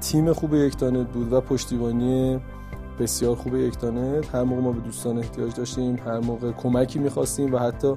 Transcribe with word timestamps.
تیم 0.00 0.32
خوب 0.32 0.54
یکتانت 0.54 1.06
بود 1.06 1.32
و 1.32 1.40
پشتیبانی 1.40 2.40
بسیار 3.00 3.36
خوب 3.36 3.54
یکتانت. 3.54 4.34
هر 4.34 4.42
موقع 4.42 4.60
ما 4.60 4.72
به 4.72 4.80
دوستان 4.80 5.18
احتیاج 5.18 5.54
داشتیم 5.54 5.98
هر 6.06 6.18
موقع 6.18 6.52
کمکی 6.52 6.98
می‌خواستیم 6.98 7.54
و 7.54 7.58
حتی 7.58 7.94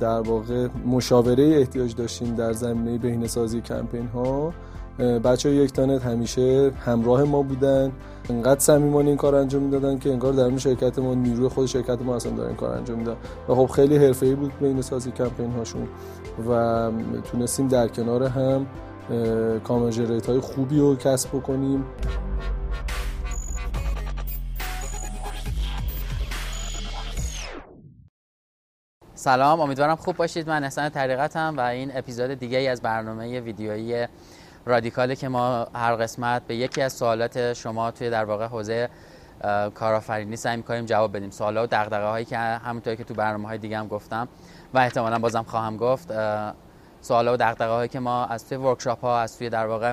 در 0.00 0.20
واقع 0.20 0.68
مشاوره 0.86 1.44
احتیاج 1.44 1.94
داشتیم 1.94 2.34
در 2.34 2.52
زمینه 2.52 2.98
بهینه‌سازی 2.98 3.60
کمپین 3.60 4.06
ها 4.06 4.52
بچه 4.98 5.48
های 5.48 5.58
یکتانت 5.58 6.02
همیشه 6.02 6.72
همراه 6.84 7.22
ما 7.24 7.42
بودن. 7.42 7.92
انقدر 8.30 8.60
صمیمانه 8.60 9.08
این 9.08 9.16
کار 9.16 9.34
انجام 9.34 9.62
می‌دادن 9.62 9.98
که 9.98 10.10
انگار 10.10 10.32
درون 10.32 10.58
شرکت 10.58 10.98
ما 10.98 11.14
نیروی 11.14 11.48
خود 11.48 11.66
شرکت 11.66 12.02
ما 12.02 12.16
اصلا 12.16 12.32
داره 12.32 12.48
این 12.48 12.56
کار 12.56 12.76
انجام 12.76 12.98
میدن 12.98 13.16
و 13.48 13.54
خب 13.54 13.66
خیلی 13.66 13.96
حرفه‌ای 13.96 14.34
بود 14.34 14.52
بین 14.60 14.82
سازی 14.82 15.10
کمپین 15.10 15.50
هاشون 15.50 15.88
و 16.48 16.90
تونستیم 17.32 17.68
در 17.68 17.88
کنار 17.88 18.22
هم 18.22 18.66
کامنجریت 19.64 20.26
های 20.26 20.40
خوبی 20.40 20.78
رو 20.78 20.96
کسب 20.96 21.28
بکنیم. 21.28 21.84
سلام 29.14 29.60
امیدوارم 29.60 29.96
خوب 29.96 30.16
باشید. 30.16 30.48
من 30.48 30.64
احسان 30.64 30.88
طریقتم 30.88 31.54
و 31.56 31.60
این 31.60 31.90
اپیزود 31.94 32.30
دیگه 32.30 32.58
ای 32.58 32.68
از 32.68 32.82
برنامه 32.82 33.40
ویدیویی 33.40 34.06
رادیکاله 34.68 35.16
که 35.16 35.28
ما 35.28 35.66
هر 35.74 35.96
قسمت 35.96 36.42
به 36.46 36.56
یکی 36.56 36.82
از 36.82 36.92
سوالات 36.92 37.52
شما 37.52 37.90
توی 37.90 38.10
در 38.10 38.24
واقع 38.24 38.46
حوزه 38.46 38.88
کارآفرینی 39.74 40.36
سعی 40.36 40.56
می‌کنیم 40.56 40.84
جواب 40.86 41.16
بدیم. 41.16 41.30
سوالا 41.30 41.64
و 41.64 41.66
دغدغه 41.66 42.06
هایی 42.06 42.24
که 42.24 42.38
همونطوری 42.38 42.96
که 42.96 43.04
تو 43.04 43.14
برنامه 43.14 43.48
های 43.48 43.58
دیگه 43.58 43.78
هم 43.78 43.88
گفتم 43.88 44.28
و 44.74 44.78
احتمالا 44.78 45.18
بازم 45.18 45.42
خواهم 45.42 45.76
گفت 45.76 46.12
سوالا 47.00 47.34
و 47.34 47.36
دغدغه 47.36 47.72
هایی 47.72 47.88
که 47.88 48.00
ما 48.00 48.24
از 48.24 48.48
توی 48.48 48.58
ورکشاپ 48.58 49.00
ها 49.00 49.20
از 49.20 49.38
توی 49.38 49.50
در 49.50 49.66
واقع 49.66 49.92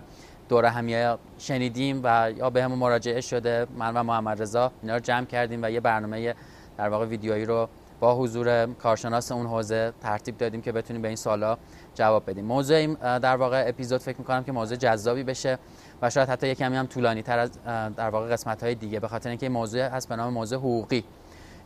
دوره 0.49 0.69
همیه 0.69 1.17
شنیدیم 1.37 2.01
و 2.03 2.31
یا 2.37 2.49
به 2.49 2.63
همون 2.63 2.79
مراجعه 2.79 3.21
شده 3.21 3.67
من 3.77 3.93
و 3.93 4.03
محمد 4.03 4.41
رضا 4.41 4.71
اینا 4.81 4.93
رو 4.93 4.99
جمع 4.99 5.25
کردیم 5.25 5.59
و 5.63 5.69
یه 5.71 5.79
برنامه 5.79 6.35
در 6.77 6.89
واقع 6.89 7.05
ویدیویی 7.05 7.45
رو 7.45 7.69
با 7.99 8.15
حضور 8.15 8.65
کارشناس 8.65 9.31
اون 9.31 9.45
حوزه 9.45 9.93
ترتیب 10.01 10.37
دادیم 10.37 10.61
که 10.61 10.71
بتونیم 10.71 11.01
به 11.01 11.07
این 11.07 11.17
سوالا 11.17 11.57
جواب 11.95 12.29
بدیم. 12.29 12.45
موضوع 12.45 12.77
این 12.77 12.93
در 13.19 13.35
واقع 13.35 13.63
اپیزود 13.67 14.01
فکر 14.01 14.17
می‌کنم 14.17 14.43
که 14.43 14.51
موضوع 14.51 14.77
جذابی 14.77 15.23
بشه 15.23 15.57
و 16.01 16.09
شاید 16.09 16.29
حتی 16.29 16.47
یه 16.47 16.55
کمی 16.55 16.75
هم 16.75 16.85
طولانی 16.85 17.21
تر 17.21 17.39
از 17.39 17.51
در 17.95 18.09
واقع 18.09 18.29
قسمت 18.29 18.63
های 18.63 18.75
دیگه. 18.75 18.99
به 18.99 19.07
خاطر 19.07 19.29
اینکه 19.29 19.45
این 19.45 19.53
موضوع 19.53 19.81
هست 19.81 20.09
به 20.09 20.15
نام 20.15 20.33
موضوع 20.33 20.59
حقوقی. 20.59 21.03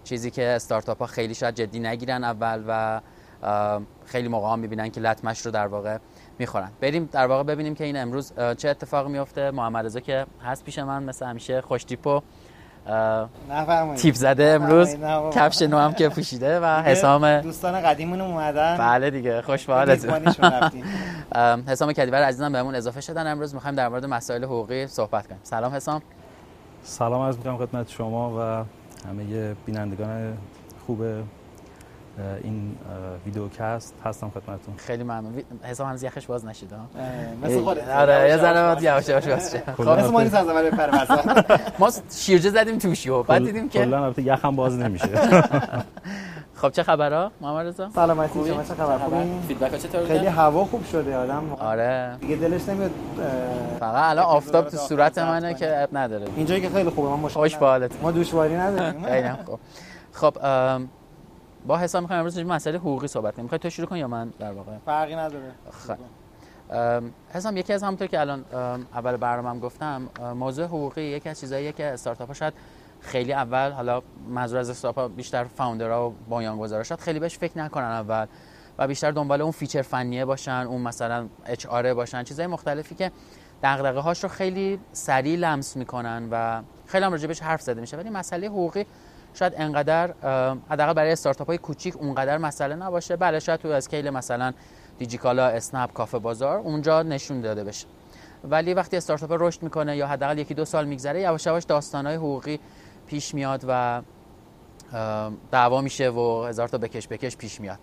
چیزی 0.03 0.31
که 0.31 0.47
استارتاپ 0.47 0.99
ها 0.99 1.05
خیلی 1.05 1.35
شاید 1.35 1.55
جدی 1.55 1.79
نگیرن 1.79 2.23
اول 2.23 2.63
و 2.67 3.01
خیلی 4.05 4.27
موقع 4.27 4.47
ها 4.47 4.55
می‌بینن 4.55 4.89
که 4.89 5.01
لطمش 5.01 5.45
رو 5.45 5.51
در 5.51 5.67
واقع 5.67 5.97
می‌خورن. 6.39 6.71
بریم 6.81 7.09
در 7.11 7.27
واقع 7.27 7.43
ببینیم 7.43 7.75
که 7.75 7.83
این 7.83 7.97
امروز 7.97 8.33
چه 8.57 8.69
اتفاقی 8.69 9.11
میفته 9.11 9.51
محمد 9.51 9.85
رضا 9.85 9.99
که 9.99 10.25
هست 10.43 10.63
پیش 10.63 10.79
من 10.79 11.03
مثل 11.03 11.25
همیشه 11.25 11.61
خوش 11.61 11.83
تیپو 11.83 12.21
تیپ 13.95 14.15
زده 14.15 14.43
امروز. 14.43 14.95
کفش 15.33 15.61
نو 15.61 15.77
هم 15.77 15.93
که 15.93 16.09
پوشیده 16.09 16.59
و 16.59 16.65
حسام 16.65 17.41
دوستان 17.41 17.81
قدیمون 17.81 18.21
اومدن. 18.21 18.77
بله 18.77 19.09
دیگه 19.09 19.41
خوش 19.41 19.65
به 19.65 19.73
حسام 21.67 21.93
کدیور 21.93 22.23
عزیزم 22.23 22.51
بهمون 22.51 22.75
اضافه 22.75 23.01
شدن 23.01 23.31
امروز. 23.31 23.53
می‌خوایم 23.53 23.75
در 23.75 23.89
مورد 23.89 24.05
مسائل 24.05 24.43
حقوقی 24.43 24.87
صحبت 24.87 25.27
کنیم. 25.27 25.39
سلام 25.43 25.75
حسام. 25.75 26.01
سلام 26.83 27.21
از 27.21 27.37
می‌کنم 27.37 27.57
خدمت 27.57 27.89
شما 27.89 28.29
و 28.29 28.65
همه 29.09 29.53
بینندگان 29.65 30.37
خوب 30.87 31.01
این 32.43 32.75
ویدیوکست 33.25 33.95
هستم 34.05 34.29
خدمتتون. 34.29 34.75
خیلی 34.77 35.03
ممنون. 35.03 35.43
حساب 35.63 35.87
هنوز 35.87 36.03
یخش 36.03 36.25
باز 36.25 36.45
نشید 36.45 36.69
مثل 37.43 37.61
خودت. 37.61 37.89
آره 37.89 38.29
یه 38.29 38.37
ذره 38.37 38.83
یواش 38.83 39.09
یواش 39.09 39.27
باز 39.27 39.51
شه 39.51 39.63
خب 39.77 39.89
مثل 39.89 40.09
ما 40.09 40.21
نیست 40.21 40.35
از 40.35 40.47
اول 40.47 40.69
پر 40.69 40.89
ما 41.79 41.91
شیرجه 42.11 42.49
زدیم 42.49 42.77
توش 42.77 43.07
و 43.07 43.23
بعد 43.23 43.45
دیدیم 43.45 43.69
که 43.69 43.79
کلا 43.79 44.05
البته 44.05 44.21
یخم 44.21 44.55
باز 44.55 44.77
نمیشه. 44.77 45.07
خب 46.61 46.69
چه 46.69 46.83
خبرها؟ 46.83 47.31
محمد 47.41 47.67
رضا؟ 47.67 47.89
سلامتی 47.89 48.47
شما 48.47 48.63
چه 48.63 48.73
خبر؟ 48.73 48.97
خوبی؟ 48.97 49.39
فیدبک 49.47 49.77
چطور 49.77 50.05
خیلی 50.05 50.25
هوا 50.25 50.65
خوب 50.65 50.85
شده 50.85 51.17
آدم 51.17 51.53
آره. 51.59 52.17
دیگه 52.21 52.35
دلش 52.35 52.69
نمیاد 52.69 52.91
فقط 53.79 54.09
الان 54.09 54.25
آفتاب 54.25 54.69
تو 54.69 54.77
صورت 54.77 55.17
منه 55.17 55.53
که 55.53 55.81
عیب 55.81 55.97
نداره. 55.97 56.25
اینجایی 56.35 56.61
که 56.61 56.69
خیلی 56.69 56.89
خوبه 56.89 57.09
من 57.09 57.19
مشکل 57.19 57.39
خوش 57.39 57.55
به 57.57 57.65
حالت 57.65 57.91
ما 58.01 58.11
دوشواری 58.11 58.55
نداریم. 58.55 59.03
خیلی 59.05 59.29
خوب. 59.45 59.59
خب 60.11 60.37
با 61.67 61.77
حساب 61.77 62.01
می‌خوایم 62.01 62.19
امروز 62.19 62.39
مسئله 62.39 62.77
حقوقی 62.77 63.07
صحبت 63.07 63.33
کنیم. 63.33 63.43
می‌خوای 63.43 63.59
تو 63.59 63.69
شروع 63.69 63.87
کنی 63.87 63.99
یا 63.99 64.07
من 64.07 64.29
در 64.39 64.51
واقع؟ 64.51 64.71
فرقی 64.85 65.15
نداره. 65.15 65.51
خب. 65.71 65.97
حسام 67.33 67.57
یکی 67.57 67.73
از 67.73 67.83
همونطور 67.83 68.07
که 68.07 68.19
الان 68.19 68.45
اول 68.93 69.17
برنامه‌ام 69.17 69.59
گفتم 69.59 70.09
موضوع 70.35 70.65
حقوقی 70.65 71.01
یکی 71.01 71.29
از 71.29 71.39
چیزاییه 71.39 71.71
که 71.71 71.85
استارتاپ 71.85 72.27
ها 72.27 72.33
شاید 72.33 72.53
خیلی 73.01 73.33
اول 73.33 73.71
حالا 73.71 74.01
منظور 74.29 74.59
از 74.59 74.69
استارتاپ 74.69 75.15
بیشتر 75.15 75.43
founder 75.43 76.01
ها 76.01 76.09
و 76.09 76.15
بنیانگذارا 76.29 76.83
شاید 76.83 76.99
خیلی 76.99 77.19
بهش 77.19 77.37
فکر 77.37 77.57
نکنن 77.57 77.83
اول 77.83 78.25
و 78.77 78.87
بیشتر 78.87 79.11
دنبال 79.11 79.41
اون 79.41 79.51
feature 79.51 79.81
فنیه 79.81 80.25
باشن 80.25 80.51
اون 80.51 80.81
مثلا 80.81 81.27
HR 81.45 81.93
باشن 81.93 82.23
چیزای 82.23 82.47
مختلفی 82.47 82.95
که 82.95 83.11
دغدغه 83.63 83.99
هاش 83.99 84.23
رو 84.23 84.29
خیلی 84.29 84.79
سریع 84.91 85.37
لمس 85.37 85.77
می‌کنن 85.77 86.27
و 86.31 86.61
خیلی 86.85 87.05
هم 87.05 87.11
راجبش 87.11 87.41
حرف 87.41 87.61
زده 87.61 87.81
میشه. 87.81 87.97
ولی 87.97 88.09
مسئله 88.09 88.47
حقوقی 88.47 88.85
شاید 89.33 89.53
انقدر 89.57 90.13
حداقل 90.69 90.93
برای 90.93 91.11
استارتاپ 91.11 91.47
های 91.47 91.57
کوچیک 91.57 91.97
اونقدر 91.97 92.37
مسئله 92.37 92.75
نباشه. 92.75 93.15
بله 93.15 93.39
شاید 93.39 93.59
تو 93.59 93.67
اسکیل 93.67 94.09
مثلا 94.09 94.53
دیجیکالا 94.97 95.47
اسنپ 95.47 95.93
کافه 95.93 96.19
بازار 96.19 96.57
اونجا 96.57 97.03
نشون 97.03 97.41
داده 97.41 97.63
بشه. 97.63 97.87
ولی 98.43 98.73
وقتی 98.73 98.97
استارتاپ 98.97 99.31
رشد 99.39 99.63
می‌کنه 99.63 99.97
یا 99.97 100.07
حداقل 100.07 100.37
یکی 100.37 100.53
دو 100.53 100.65
سال 100.65 100.85
میگذره 100.85 101.21
یواش 101.21 101.45
یواش 101.45 101.63
داستانهای 101.63 102.15
حقوقی 102.15 102.59
پیش 103.07 103.33
میاد 103.33 103.65
و 103.67 104.01
دعوا 105.51 105.81
میشه 105.81 106.09
و 106.09 106.45
هزار 106.45 106.67
تا 106.67 106.77
بکش 106.77 107.07
بکش 107.07 107.37
پیش 107.37 107.61
میاد. 107.61 107.79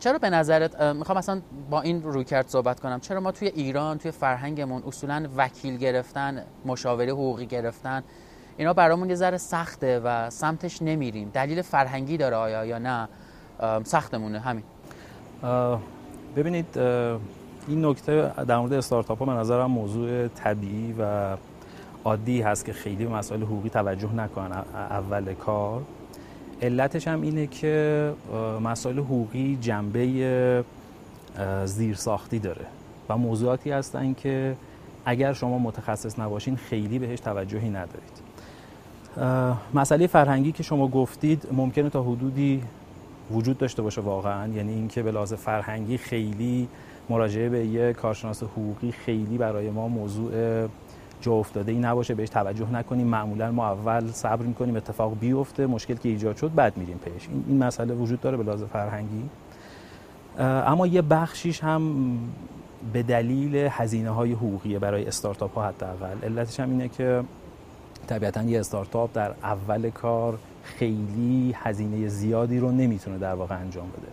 چرا 0.00 0.18
به 0.18 0.30
نظرت 0.30 0.82
می‌خوام 0.82 1.18
اصلا 1.18 1.40
با 1.70 1.80
این 1.80 2.02
رویکرد 2.02 2.48
صحبت 2.48 2.80
کنم. 2.80 3.00
چرا 3.00 3.20
ما 3.20 3.32
توی 3.32 3.48
ایران 3.48 3.98
توی 3.98 4.10
فرهنگمون 4.10 4.82
اصولا 4.86 5.28
وکیل 5.36 5.76
گرفتن 5.76 6.44
مشاوره 6.64 7.12
حقوقی 7.12 7.46
گرفتن 7.46 8.02
اینا 8.56 8.72
برامون 8.72 9.10
یه 9.10 9.14
ذره 9.14 9.36
سخته 9.36 10.00
و 10.04 10.30
سمتش 10.30 10.82
نمیریم. 10.82 11.30
دلیل 11.34 11.62
فرهنگی 11.62 12.16
داره 12.16 12.36
آیا 12.36 12.64
یا 12.64 12.78
نه؟ 12.78 13.08
سختمونه. 13.84 14.40
همین. 14.40 14.64
ببینید 16.36 16.78
این 17.68 17.84
نکته 17.84 18.32
در 18.48 18.58
مورد 18.58 18.72
استارتاپ 18.72 19.18
ها 19.18 19.24
به 19.24 19.32
نظرم 19.32 19.70
موضوع 19.70 20.28
طبیعی 20.28 20.94
و 20.98 21.36
عادی 22.04 22.42
هست 22.42 22.64
که 22.64 22.72
خیلی 22.72 23.04
به 23.04 23.14
مسائل 23.14 23.42
حقوقی 23.42 23.70
توجه 23.70 24.14
نکنن. 24.14 24.64
اول 24.74 25.34
کار. 25.34 25.82
علتش 26.62 27.08
هم 27.08 27.22
اینه 27.22 27.46
که 27.46 28.12
مسائل 28.62 28.98
حقوقی 28.98 29.58
جنبه 29.60 30.64
زیرساختی 31.64 32.38
داره 32.38 32.66
و 33.08 33.16
موضوعاتی 33.16 33.70
هستن 33.70 34.14
که 34.14 34.56
اگر 35.06 35.32
شما 35.32 35.58
متخصص 35.58 36.18
نباشین 36.18 36.56
خیلی 36.56 36.98
بهش 36.98 37.20
توجهی 37.20 37.68
ندارید. 37.70 38.23
مسئله 39.74 40.06
فرهنگی 40.06 40.52
که 40.52 40.62
شما 40.62 40.88
گفتید 40.88 41.46
ممکنه 41.52 41.90
تا 41.90 42.02
حدودی 42.02 42.62
وجود 43.30 43.58
داشته 43.58 43.82
باشه 43.82 44.00
واقعا. 44.00 44.48
یعنی 44.48 44.72
اینکه 44.72 45.02
به 45.02 45.12
لحاظ 45.12 45.32
فرهنگی 45.32 45.98
خیلی 45.98 46.68
مراجعه 47.08 47.48
به 47.48 47.66
یه 47.66 47.92
کارشناس 47.92 48.42
حقوقی 48.42 48.92
خیلی 48.92 49.38
برای 49.38 49.70
ما 49.70 49.88
موضوع 49.88 50.32
جا 51.20 51.32
افتاده 51.32 51.72
ای 51.72 51.78
نباشه. 51.78 52.14
بهش 52.14 52.28
توجه 52.28 52.72
نکنیم. 52.72 53.06
معمولا 53.06 53.52
ما 53.52 53.66
اول 53.66 54.10
صبر 54.12 54.46
می‌کنیم 54.46 54.76
اتفاق 54.76 55.18
بیفته 55.18 55.66
مشکل 55.66 55.94
که 55.94 56.08
ایجاد 56.08 56.36
شد 56.36 56.54
بعد 56.54 56.76
میریم 56.76 56.98
پیش. 56.98 57.28
این, 57.28 57.44
این 57.48 57.64
مسئله 57.64 57.94
وجود 57.94 58.20
داره 58.20 58.36
به 58.36 58.44
لحاظ 58.44 58.62
فرهنگی. 58.62 59.22
اما 60.38 60.86
یه 60.86 61.02
بخشیش 61.02 61.64
هم 61.64 62.18
به 62.92 63.02
دلیل 63.02 63.56
هزینه 63.70 64.10
های 64.10 64.32
حقوقی 64.32 64.78
برای 64.78 65.06
استارتاپ 65.06 65.54
ها 65.54 65.68
حداقل. 65.68 66.16
علتش 66.22 66.60
هم 66.60 66.70
اینه 66.70 66.88
که 66.88 67.22
طبیعتا 68.04 68.42
یه 68.42 68.60
استارتاپ 68.60 69.10
در 69.14 69.30
اول 69.42 69.90
کار 69.90 70.38
خیلی 70.64 71.54
هزینه 71.58 72.08
زیادی 72.08 72.58
رو 72.58 72.70
نمی‌تونه 72.70 73.18
در 73.18 73.34
واقع 73.34 73.60
انجام 73.60 73.88
بده. 73.88 74.12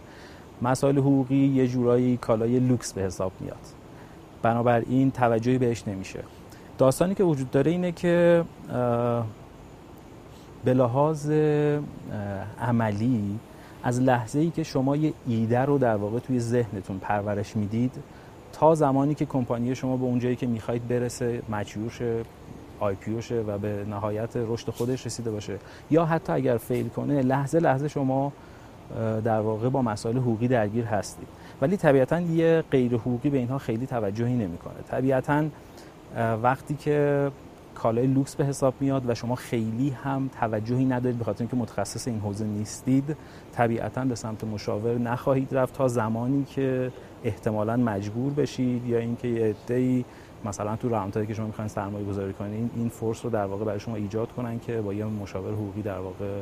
مسائل 0.62 0.98
حقوقی 0.98 1.36
یه 1.36 1.68
جورایی 1.68 2.18
کالای 2.18 2.60
لوکس 2.60 2.94
به 2.94 3.02
حساب 3.02 3.32
میاد. 3.40 3.58
بنابراین 4.42 5.12
توجهی 5.12 5.58
بهش 5.58 5.88
نمیشه. 5.88 6.20
داستانی 6.78 7.16
که 7.16 7.24
وجود 7.24 7.52
داره 7.52 7.72
اینه 7.72 7.92
که 7.92 8.44
به 10.66 10.74
لحاظ 10.74 11.32
عملی 12.62 13.40
از 13.84 14.02
لحظه 14.02 14.40
ای 14.40 14.50
که 14.50 14.64
شما 14.64 14.96
یه 14.96 15.14
ایده 15.28 15.60
رو 15.60 15.78
در 15.78 15.96
واقع 15.96 16.20
توی 16.20 16.40
ذهنتون 16.40 17.00
پرورش 17.00 17.56
می‌دید 17.56 17.92
تا 18.54 18.76
زمانی 18.76 19.16
که 19.16 19.26
کمپانی 19.26 19.76
شما 19.76 19.98
به 19.98 20.04
اونجایی 20.04 20.36
که 20.36 20.48
می‌خواید 20.48 20.88
برسه 20.88 21.42
مچیور 21.50 22.26
شه 22.82 22.86
آی 22.86 22.96
پی 22.96 23.22
شه 23.22 23.42
و 23.48 23.58
به 23.58 23.86
نهایت 23.90 24.30
رشد 24.36 24.70
خودش 24.70 25.06
رسیده 25.06 25.32
باشه. 25.32 25.58
یا 25.92 26.06
حتی 26.06 26.34
اگر 26.34 26.58
فیل 26.58 26.90
کنه 26.90 27.22
لحظه 27.22 27.60
لحظه 27.60 27.88
شما 27.88 28.32
در 29.24 29.42
واقع 29.42 29.70
با 29.70 29.82
مسائل 29.82 30.18
حقوقی 30.18 30.48
درگیر 30.48 30.86
هستید. 30.86 31.28
ولی 31.62 31.78
طبیعتا 31.78 32.20
یه 32.20 32.64
غیر 32.72 32.96
حقوقی 32.96 33.30
به 33.30 33.38
اینها 33.38 33.58
خیلی 33.58 33.88
توجهی 33.88 34.34
نمی‌کنه. 34.34 34.74
طبیعتا 34.88 35.46
وقتی 36.44 36.76
که 36.76 37.32
کالای 37.76 38.08
لوکس 38.08 38.36
به 38.36 38.46
حساب 38.46 38.74
میاد 38.80 39.10
و 39.10 39.16
شما 39.16 39.36
خیلی 39.36 39.90
هم 39.90 40.30
توجهی 40.40 40.86
ندارید 40.86 41.18
به 41.18 41.24
خاطر 41.24 41.40
اینکه 41.40 41.56
متخصص 41.56 42.08
این 42.08 42.20
حوزه 42.20 42.46
نیستید 42.46 43.16
طبیعتا 43.54 44.06
به 44.06 44.16
سمت 44.16 44.44
مشاور 44.44 44.98
نخواهید 44.98 45.56
رفت 45.56 45.74
تا 45.74 45.88
زمانی 45.88 46.46
که 46.46 46.92
احتمالا 47.24 47.78
مجبور 47.78 48.34
بشید 48.34 48.86
یا 48.86 49.00
اینکه 49.00 49.28
یه 49.28 49.46
عده‌ای 49.46 50.06
مثلا 50.46 50.76
تو 50.76 50.90
راونتایی 50.90 51.28
که 51.28 51.34
شما 51.34 51.46
می‌خواین 51.46 51.68
سرمایه 51.68 52.06
گذاری 52.06 52.34
کنید 52.34 52.72
این 52.76 52.90
فورس 52.90 53.26
رو 53.26 53.32
در 53.32 53.46
واقع 53.46 53.66
برای 53.66 53.80
شما 53.80 53.96
ایجاد 53.96 54.32
کنن 54.32 54.60
که 54.60 54.82
با 54.82 54.94
یه 54.94 55.06
مشاور 55.06 55.54
حقوقی 55.54 55.82
در 55.82 56.00
واقع 56.00 56.42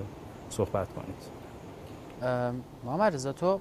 صحبت 0.50 0.88
کنید. 0.94 1.40
محمد 2.84 3.14
رضا 3.14 3.34
تو 3.34 3.60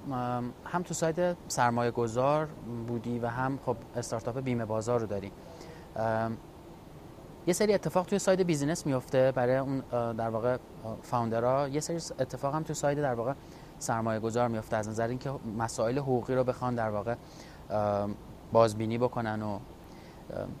هم 0.65 0.83
تو 0.83 0.93
سایت 0.93 1.35
سرمایه 1.47 1.91
گذار 1.91 2.47
بودی 2.87 3.19
و 3.19 3.27
هم 3.27 3.59
خب 3.65 3.75
استارتاپ 3.95 4.39
بیمه 4.39 4.65
بازار 4.65 4.99
رو 4.99 5.07
داری. 5.07 5.31
یه 7.47 7.53
سری 7.53 7.73
اتفاق 7.73 8.05
توی 8.05 8.19
سایت 8.19 8.41
بیزینس 8.41 8.85
میفته 8.85 9.31
برای 9.35 9.57
اون 9.57 9.79
در 10.13 10.29
واقع 10.29 10.57
فاوندرها. 11.01 11.67
یه 11.67 11.79
سری 11.79 11.95
اتفاق 11.95 12.55
هم 12.55 12.63
توی 12.63 12.75
سایت 12.75 12.97
در 12.97 13.13
واقع 13.13 13.33
سرمایه 13.79 14.19
گذار 14.19 14.47
میفته 14.47 14.77
از 14.77 14.89
نظر 14.89 15.07
اینکه 15.07 15.31
مسائل 15.57 15.97
حقوقی 15.97 16.35
رو 16.35 16.43
بخوان 16.43 16.75
در 16.75 16.89
واقع 16.89 17.15
بازبینی 18.51 18.97
بکنن 18.97 19.41
و 19.41 19.59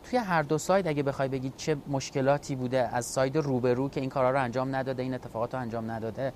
توی 0.03 0.19
هر 0.19 0.43
دو 0.43 0.57
سایت 0.57 0.87
اگه 0.87 1.03
بخوای 1.03 1.27
بگید 1.27 1.53
چه 1.57 1.77
مشکلاتی 1.87 2.55
بوده 2.55 2.89
از 2.93 3.05
سایت 3.05 3.35
روبرو 3.35 3.89
که 3.89 4.01
این 4.01 4.09
کارا 4.09 4.31
رو 4.31 4.41
انجام 4.41 4.75
نداده 4.75 5.03
این 5.03 5.13
اتفاقات 5.13 5.53
رو 5.53 5.61
انجام 5.61 5.91
نداده 5.91 6.33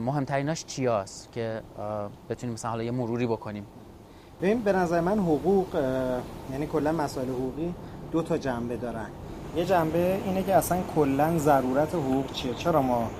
مهمتریناش 0.00 0.64
چیاست 0.64 1.32
که 1.32 1.62
بتونیم 2.30 2.54
مثلا 2.54 2.70
حالا 2.70 2.82
یه 2.82 2.90
مروری 2.90 3.26
بکنیم؟ 3.26 3.66
ببین 4.42 4.60
به 4.60 4.72
نظر 4.72 5.00
من 5.00 5.18
حقوق 5.18 5.66
یعنی 6.52 6.66
کلا 6.66 6.92
مسائل 6.92 7.28
حقوقی 7.28 7.74
دو 8.12 8.22
تا 8.22 8.38
جنبه 8.38 8.76
دارن. 8.76 9.06
یه 9.56 9.64
جنبه 9.64 10.20
اینه 10.24 10.42
که 10.42 10.54
اصلا 10.54 10.78
کلا 10.94 11.38
ضرورت 11.38 11.94
حقوق 11.94 12.32
چیه؟ 12.32 12.54
چرا 12.54 12.82
ما 12.82 13.10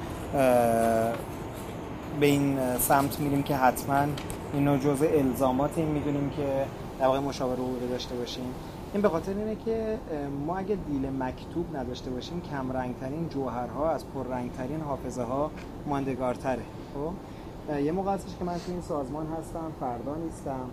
به 2.20 2.26
این 2.26 2.78
سمت 2.78 3.20
میریم 3.20 3.42
که 3.42 3.56
حتما 3.56 4.06
اینو 4.52 4.78
جزء 4.78 5.06
الزامات 5.06 5.78
این 5.78 5.88
می‌دونیم 5.88 6.30
که 6.30 6.66
در 6.98 7.06
واقع 7.06 7.18
مشاور 7.18 7.56
حقوقی 7.56 7.88
داشته 7.88 8.14
باشیم؟ 8.14 8.54
این 8.92 9.02
به 9.02 9.08
خاطر 9.08 9.32
اینه 9.32 9.56
که 9.64 9.98
ما 10.46 10.56
اگه 10.56 10.74
دیل 10.74 11.22
مکتوب 11.22 11.76
نداشته 11.76 12.10
باشیم 12.10 12.40
کم 12.40 12.72
رنگترین 12.72 13.28
جوهرها 13.28 13.90
از 13.90 14.04
پررنگترین 14.14 14.80
حافظه 14.80 15.22
ها 15.22 15.50
ماندگارتره. 15.86 16.62
خب؟ 16.94 17.12
یه 17.78 17.92
موقع 17.92 18.14
هستش 18.14 18.36
که 18.38 18.44
من 18.44 18.54
تو 18.54 18.72
این 18.72 18.80
سازمان 18.80 19.26
هستم 19.26 19.72
فردا 19.80 20.14
نیستم. 20.14 20.70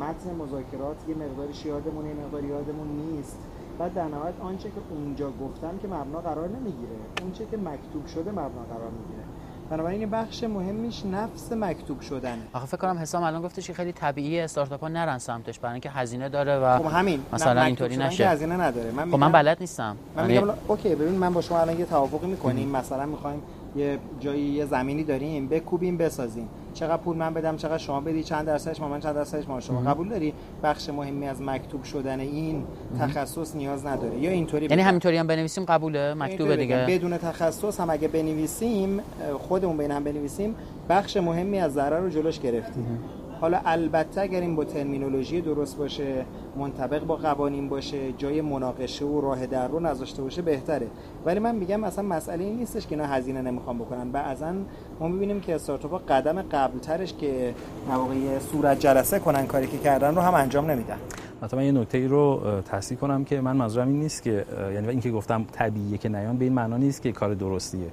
متن 0.00 0.34
مذاکرات 0.34 0.96
یه 1.08 1.14
مقدارش 1.14 1.66
یادمون 1.66 2.06
یه 2.06 2.14
مقدار 2.14 2.44
یادمون 2.44 2.88
نیست. 2.88 3.38
بعد 3.78 3.94
در 3.94 4.08
نهایت 4.08 4.34
آنچه 4.40 4.68
که 4.68 4.80
اونجا 4.90 5.30
گفتم 5.30 5.78
که 5.82 5.88
مبنا 5.88 6.20
قرار 6.20 6.48
نمی‌گیره. 6.48 6.96
اونچه 7.22 7.46
که 7.46 7.56
مکتوب 7.56 8.06
شده 8.06 8.30
مبنا 8.30 8.62
قرار 8.70 8.90
می‌گیره. 8.90 9.24
بنابراین 9.72 10.10
بخش 10.10 10.44
مهمیش 10.44 11.04
نفس 11.06 11.52
مکتوب 11.52 12.00
شدنه. 12.00 12.42
آخه 12.52 12.66
فکر 12.66 12.76
کنم 12.76 12.98
حسام 12.98 13.22
الان 13.22 13.42
گفتش 13.42 13.66
که 13.66 13.74
خیلی 13.74 13.92
طبیعیه 13.92 14.44
استارتاپ 14.44 14.80
ها 14.80 14.88
نرن 14.88 15.18
سمتش 15.18 15.58
برای 15.58 15.72
اینکه 15.72 15.90
هزینه 15.90 16.28
داره 16.28 16.58
و 16.58 16.78
خب 16.78 16.86
همین 16.86 17.20
مثلا 17.32 17.62
اینطوری 17.62 17.96
نشه. 17.96 18.28
هزینه 18.28 18.56
نداره. 18.56 18.90
من 18.90 19.10
خب 19.10 19.16
من 19.16 19.32
بلد 19.32 19.56
نیستم. 19.60 19.96
من 20.16 20.26
میگم 20.26 20.48
اوکی 20.68 20.94
ببین 20.94 21.14
من 21.14 21.32
با 21.32 21.40
شما 21.40 21.60
الان 21.60 21.78
یه 21.78 21.84
توافقی 21.84 22.26
می‌کنیم. 22.26 22.68
مثلا 22.68 23.06
می‌خوایم 23.06 23.42
یه 23.76 23.98
جایی 24.20 24.42
یه 24.42 24.66
زمینی 24.66 25.04
داریم 25.04 25.48
بکوبیم 25.48 25.96
بسازیم. 25.96 26.48
چقدر 26.74 26.96
پول 26.96 27.16
من 27.16 27.34
بدم 27.34 27.56
چقدر 27.56 27.78
شما 27.78 28.00
بدی 28.00 28.22
چند 28.22 28.46
درصدش 28.46 28.80
ما 28.80 28.88
من 28.88 29.00
چند 29.00 29.14
درصدش 29.14 29.48
ما 29.48 29.60
شما. 29.60 29.80
قبول 29.80 30.08
داری؟ 30.08 30.34
بخش 30.62 30.88
مهمی 30.88 31.28
از 31.28 31.42
مکتوب 31.42 31.84
شدن 31.84 32.20
این 32.20 32.64
تخصص 33.00 33.56
نیاز 33.56 33.86
نداره. 33.86 34.18
یا 34.18 34.30
اینطوری 34.30 34.66
یعنی 34.70 34.82
همینطوری 34.82 35.16
هم 35.16 35.26
بنویسیم 35.26 35.64
قبوله 35.64 36.14
مکتوب 36.14 36.56
دیگه. 36.56 36.86
بدون 36.88 37.18
تخصص 37.18 37.80
هم 37.80 37.90
اگه 37.90 38.08
بنویسیم 38.08 39.00
خودمون 39.38 39.76
بین 39.76 39.90
هم 39.90 40.04
بنویسیم 40.04 40.54
بخش 40.88 41.16
مهمی 41.16 41.58
از 41.58 41.72
ضرر 41.72 42.00
رو 42.00 42.08
جلوش 42.08 42.40
گرفتیم. 42.40 42.98
حالا 43.42 43.60
البته 43.64 44.20
اگر 44.20 44.40
این 44.40 44.56
با 44.56 44.64
ترمینولوژی 44.64 45.40
درست 45.40 45.78
باشه 45.78 46.24
منطبق 46.56 47.04
با 47.04 47.16
قوانین 47.16 47.68
باشه 47.68 48.12
جای 48.12 48.40
مناقشه 48.40 49.04
و 49.04 49.20
راه 49.20 49.46
در 49.46 49.68
رو 49.68 49.80
نذاشته 49.80 50.22
باشه 50.22 50.42
بهتره. 50.42 50.86
ولی 51.26 51.38
من 51.38 51.54
میگم 51.54 51.84
اصلا 51.84 52.04
مسئله 52.04 52.44
این 52.44 52.56
نیستش 52.56 52.86
که 52.86 52.94
اینا 52.94 53.06
هزینه 53.06 53.42
نمی‌خوام 53.42 53.78
بکنن. 53.78 54.12
بعضا 54.12 54.52
ما 55.00 55.08
می‌بینیم 55.08 55.40
که 55.40 55.54
استارتاپ 55.54 56.06
قدم 56.08 56.42
قبلترش 56.42 57.14
که 57.14 57.54
واقعی 57.88 58.38
صورت 58.52 58.80
جلسه 58.80 59.18
کنن 59.18 59.46
کاری 59.46 59.66
که 59.66 59.78
کردن 59.78 60.14
رو 60.14 60.20
هم 60.20 60.34
انجام 60.34 60.70
نمیدن. 60.70 60.96
مثلا 61.42 61.62
یه 61.62 61.72
نکته 61.72 61.98
ای 61.98 62.06
رو 62.06 62.40
تصحیح 62.64 62.98
کنم 62.98 63.24
که 63.24 63.40
من 63.40 63.56
منظورم 63.56 63.88
این 63.88 64.00
نیست 64.00 64.22
که 64.22 64.44
یعنی 64.74 64.88
اینکه 64.88 65.10
گفتم 65.10 65.44
طبیعیه 65.52 65.98
که 65.98 66.08
نیان 66.08 66.36
به 66.36 66.44
این 66.44 66.54
معنا 66.54 66.76
نیست 66.76 67.02
که 67.02 67.12
کار 67.12 67.34
درستیه. 67.34 67.90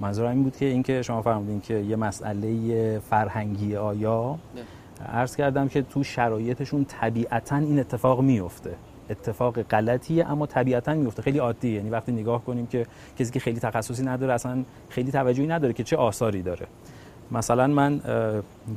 منظورم 0.00 0.30
این 0.30 0.42
بود 0.42 0.56
که 0.56 0.66
اینکه 0.66 1.02
شما 1.02 1.22
فرمودین 1.22 1.60
که 1.60 1.74
یه 1.74 1.96
مسئله 1.96 2.98
فرهنگی 2.98 3.76
آیا 3.76 4.38
عرض 5.04 5.36
کردم 5.36 5.68
که 5.68 5.82
تو 5.82 6.02
شرایطشون 6.04 6.84
طبیعتا 6.84 7.56
این 7.56 7.80
اتفاق 7.80 8.20
میفته 8.20 8.74
اتفاق 9.10 9.62
غلطیه 9.62 10.30
اما 10.30 10.46
طبیعتا 10.46 10.94
میفته 10.94 11.22
خیلی 11.22 11.38
عادیه. 11.38 11.72
یعنی 11.72 11.90
وقتی 11.90 12.12
نگاه 12.12 12.44
کنیم 12.44 12.66
که 12.66 12.86
کسی 13.18 13.32
که 13.32 13.40
خیلی 13.40 13.60
تخصصی 13.60 14.04
نداره 14.04 14.32
اصلا 14.32 14.64
خیلی 14.88 15.12
توجهی 15.12 15.46
نداره 15.46 15.72
که 15.72 15.84
چه 15.84 15.96
آثاری 15.96 16.42
داره. 16.42 16.66
مثلا 17.32 17.66
من 17.66 18.00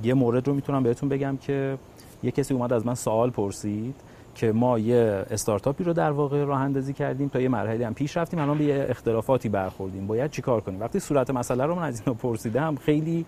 یه 0.04 0.14
مورد 0.14 0.48
رو 0.48 0.54
می‌تونم 0.54 0.84
بهتون 0.84 1.10
بگم 1.10 1.38
که 1.38 1.78
یه 2.24 2.32
کسی 2.32 2.54
اومد 2.54 2.74
از 2.74 2.86
من 2.86 2.96
سوال 2.96 3.30
پرسید 3.30 3.96
که 4.36 4.52
ما 4.52 4.80
یه 4.80 5.26
استارتاپی 5.32 5.84
رو 5.84 5.94
در 5.94 6.12
واقع 6.12 6.44
راه 6.44 6.62
اندازی 6.62 6.94
کردیم 6.94 7.28
تا 7.28 7.40
یه 7.40 7.50
مرحله 7.50 7.88
هم 7.88 7.94
پیش 7.94 8.18
رفتیم 8.18 8.40
الان 8.40 8.58
به 8.58 8.64
یه 8.64 8.86
اختلافاتی 8.90 9.50
برخوردیم. 9.50 10.08
باید 10.08 10.32
چیکار 10.32 10.62
کنیم؟ 10.62 10.80
وقتی 10.80 11.00
صورت 11.00 11.30
مسئله 11.30 11.66
رو 11.66 11.76
من 11.76 11.84
از 11.84 12.00
اینو 12.00 12.14
پرسیدم 12.14 12.76
خیلی 12.76 13.26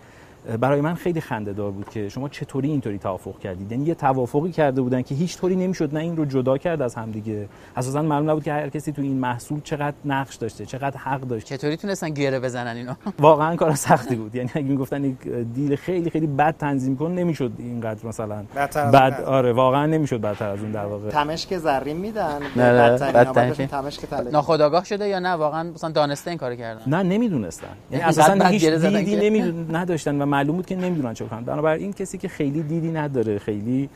برای 0.59 0.81
من 0.81 0.93
خیلی 0.93 1.21
خنده 1.21 1.53
دار 1.53 1.71
بود 1.71 1.89
که 1.89 2.09
شما 2.09 2.29
چطوری 2.29 2.69
اینطوری 2.69 2.97
توافق 2.97 3.39
کردید. 3.39 3.71
یعنی 3.71 3.85
یه 3.85 3.95
توافقی 3.95 4.51
کرده 4.51 4.81
بودن 4.81 5.01
که 5.01 5.15
هیچ 5.15 5.37
طوری 5.37 5.55
نمی‌شد 5.55 5.93
نه 5.93 5.99
این 5.99 6.17
رو 6.17 6.25
جدا 6.25 6.57
کرد 6.57 6.81
از 6.81 6.95
همدیگه. 6.95 7.47
اساسا 7.75 8.01
معلوم 8.01 8.29
نبود 8.29 8.43
که 8.43 8.53
هر 8.53 8.69
کسی 8.69 8.91
تو 8.91 9.01
این 9.01 9.17
محصول 9.17 9.61
چقدر 9.63 9.95
نقش 10.05 10.35
داشته 10.35 10.65
چقدر 10.65 10.97
حق 10.97 11.21
داشته. 11.21 11.57
چطوری 11.57 11.77
تونستن 11.77 12.09
گره 12.09 12.39
بزنن 12.39 12.75
اینو؟ 12.75 12.93
واقعا 13.19 13.55
کار 13.55 13.75
سختی 13.75 14.15
بود. 14.15 14.35
یعنی 14.35 14.49
اگه 14.53 14.67
می‌گفتن 14.67 15.03
یک 15.03 15.17
دیل 15.53 15.75
خیلی 15.75 16.09
خیلی 16.09 16.27
بد 16.27 16.55
تنظیم 16.57 16.97
کن 16.97 17.11
نمی‌شد 17.11 17.51
اینقدر 17.57 18.07
مثلا 18.07 18.43
بعد 18.91 19.21
آره 19.21 19.53
واقعا 19.53 19.85
نمی‌شد 19.85 20.21
بدتر 20.21 20.49
از 20.49 20.59
اون 20.59 20.71
در 20.71 20.85
واقع. 20.85 21.09
تمشک 21.09 21.57
زرین 21.57 21.97
میدن؟ 21.97 22.39
بدترین 22.55 23.67
تمشک 23.67 23.99
ناخودآگاه 24.31 24.85
شده 24.85 25.07
یا 25.07 25.19
نه؟ 25.19 25.29
واقعا 25.29 25.71
مثلا 25.71 25.89
دانسته 25.89 26.29
این 26.31 26.37
کارو 26.37 26.55
کردن. 26.55 26.81
نه 26.87 27.03
نمی‌دونستن. 27.03 27.67
یعنی 27.91 28.03
اساسا 28.03 28.33
هیچ 28.33 28.65
دیدی 28.65 29.29
نمیدون 29.29 29.75
نداشتن 29.75 30.21
و 30.21 30.30
معلوم 30.31 30.55
بود 30.55 30.65
که 30.65 30.75
نمی‌دونن 30.75 31.13
چه 31.13 31.25
کنن 31.25 31.41
بنابراین 31.41 31.93
کسی 31.93 32.17
که 32.17 32.27
خیلی 32.27 32.63
دیدی 32.63 32.91
نداره 32.91 33.39
خیلی 33.39 33.89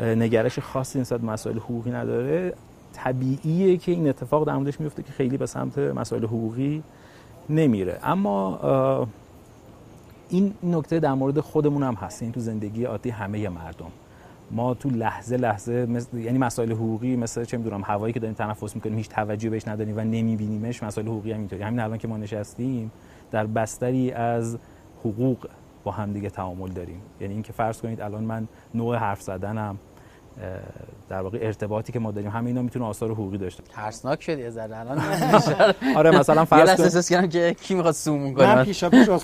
نگرش 0.00 0.58
خاصی 0.58 1.00
نسبت 1.00 1.24
مسائل 1.24 1.58
حقوقی 1.58 1.90
نداره 1.90 2.54
طبیعیه 2.92 3.76
که 3.76 3.92
این 3.92 4.08
اتفاق 4.08 4.46
در 4.46 4.56
موردش 4.56 4.80
میفته 4.80 5.02
که 5.02 5.12
خیلی 5.12 5.36
به 5.36 5.46
سمت 5.46 5.78
مسائل 5.78 6.24
حقوقی 6.24 6.82
نمیره. 7.50 7.98
اما 8.02 9.08
این 10.28 10.54
نکته 10.62 11.00
در 11.00 11.14
مورد 11.14 11.40
خودمون 11.40 11.82
هم 11.82 11.94
هست. 11.94 12.22
این 12.22 12.32
تو 12.32 12.40
زندگی 12.40 12.84
عادی 12.84 13.10
همه 13.10 13.48
مردم. 13.48 13.90
ما 14.50 14.74
تو 14.74 14.90
لحظه 14.90 15.36
لحظه 15.36 15.86
مثل، 15.86 16.18
یعنی 16.18 16.38
مسائل 16.38 16.72
حقوقی 16.72 17.16
مثل 17.16 17.44
چه 17.44 17.56
می‌دونم 17.56 17.82
هوایی 17.84 18.12
که 18.14 18.20
داریم 18.20 18.34
تنفس 18.34 18.74
می‌کنیم 18.74 18.96
هیچ 18.96 19.08
توجه 19.08 19.50
بهش 19.50 19.68
نداریم 19.68 19.96
و 19.96 20.00
نمیبینیمش 20.00 20.82
مسائل 20.82 21.06
حقوقی 21.06 21.32
هم 21.32 21.38
اینطوری. 21.38 21.62
همین 21.62 21.80
الان 21.80 21.98
که 21.98 22.08
ما 22.08 22.16
نشستیم 22.16 22.90
در 23.30 23.46
بستری 23.46 24.12
از 24.12 24.58
حقوق 25.00 25.46
با 25.84 25.90
هم 25.92 26.12
دیگه 26.12 26.30
تعامل 26.30 26.68
داریم. 26.68 27.02
یعنی 27.20 27.34
اینکه 27.34 27.52
فرض 27.52 27.80
کنید 27.80 28.00
الان 28.00 28.24
من 28.24 28.48
نوع 28.74 28.96
حرف 28.96 29.22
زدنم 29.22 29.78
در 31.08 31.22
واقع 31.22 31.38
ارتباطی 31.42 31.92
که 31.92 31.98
ما 31.98 32.10
داریم 32.10 32.30
همه 32.30 32.46
اینا 32.46 32.62
می‌تونه 32.62 32.84
آثار 32.84 33.10
حقوقی 33.10 33.38
داشته 33.38 33.62
باشه. 33.62 33.74
ترسناک 33.74 34.22
شد 34.22 34.38
یه 34.38 34.50
ذره 34.50 34.78
الان 34.78 35.00
آره 35.96 36.10
مثلا 36.10 36.44
فرض 36.44 36.68
کنید 36.68 36.80
احساس 36.80 37.08
کردم 37.08 37.28
که 37.28 37.56
کی 37.62 37.74
می‌خواد 37.74 37.94
sue 37.94 38.14
مون 38.14 38.34
کنه. 38.34 38.54
من 38.54 38.64
پیشا 38.64 38.90
پیش 38.90 39.08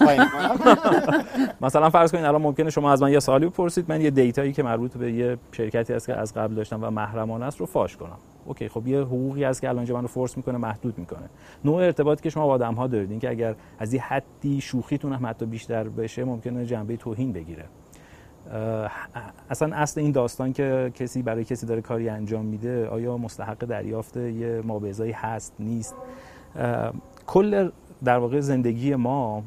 مثلا 1.60 1.90
فرض 1.90 2.12
کنید 2.12 2.24
الان 2.24 2.42
ممکنه 2.42 2.70
شما 2.70 2.92
از 2.92 3.02
من 3.02 3.12
یه 3.12 3.20
سوالی 3.20 3.46
بپرسید. 3.46 3.84
من 3.88 4.00
یه 4.00 4.10
دیتایی 4.10 4.52
که 4.52 4.62
مربوط 4.62 4.96
به 4.96 5.12
یه 5.12 5.36
شرکتی 5.52 5.92
هست 5.92 6.06
که 6.06 6.14
از 6.14 6.34
قبل 6.34 6.54
داشتم 6.54 6.84
و 6.84 6.90
محرمانه 6.90 7.44
است 7.44 7.60
رو 7.60 7.66
فاش 7.66 7.96
کنم. 7.96 8.18
okay 8.44 8.68
خب 8.68 8.86
یه 8.86 9.00
حقوقی 9.00 9.44
هست 9.44 9.60
که 9.60 9.68
الان 9.68 9.92
من 9.92 10.02
رو 10.02 10.08
force 10.08 10.36
می‌کنه 10.36 10.58
محدود 10.58 10.98
می‌کنه. 10.98 11.28
نوع 11.64 11.82
ارتباطی 11.82 12.22
که 12.22 12.30
شما 12.30 12.46
با 12.46 12.52
آدم 12.52 12.74
ها 12.74 12.86
دارید 12.86 13.10
این 13.10 13.20
که 13.20 13.30
اگر 13.30 13.54
از 13.78 13.94
یه 13.94 14.02
حدی 14.02 14.60
شوخیتون 14.60 15.12
هم 15.12 15.26
حتی 15.26 15.46
بیشتر 15.46 15.88
بشه 15.88 16.24
ممکنه 16.24 16.66
جنبه 16.66 16.96
توهین 16.96 17.32
بگیره. 17.32 17.64
اصلا 19.50 19.76
اصل 19.76 20.00
این 20.00 20.12
داستان 20.12 20.52
که 20.52 20.92
کسی 20.94 21.22
برای 21.22 21.44
کسی 21.44 21.66
داره 21.66 21.80
کاری 21.80 22.08
انجام 22.08 22.44
میده 22.44 22.88
آیا 22.88 23.16
مستحق 23.16 23.58
دریافت 23.58 24.16
یه 24.16 24.62
مابعضایی 24.64 25.12
هست 25.12 25.52
نیست؟ 25.58 25.94
کل 27.26 27.70
در 28.04 28.18
واقع 28.18 28.40
زندگی 28.40 28.94
ما 28.94 29.42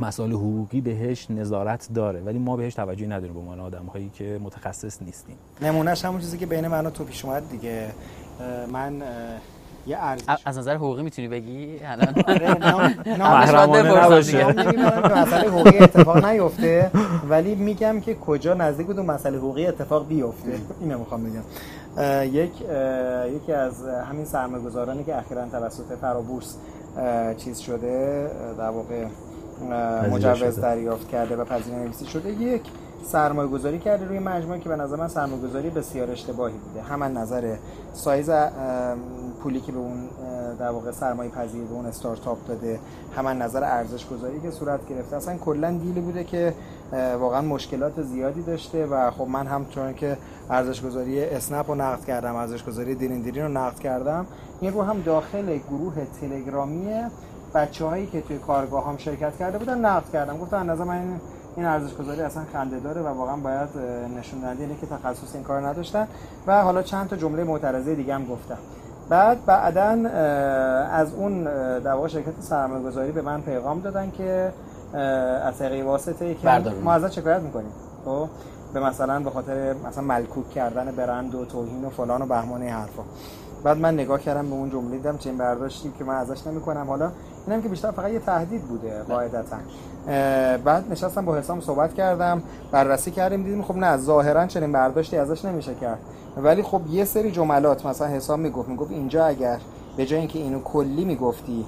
مسائل 0.00 0.32
حقوقی 0.32 0.80
بهش 0.80 1.30
نظارت 1.30 1.88
داره 1.94 2.20
ولی 2.20 2.38
ما 2.38 2.56
بهش 2.56 2.74
توجهی 2.74 3.06
نداریم 3.06 3.34
به 3.34 3.40
عنوان 3.40 3.60
آدم 3.60 3.86
هایی 3.86 4.10
که 4.14 4.40
متخصص 4.42 5.02
نیستیم. 5.02 5.36
نمونهش 5.62 6.04
همون 6.04 6.20
چیزی 6.20 6.38
که 6.38 6.46
بین 6.46 6.68
من 6.68 6.86
و 6.86 6.90
تو 6.90 7.04
پیش 7.04 7.24
اومد 7.24 7.50
دیگه. 7.50 7.88
من 8.72 9.02
یه 9.86 9.96
ارزش. 10.00 10.24
از 10.44 10.58
نظر 10.58 10.74
حقوقی 10.74 11.02
می‌تونی 11.02 11.28
بگی؟ 11.28 11.80
الان 11.84 12.14
محرمانه 13.18 14.04
نباشه 14.04 14.46
مسئله 15.22 15.48
حقوقی 15.50 15.78
اتفاق 15.78 16.24
نیفته. 16.24 16.90
ولی 17.28 17.54
میگم 17.54 18.00
که 18.00 18.14
کجا 18.14 18.54
نزدیک 18.54 18.86
بود 18.86 19.00
مسئله 19.00 19.38
حقوقی 19.38 19.66
اتفاق 19.66 20.08
بیفته. 20.08 20.58
اینو 20.80 20.98
می‌خوام 20.98 21.24
بگم. 21.24 21.42
یک 22.24 22.52
یکی 23.36 23.52
از 23.52 23.84
همین 24.10 24.24
سرمایه‌گذارانی 24.24 25.04
که 25.04 25.16
اخیرا 25.16 25.48
توسط 25.48 25.98
فرابورس 26.00 26.56
چیز 27.36 27.58
شده 27.58 28.30
در 28.58 28.70
واقع 28.70 29.04
مجوز 30.10 30.60
دریافت 30.60 31.08
کرده 31.08 31.36
و 31.36 31.44
پذیرایی 31.44 31.84
نویسی 31.84 32.06
شده 32.06 32.30
یک 32.30 32.62
سرمایه 33.06 33.48
گذاری 33.48 33.78
کرده 33.78 34.04
روی 34.04 34.18
مجموعه 34.18 34.58
که 34.58 34.68
به 34.68 34.76
نظر 34.76 34.96
من 34.96 35.08
سرمایه 35.08 35.42
گذاری 35.42 35.70
بسیار 35.70 36.10
اشتباهی 36.10 36.54
بوده. 36.54 36.82
هم 36.82 37.18
نظر 37.18 37.56
سایز 37.92 38.30
پولی 39.44 39.60
که 39.60 39.72
به 39.72 39.78
اون 39.78 40.08
در 40.58 40.70
واقع 40.70 40.90
سرمایه 40.90 41.30
پذیر 41.30 41.64
به 41.64 41.74
اون 41.74 41.86
استارتاپ 41.86 42.46
داده 42.48 42.80
هم 43.16 43.28
نظر 43.28 43.64
ارزش 43.64 44.06
گذاری 44.06 44.40
که 44.40 44.50
صورت 44.50 44.88
گرفته. 44.88 45.16
اصلا 45.16 45.36
کلا 45.36 45.70
دیلی 45.70 46.00
بوده 46.00 46.24
که 46.24 46.54
واقعا 47.20 47.42
مشکلات 47.42 48.02
زیادی 48.02 48.42
داشته 48.42 48.86
و 48.86 49.10
خب 49.10 49.26
من 49.28 49.46
هم 49.46 49.66
چون 49.66 49.94
که 49.94 50.16
ارزش 50.50 50.82
گذاری 50.82 51.24
اسنپ 51.24 51.70
رو 51.70 51.74
نقد 51.74 52.04
کردم 52.04 52.36
ارزش 52.36 52.64
گذاری 52.64 52.94
دیرین 52.94 53.20
دیرین 53.20 53.42
رو 53.42 53.48
نقد 53.48 53.78
کردم. 53.78 54.26
این 54.60 54.72
رو 54.72 54.82
هم 54.82 55.00
داخل 55.00 55.58
گروه 55.58 55.94
تلگرامی 56.20 56.86
بچه 57.54 57.84
هایی 57.84 58.06
که 58.06 58.20
توی 58.20 58.38
کارگاه 58.38 58.88
هم 58.88 58.96
شرکت 58.96 59.36
کرده 59.36 59.58
بودن 59.58 59.78
نقد 59.78 60.12
کردم. 60.12 60.38
گفتم 60.38 60.70
نظر 60.70 60.84
من 60.84 61.20
این 61.56 61.66
ارزش 61.66 61.94
گذاری 61.94 62.20
اصلا 62.20 62.42
خنده 62.52 62.80
داره 62.80 63.00
و 63.02 63.06
واقعا 63.06 63.36
باید 63.36 63.68
نشون 64.18 64.40
دهنده 64.40 64.62
اینه 64.62 64.76
که 64.80 64.86
تخصص 64.86 65.34
این 65.34 65.44
کار 65.44 65.66
نداشتن. 65.66 66.08
و 66.46 66.62
حالا 66.62 66.82
چند 66.82 67.08
تا 67.08 67.16
جمله 67.16 67.44
معترضه 67.44 67.94
دیگه 67.94 68.14
هم 68.14 68.26
گفتم. 68.26 68.58
بعد 69.08 69.44
بعدا 69.46 70.08
از 70.92 71.14
اون 71.14 71.44
در 71.80 71.92
واقع 71.92 72.08
شرکت 72.08 72.40
سرمایه 72.40 72.82
گذاری 72.82 73.12
به 73.12 73.22
من 73.22 73.40
پیغام 73.40 73.80
دادن 73.80 74.10
که 74.10 74.52
از 75.44 75.58
طریق 75.58 75.86
واسطه 75.86 76.34
که 76.34 76.48
ما 76.84 76.92
ازش 76.92 77.14
شکایت 77.14 77.40
می‌کنیم. 77.40 77.72
خب؟ 78.04 78.28
به 78.74 78.80
مثلا 78.80 79.20
به 79.20 79.30
خاطر 79.30 79.74
مثلا 79.88 80.04
ملکوک 80.04 80.50
کردن 80.50 80.84
برند 80.84 81.34
و 81.34 81.44
توهین 81.44 81.84
و 81.84 81.90
فلان 81.90 82.22
و 82.22 82.26
بهمان 82.26 82.62
حرفا. 82.62 83.02
بعد 83.64 83.78
من 83.78 83.94
نگاه 83.94 84.20
کردم 84.20 84.46
به 84.46 84.54
اون 84.54 84.70
جمله 84.70 84.90
دیدم 84.90 85.18
چه 85.18 85.32
برداشتی 85.32 85.92
که 85.98 86.04
من 86.04 86.14
ازش 86.14 86.46
نمی‌کنم. 86.46 86.86
حالا 86.88 87.10
اینم 87.46 87.62
که 87.62 87.68
بیشتر 87.68 87.90
فقط 87.90 88.10
یه 88.10 88.18
تهدید 88.18 88.62
بوده 88.62 89.02
قاعدتا. 89.08 89.56
بعد 90.64 90.84
نشستم 90.90 91.24
با 91.24 91.36
حسام 91.36 91.60
صحبت 91.60 91.94
کردم 91.94 92.42
بررسی 92.72 93.10
کردیم 93.10 93.42
دیدیم 93.42 93.62
خب 93.62 93.76
نه 93.76 93.96
ظاهرا 93.96 94.46
چنین 94.46 94.72
برداشتی 94.72 95.16
ازش 95.16 95.44
نمیشه 95.44 95.74
کرد. 95.74 95.98
ولی 96.36 96.62
خب 96.62 96.80
یه 96.90 97.04
سری 97.04 97.30
جملات 97.30 97.86
مثلا 97.86 98.08
حساب 98.08 98.38
می‌گفت 98.38 98.68
می‌گفت 98.68 98.90
اینجا 98.90 99.26
اگر 99.26 99.58
به 99.96 100.06
جای 100.06 100.18
اینکه 100.18 100.38
اینو 100.38 100.60
کلی 100.60 101.04
می‌گفتی 101.04 101.66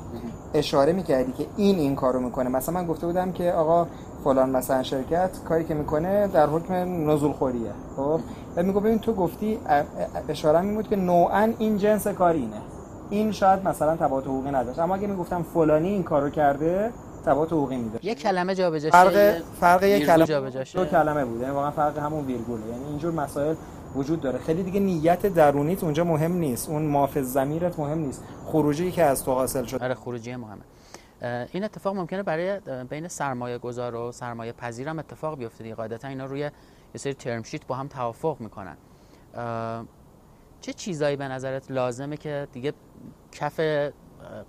اشاره 0.54 0.92
می‌کردی 0.92 1.32
که 1.32 1.46
این 1.56 1.78
این 1.78 1.96
کارو 1.96 2.20
می‌کنه. 2.20 2.48
مثلا 2.48 2.74
من 2.74 2.86
گفته 2.86 3.06
بودم 3.06 3.32
که 3.32 3.52
آقا 3.52 3.86
فلان 4.24 4.50
مثلا 4.50 4.82
شرکت 4.82 5.30
کاری 5.48 5.64
که 5.64 5.74
می‌کنه 5.74 6.26
در 6.26 6.46
حکم 6.46 6.74
نزول 7.10 7.32
خوریه. 7.32 7.70
خب؟ 7.96 8.20
و 8.56 8.62
میگه 8.62 8.80
ببین 8.80 8.98
تو 8.98 9.12
گفتی 9.12 9.58
اشاره 10.28 10.60
میمود 10.60 10.88
که 10.88 10.96
نوعا 10.96 11.52
این 11.58 11.78
جنس 11.78 12.06
کاری 12.08 12.38
اینه. 12.38 12.60
این 13.10 13.32
شاید 13.32 13.68
مثلا 13.68 13.96
تبعات 13.96 14.24
حقوقی 14.24 14.50
نداشت. 14.50 14.78
اما 14.78 14.94
اگه 14.94 15.06
می‌گفتم 15.06 15.44
فلانی 15.54 15.88
این 15.88 16.02
کارو 16.02 16.30
کرده 16.30 16.90
تبعات 17.26 17.52
حقوقی 17.52 17.76
میداشت. 17.76 18.04
یک 18.04 18.22
کلمه 18.22 18.54
جابجا 18.54 18.90
فرق 18.90 19.34
فرق 19.60 19.82
یک 19.82 20.06
کلمه 20.06 20.50
دو 20.74 20.84
کلمه 20.84 21.24
بود. 21.24 21.40
یعنی 21.40 21.54
واقعا 21.54 21.70
فرق 21.70 21.98
همون 21.98 22.24
ویرگوله. 22.24 22.66
یعنی 22.66 22.84
اینجور 22.84 23.12
مسائل 23.12 23.54
وجود 23.96 24.20
داره. 24.20 24.38
خیلی 24.38 24.62
دیگه 24.62 24.80
نیت 24.80 25.26
درونیت 25.26 25.84
اونجا 25.84 26.04
مهم 26.04 26.32
نیست. 26.32 26.68
اون 26.68 26.82
محافظ 26.82 27.32
زمیرت 27.32 27.78
مهم 27.78 27.98
نیست. 27.98 28.24
خروجی 28.44 28.92
که 28.92 29.04
از 29.04 29.24
تو 29.24 29.32
حاصل 29.32 29.64
شد. 29.64 29.82
آره 29.82 29.94
خروجی 29.94 30.36
مهمه. 30.36 30.62
این 31.52 31.64
اتفاق 31.64 31.96
ممکنه 31.96 32.22
برای 32.22 32.60
بین 32.90 33.08
سرمایه 33.08 33.58
گذار 33.58 33.94
و 33.94 34.12
سرمایه 34.12 34.52
پذیر 34.52 34.88
هم 34.88 34.98
اتفاق 34.98 35.38
بیفته 35.38 35.64
دیگه. 35.64 35.74
قاعدتا 35.74 36.08
اینا 36.08 36.24
روی 36.24 36.40
یه 36.40 36.52
سری 36.94 37.14
ترم 37.14 37.42
شیت 37.42 37.66
با 37.66 37.74
هم 37.74 37.88
توافق 37.88 38.36
می‌کنن. 38.40 38.76
چه 40.60 40.72
چیزایی 40.72 41.16
به 41.16 41.28
نظرت 41.28 41.70
لازمه 41.70 42.16
که 42.16 42.48
دیگه 42.52 42.72
کف 43.32 43.60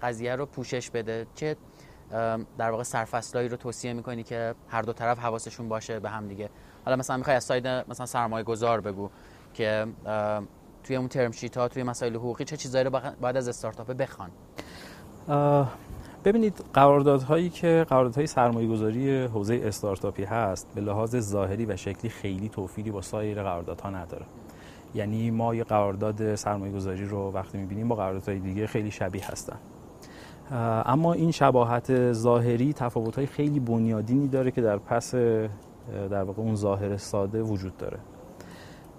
قضیه 0.01 0.35
رو 0.35 0.45
پوشش 0.45 0.89
بده؟ 0.89 1.27
چه 1.35 1.55
در 2.57 2.71
واقع 2.71 2.83
سرفصلایی 2.83 3.49
رو 3.49 3.57
توصیه 3.57 3.93
می‌کنی 3.93 4.23
که 4.23 4.55
هر 4.69 4.81
دو 4.81 4.93
طرف 4.93 5.19
حواسشون 5.19 5.69
باشه 5.69 5.99
به 5.99 6.09
هم 6.09 6.27
دیگه؟ 6.27 6.49
حالا 6.85 6.97
مثلا 6.97 7.17
می‌خوای 7.17 7.35
از 7.35 7.43
ساید 7.43 7.67
مثلا 7.67 8.05
سرمایه 8.05 8.43
گذار 8.43 8.81
بگو. 8.81 9.09
که 9.57 9.85
توی 10.83 10.95
اون 10.95 11.07
ترم 11.07 11.31
شیت 11.31 11.57
ها 11.57 11.67
توی 11.67 11.83
مسائل 11.83 12.15
حقوقی 12.15 12.43
چه 12.43 12.57
چیزایی 12.57 12.83
رو 12.83 12.99
باید 13.21 13.37
از 13.37 13.47
استارتاپ 13.47 13.91
بخوان؟ 13.91 14.29
ببینید 16.25 16.63
قراردادهایی 16.73 17.49
که 17.49 17.85
قراردادهای 17.89 18.27
سرمایه 18.27 18.67
گذاری 18.67 19.25
حوزه 19.25 19.61
استارتاپی 19.63 20.23
هست 20.23 20.67
به 20.75 20.81
لحاظ 20.81 21.15
ظاهری 21.15 21.65
و 21.65 21.75
شکلی 21.75 22.09
خیلی 22.09 22.49
توفیری 22.49 22.91
با 22.91 23.01
سایر 23.01 23.43
قراردادها 23.43 23.89
نداره. 23.89 24.25
یعنی 24.95 25.31
ما 25.31 25.55
یه 25.55 25.63
قرارداد 25.63 26.35
سرمایه 26.35 26.73
گذاری 26.73 27.05
رو 27.05 27.31
وقتی 27.31 27.57
می‌بینیم 27.57 27.87
با 27.87 27.95
قراردادهای 27.95 28.39
دیگه 28.39 28.67
خیلی 28.67 28.91
شبیه 28.91 29.31
هستن. 29.31 29.57
اما 30.85 31.13
این 31.13 31.31
شباهت 31.31 32.13
ظاهری 32.13 32.73
تفاوت‌های 32.73 33.27
خیلی 33.27 33.59
بنیادینی 33.59 34.27
داره 34.27 34.51
که 34.51 34.61
در 34.61 34.77
پس 34.77 35.15
در 35.15 36.23
واقع 36.23 36.41
اون 36.41 36.55
ظاهر 36.55 36.97
ساده 36.97 37.41
وجود 37.41 37.77
داره. 37.77 37.97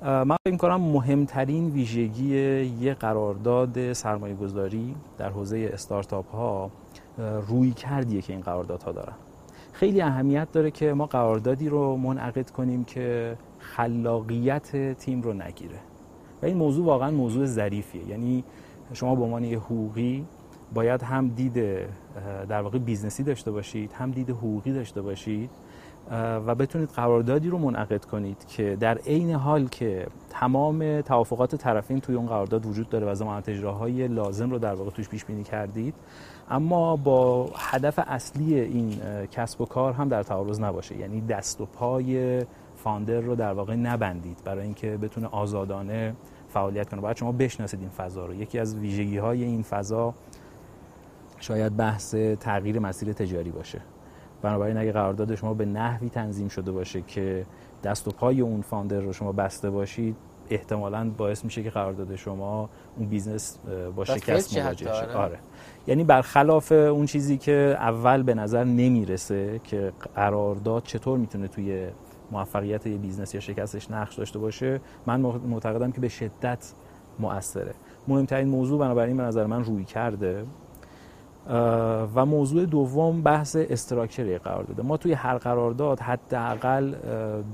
من 0.02 0.36
فکر 0.44 0.56
کنم 0.56 0.80
مهمترین 0.80 1.70
ویژگی 1.70 2.34
یه 2.80 2.94
قرارداد 2.94 3.92
سرمایه 3.92 4.34
گذاری 4.34 4.94
در 5.18 5.30
حوزه 5.30 5.70
استارتاپ 5.72 6.30
ها 6.30 6.70
روی 7.48 7.70
کردیه 7.70 8.22
که 8.22 8.32
این 8.32 8.42
قراردادها 8.42 8.92
دارن. 8.92 9.12
خیلی 9.72 10.00
اهمیت 10.00 10.52
داره 10.52 10.70
که 10.70 10.92
ما 10.92 11.06
قراردادی 11.06 11.68
رو 11.68 11.96
منعقد 11.96 12.50
کنیم 12.50 12.84
که 12.84 13.36
خلاقیت 13.58 14.92
تیم 14.98 15.22
رو 15.22 15.32
نگیره. 15.32 15.78
و 16.42 16.46
این 16.46 16.56
موضوع 16.56 16.86
واقعا 16.86 17.10
موضوع 17.10 17.46
ظریفیه. 17.46 18.08
یعنی 18.08 18.44
شما 18.92 19.14
به 19.14 19.22
عنوان 19.22 19.44
یه 19.44 19.58
حقوقی 19.58 20.26
باید 20.74 21.02
هم 21.02 21.28
دید 21.28 21.54
در 22.48 22.62
واقع 22.62 22.78
business 22.78 23.18
ی 23.18 23.22
داشته 23.22 23.50
باشید 23.50 23.92
هم 23.92 24.10
دید 24.10 24.30
حقوقی 24.30 24.72
داشته 24.72 25.02
باشید. 25.02 25.50
و 26.46 26.54
بتونید 26.54 26.88
قراردادی 26.88 27.48
رو 27.48 27.58
منعقد 27.58 28.04
کنید 28.04 28.46
که 28.48 28.76
در 28.80 28.98
عین 28.98 29.30
حال 29.34 29.68
که 29.68 30.06
تمام 30.30 31.00
توافقات 31.00 31.54
طرفین 31.54 32.00
توی 32.00 32.14
اون 32.14 32.26
قرارداد 32.26 32.66
وجود 32.66 32.88
داره 32.88 33.06
و 33.06 33.14
ضمانت 33.14 33.48
اجراهای 33.48 34.08
لازم 34.08 34.50
رو 34.50 34.58
در 34.58 34.74
واقع 34.74 34.90
توش 34.90 35.08
پیش 35.08 35.24
بینی 35.24 35.44
کردید 35.44 35.94
اما 36.50 36.96
با 36.96 37.50
هدف 37.56 37.98
اصلی 38.06 38.60
این 38.60 39.00
کسب 39.30 39.60
و 39.60 39.64
کار 39.64 39.92
هم 39.92 40.08
در 40.08 40.22
تعارض 40.22 40.60
نباشه. 40.60 40.96
یعنی 40.96 41.20
دست 41.20 41.60
و 41.60 41.66
پای 41.66 42.42
founder 42.76 43.20
رو 43.20 43.34
در 43.34 43.52
واقع 43.52 43.74
نبندید 43.74 44.38
برای 44.44 44.64
اینکه 44.64 44.96
بتونه 44.96 45.26
آزادانه 45.26 46.14
فعالیت 46.48 46.88
کنه. 46.88 47.00
باید 47.00 47.16
شما 47.16 47.32
بشناسید 47.32 47.80
این 47.80 47.88
فضا 47.88 48.26
رو. 48.26 48.34
یکی 48.34 48.58
از 48.58 48.76
ویژگی 48.76 49.18
های 49.18 49.44
این 49.44 49.62
فضا 49.62 50.14
شاید 51.40 51.76
بحث 51.76 52.14
تغییر 52.14 52.78
مسیر 52.78 53.12
تجاری 53.12 53.50
باشه. 53.50 53.80
بنابراین 54.42 54.76
اگه 54.76 54.92
قرارداد 54.92 55.34
شما 55.34 55.54
به 55.54 55.64
نحوی 55.64 56.08
تنظیم 56.08 56.48
شده 56.48 56.72
باشه 56.72 57.02
که 57.02 57.46
دست 57.84 58.08
و 58.08 58.10
پای 58.10 58.40
اون 58.40 58.60
founder 58.60 59.00
رو 59.00 59.12
شما 59.12 59.32
بسته 59.32 59.70
باشید 59.70 60.16
احتمالا 60.50 61.10
باعث 61.16 61.44
میشه 61.44 61.62
که 61.62 61.70
قرارداد 61.70 62.16
شما 62.16 62.70
اون 62.96 63.08
business 63.08 63.58
با 63.96 64.04
شکست 64.04 64.58
مواجه 64.58 64.94
شه. 64.94 65.12
آره. 65.12 65.38
یعنی 65.86 66.04
برخلاف 66.04 66.72
اون 66.72 67.06
چیزی 67.06 67.38
که 67.38 67.76
اول 67.80 68.22
به 68.22 68.34
نظر 68.34 68.64
نمی‌رسه 68.64 69.60
که 69.64 69.92
قرارداد 70.14 70.82
چطور 70.82 71.18
می‌تونه 71.18 71.48
توی 71.48 71.86
موفقیت 72.30 72.86
یه 72.86 72.98
business 72.98 73.34
یا 73.34 73.40
شکستش 73.40 73.90
نقش 73.90 74.14
داشته 74.14 74.38
باشه 74.38 74.80
من 75.06 75.20
معتقدم 75.20 75.92
که 75.92 76.00
به 76.00 76.08
شدت 76.08 76.72
مؤثره. 77.18 77.74
مهمترین 78.08 78.48
موضوع 78.48 78.80
بنابراین 78.80 79.16
به 79.16 79.22
نظر 79.22 79.46
من 79.46 79.64
رویکرده. 79.64 80.44
و 82.14 82.26
موضوع 82.26 82.64
دوم 82.66 83.22
بحث 83.22 83.56
structure 83.56 84.38
قرارداد 84.38 84.80
ما 84.80 84.96
توی 84.96 85.12
هر 85.12 85.38
قرارداد 85.38 86.00
حداقل 86.00 86.94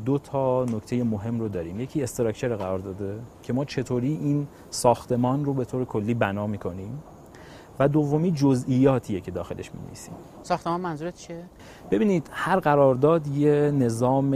دو 0.04 0.18
تا 0.18 0.64
نکته 0.64 1.04
مهم 1.04 1.40
رو 1.40 1.48
داریم. 1.48 1.80
یکی 1.80 2.02
structure 2.02 2.56
قرارداده 2.56 3.18
که 3.42 3.52
ما 3.52 3.64
چطوری 3.64 4.12
این 4.12 4.46
ساختمان 4.70 5.44
رو 5.44 5.54
به 5.54 5.64
طور 5.64 5.84
کلی 5.84 6.14
بنا 6.14 6.46
می‌کنیم 6.46 7.02
و 7.78 7.88
دومی 7.88 8.32
جزئیاتیه 8.32 9.20
که 9.20 9.30
داخلش 9.30 9.70
می‌نویسیم. 9.74 10.14
ساختمان 10.42 10.80
منظورت 10.80 11.14
چیه؟ 11.14 11.42
ببینید 11.90 12.30
هر 12.32 12.58
قرارداد 12.60 13.26
یه 13.26 13.70
نظام 13.70 14.34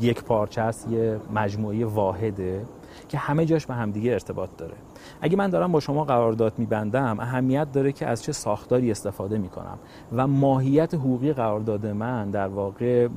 یک 0.00 0.24
پارچه 0.24 0.60
است 0.60 0.88
یه 0.88 1.20
مجموعه 1.34 1.84
واحده 1.84 2.64
که 3.08 3.18
همه 3.18 3.46
جاش 3.46 3.66
به 3.66 3.74
همدیگه 3.74 4.12
ارتباط 4.12 4.50
داره. 4.58 4.74
اگه 5.20 5.36
من 5.36 5.50
دارم 5.50 5.72
با 5.72 5.80
شما 5.80 6.04
قرارداد 6.04 6.52
میبندم 6.58 7.20
اهمیت 7.20 7.72
داره 7.72 7.92
که 7.92 8.06
از 8.06 8.22
چه 8.22 8.32
ساختاری 8.32 8.90
استفاده 8.90 9.38
می‌کنم 9.38 9.78
و 10.12 10.26
ماهیت 10.26 10.94
حقوقی 10.94 11.32
قرارداد 11.32 11.86
من 11.86 12.30
در 12.30 12.48
واقع 12.48 13.08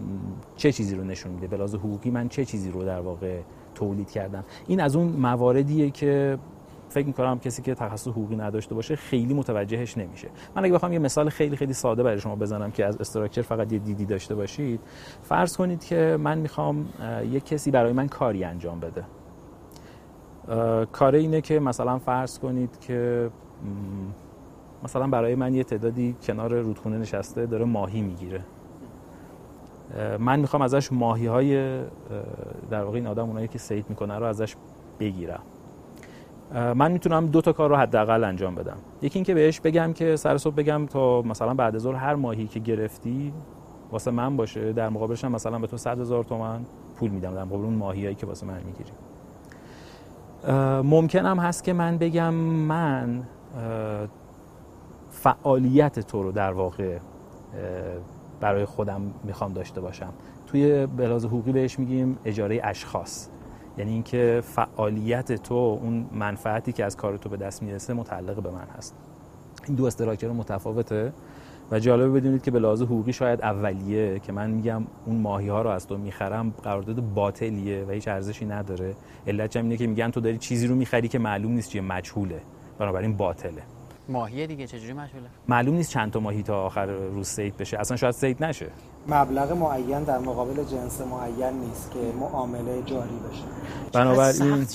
چه 0.56 0.72
چیزی 0.72 0.96
رو 0.96 1.04
نشون 1.04 1.32
میده؟ 1.32 1.48
به 1.48 1.66
حقوقی 1.66 2.10
من 2.10 2.30
چه 2.30 2.46
چیزی 2.46 2.72
رو 2.72 2.84
در 2.84 3.00
واقع 3.00 3.40
تولید 3.76 4.12
کردم؟ 4.12 4.44
این 4.68 4.82
از 4.82 4.96
اون 4.96 5.08
مواردیه 5.08 5.90
که 5.90 6.38
فکر 6.90 7.08
می‌کنم 7.08 7.40
کسی 7.40 7.62
که 7.62 7.76
تخصص 7.76 8.08
حقوقی 8.08 8.36
نداشته 8.36 8.76
باشه 8.76 8.96
خیلی 8.96 9.34
متوجهش 9.34 9.98
نمیشه. 9.98 10.28
من 10.56 10.64
اگه 10.64 10.74
بخوام 10.74 10.94
یه 10.94 11.00
مثال 11.00 11.30
خیلی 11.30 11.56
خیلی 11.56 11.74
ساده 11.74 12.04
برای 12.04 12.20
شما 12.20 12.36
بزنم 12.36 12.72
که 12.72 12.86
از 12.86 12.98
استراکچر 12.98 13.42
فقط 13.42 13.74
یه 13.74 13.80
دیدی 13.80 14.06
داشته 14.06 14.36
باشید 14.36 14.80
فرض 15.22 15.58
کنید 15.58 15.86
که 15.86 16.18
من 16.20 16.38
می‌خوام 16.38 16.86
یه 17.32 17.40
کسی 17.40 17.72
برای 17.72 17.94
من 17.94 18.08
کاری 18.08 18.44
انجام 18.44 18.80
بده. 18.80 19.04
کار 20.92 21.16
اینه 21.16 21.42
که 21.42 21.60
مثلا 21.60 22.00
فرض 22.00 22.40
کنید 22.40 22.80
که 22.80 23.30
مثلا 24.84 25.08
برای 25.08 25.36
من 25.36 25.54
یه 25.54 25.64
تعدادی 25.64 26.16
کنار 26.24 26.60
رودخونه 26.60 26.98
نشسته 26.98 27.46
داره 27.46 27.66
ماهی 27.66 28.02
می‌گیره. 28.02 28.42
من 30.20 30.40
می‌خوام 30.40 30.62
ازش 30.62 30.92
ماهی 30.92 31.26
های 31.26 31.80
در 32.70 32.84
واقع 32.84 32.96
این 32.96 33.08
آدم 33.08 33.24
اونایی 33.28 33.48
که 33.48 33.58
سید 33.58 33.86
می‌کنه 33.90 34.20
رو 34.20 34.26
ازش 34.26 34.56
بگیرم. 35.00 35.40
من 36.54 36.92
می‌تونم 36.92 37.28
دو 37.28 37.42
تا 37.42 37.54
کار 37.54 37.70
رو 37.70 37.76
حداقل 37.76 38.24
انجام 38.24 38.56
بدم. 38.56 38.78
یکی 39.02 39.20
اینکه 39.20 39.34
بهش 39.34 39.60
بگم 39.60 39.94
که 39.94 40.16
سر 40.16 40.38
صبح 40.38 40.56
بگم 40.56 40.86
تا 40.86 41.22
مثلا 41.22 41.54
بعد 41.54 41.76
از 41.76 41.86
هر 41.86 42.16
ماهی 42.16 42.48
که 42.48 42.60
گرفتی 42.60 43.34
واسه 43.92 44.12
من 44.12 44.38
باشه 44.38 44.74
در 44.74 44.90
مقابلش 44.90 45.24
هم 45.24 45.32
مثلا 45.32 45.60
به 45.60 45.68
تو 45.68 45.78
100 45.78 46.00
هزار 46.00 46.24
تومن 46.24 46.66
پول 46.96 47.12
میدم 47.12 47.36
در 47.36 47.44
مقابل 47.44 47.64
اون 47.64 47.74
ماهیایی 47.74 48.16
که 48.16 48.26
واسه 48.26 48.46
من 48.46 48.62
می‌گیری. 48.66 48.92
ممکن 50.84 51.26
هم 51.26 51.40
هست 51.40 51.64
که 51.64 51.74
من 51.74 51.98
بگم 51.98 52.34
من 52.34 53.24
فعالیت 55.12 56.00
تو 56.00 56.24
رو 56.24 56.32
در 56.32 56.52
واقع 56.52 56.98
برای 58.40 58.66
خودم 58.66 59.02
می‌خوام 59.24 59.54
داشته 59.54 59.82
باشم. 59.82 60.14
توی 60.48 60.86
بلاز 60.86 61.26
حقوقی 61.26 61.52
بهش 61.52 61.80
میگیم 61.80 62.18
اجاره 62.26 62.62
اشخاص. 62.64 63.28
یعنی 63.78 63.92
اینکه 63.92 64.42
فعالیت 64.46 65.32
تو 65.32 65.54
اون 65.54 66.06
منفعتی 66.12 66.72
که 66.72 66.86
از 66.86 66.98
کار 66.98 67.18
تو 67.18 67.30
به 67.30 67.38
دست 67.38 67.64
می‌رسه 67.64 67.94
متعلق 67.94 68.42
به 68.42 68.50
من 68.50 68.68
هست. 68.78 68.96
این 69.68 69.76
دو 69.76 69.86
استراکچر 69.86 70.32
متفاوته. 70.32 71.14
و 71.74 71.80
جالبه 71.80 72.20
بدونید 72.20 72.44
که 72.44 72.52
به 72.52 72.60
لحاظ 72.60 72.82
حقوقی 72.82 73.14
شاید 73.14 73.42
اولیه 73.42 74.20
که 74.20 74.32
من 74.32 74.50
میگم 74.50 74.84
اون 75.06 75.16
ماهی 75.22 75.48
ها 75.48 75.62
رو 75.62 75.70
از 75.70 75.88
تو 75.88 75.98
می‌خرم 75.98 76.54
قرارداد 76.64 77.14
باطلیه 77.14 77.86
و 77.88 77.92
هیچ 77.92 78.08
ارزشی 78.08 78.46
نداره. 78.46 78.96
علت 79.28 79.56
اینه 79.56 79.78
که 79.78 79.88
میگن 79.88 80.12
تو 80.12 80.22
داری 80.22 80.38
چیزی 80.38 80.68
رو 80.68 80.76
می‌خری 80.76 81.08
که 81.08 81.20
معلوم 81.20 81.52
نیست 81.52 81.70
چیه 81.70 81.82
مجهوله. 81.82 82.42
بنابراین 82.80 83.18
باطله. 83.18 83.62
ماهی 84.10 84.48
دیگه 84.48 84.68
چجوری 84.68 84.94
مجهوله 84.94 85.30
معلوم 85.48 85.76
نیست 85.76 85.92
چند 85.92 86.12
تا 86.12 86.20
ماهی 86.20 86.44
تا 86.44 86.66
آخر 86.66 86.86
روز 86.86 87.28
سید 87.28 87.58
بشه. 87.58 87.80
اصلا 87.80 87.98
شاید 87.98 88.14
سید 88.14 88.44
نشه. 88.44 88.68
مبلغ 89.08 89.52
معین 89.52 90.04
در 90.04 90.20
مقابل 90.20 90.64
جنس 90.64 91.02
معین 91.02 91.60
نیست 91.60 91.92
که 91.92 92.00
معامله 92.20 92.82
جاری 92.86 93.20
بشه. 93.30 93.44
بنابراین 93.94 94.66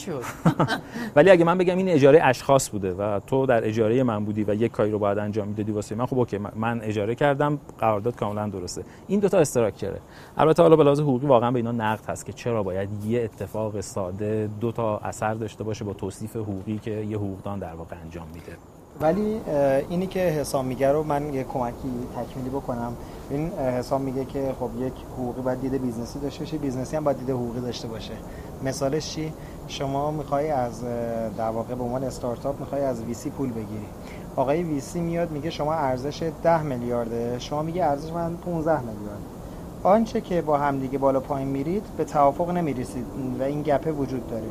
ولی 1.16 1.30
اگه 1.30 1.44
من 1.44 1.58
بگم 1.58 1.76
این 1.76 1.88
اجاره 1.88 2.20
اشخاص 2.22 2.70
بوده 2.70 2.94
و 2.94 3.20
تو 3.26 3.46
در 3.46 3.68
اجاره 3.68 4.02
من 4.02 4.24
بودی 4.24 4.44
و 4.44 4.54
یک 4.54 4.72
کاری 4.72 4.90
رو 4.90 4.98
باید 4.98 5.18
انجام 5.18 5.48
می‌دادی 5.48 5.72
واسه 5.72 5.94
من 5.94 6.06
خب 6.06 6.18
اوکی 6.18 6.38
من 6.38 6.80
اجاره 6.80 7.14
کردم 7.14 7.58
قرارداد 7.78 8.16
کاملا 8.16 8.48
درسته. 8.48 8.84
این 9.08 9.20
دو 9.20 9.28
تا 9.28 9.38
استراکچره. 9.38 10.00
البته 10.36 10.62
حالا 10.62 10.76
به 10.76 10.84
لحاظ 10.84 11.00
حقوقی 11.00 11.26
واقعا 11.26 11.50
به 11.50 11.58
اینا 11.58 11.72
نقد 11.72 12.04
هست 12.10 12.26
که 12.26 12.32
چرا 12.32 12.62
باید 12.62 13.04
یه 13.04 13.20
اتفاق 13.24 13.80
ساده 13.80 14.50
دو 14.60 14.72
تا 14.72 14.98
اثر 14.98 15.34
داشته 15.34 15.64
باشه 15.64 15.84
با 15.84 15.92
توصیف 15.92 16.36
حقوقی 16.36 16.78
که 16.78 16.90
یه 16.90 17.16
حقوقدان 17.16 17.58
در 17.58 17.74
واقع 17.74 17.96
انجام 18.04 18.26
میده. 18.34 18.56
ولی 19.00 19.40
اینی 19.88 20.06
که 20.06 20.20
حسام 20.20 20.64
میگه 20.64 20.92
رو 20.92 21.02
من 21.02 21.34
یه 21.34 21.44
کمکی 21.44 21.90
تکمیلی 22.16 22.50
بکنم. 22.50 22.92
این 23.30 23.52
حسام 23.52 24.00
میگه 24.00 24.24
که 24.24 24.54
خب 24.60 24.70
یک 24.80 24.92
حقوقی 25.12 25.40
باید 25.40 25.60
دید 25.60 25.82
business 25.82 26.14
ی 26.14 26.18
داشته 26.18 26.44
باشه 26.44 26.58
business 26.58 26.92
ی 26.92 26.96
هم 26.96 27.04
باید 27.04 27.18
دید 27.18 27.30
حقوقی 27.30 27.60
داشته 27.60 27.88
باشه. 27.88 28.12
مثالش 28.64 29.14
چی؟ 29.14 29.32
شما 29.68 30.10
می‌خوای 30.10 30.50
از 30.50 30.82
در 31.36 31.50
واقع 31.50 31.74
به 31.74 31.84
عنوان 31.84 32.04
استارتاپ 32.04 32.60
می‌خوای 32.60 32.84
از 32.84 33.02
VC 33.02 33.30
پول 33.30 33.50
بگیری. 33.50 33.86
آقای 34.36 34.62
VC 34.62 35.00
میاد 35.00 35.30
میگه 35.30 35.50
شما 35.50 35.74
ارزش 35.74 36.30
10 36.42 36.62
میلیارده 36.62 37.38
شما 37.38 37.62
میگه 37.62 37.84
ارزش 37.84 38.12
من 38.12 38.36
15 38.36 38.80
میلیارد. 38.80 39.18
آنچه 39.82 40.20
که 40.20 40.42
با 40.42 40.58
همدیگه 40.58 40.98
بالا 40.98 41.20
پایین 41.20 41.48
میرید 41.48 41.82
به 41.96 42.04
توافق 42.04 42.50
نمی‌رسید 42.50 43.04
و 43.40 43.42
این 43.42 43.62
gap 43.62 43.85
ه 43.85 43.92
وجود 43.92 44.30
داره. 44.30 44.46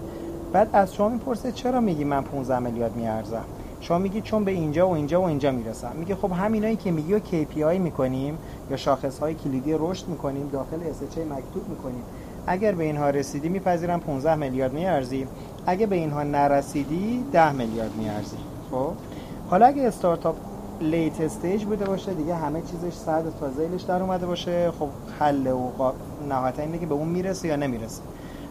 بعد 0.54 0.70
از 0.74 0.94
شما 0.94 1.10
می‌پرسه 1.10 1.52
چرا 1.52 1.80
میگی 1.80 2.04
من 2.04 2.24
15 2.24 2.60
میلیارد 2.60 2.96
میارزم؟ 2.96 3.46
شما 3.82 3.98
میگی 3.98 4.22
چون 4.22 4.44
به 4.44 4.52
اینجا 4.52 4.90
و 4.90 4.94
اینجا 4.96 5.22
و 5.22 5.26
اینجا 5.26 5.52
می‌رسم 5.52 5.92
میگه 5.96 6.16
خب 6.16 6.32
همینایی 6.32 6.76
که 6.76 6.92
میگی 6.92 7.14
و 7.14 7.20
KPI 7.20 7.80
می‌کنیم 7.80 8.38
یا 8.72 8.78
شاخص 8.78 9.20
های 9.20 9.34
کلیدی 9.34 9.74
رشد 9.80 10.08
می‌کنیم 10.08 10.50
داخل 10.54 10.78
SHA 10.78 11.18
مکتوب 11.18 11.70
می‌کنیم. 11.70 12.04
اگر 12.48 12.72
به 12.72 12.84
اینها 12.84 13.10
رسیدی 13.10 13.50
میپذیرم 13.50 14.00
15 14.00 14.36
میلیارد 14.36 14.74
میارزی. 14.74 15.28
اگه 15.66 15.86
به 15.86 15.96
اینها 15.96 16.24
نرسیدی 16.24 17.26
10 17.32 17.52
میلیارد 17.52 17.96
میارزی. 17.96 18.38
خب؟ 18.72 18.92
حالا 19.50 19.66
اگه 19.66 19.82
استارتاپ 19.82 20.36
لیت 20.82 21.22
استیج 21.22 21.66
بوده 21.66 21.86
باشه 21.86 22.14
دیگه 22.14 22.36
همه 22.36 22.62
چیزش 22.62 22.94
صد 22.94 23.24
تا 23.40 23.50
زیلش 23.50 23.82
در 23.82 24.02
اومده 24.02 24.26
باشه. 24.26 24.72
خب 24.80 24.90
حل 25.20 25.48
و 25.48 25.72
نهایتا 26.30 26.62
اینه 26.62 26.78
که 26.78 26.86
به 26.86 26.94
اون 26.94 27.10
می‌رسه 27.10 27.48
یا 27.48 27.56
نمی‌رسه 27.56 28.02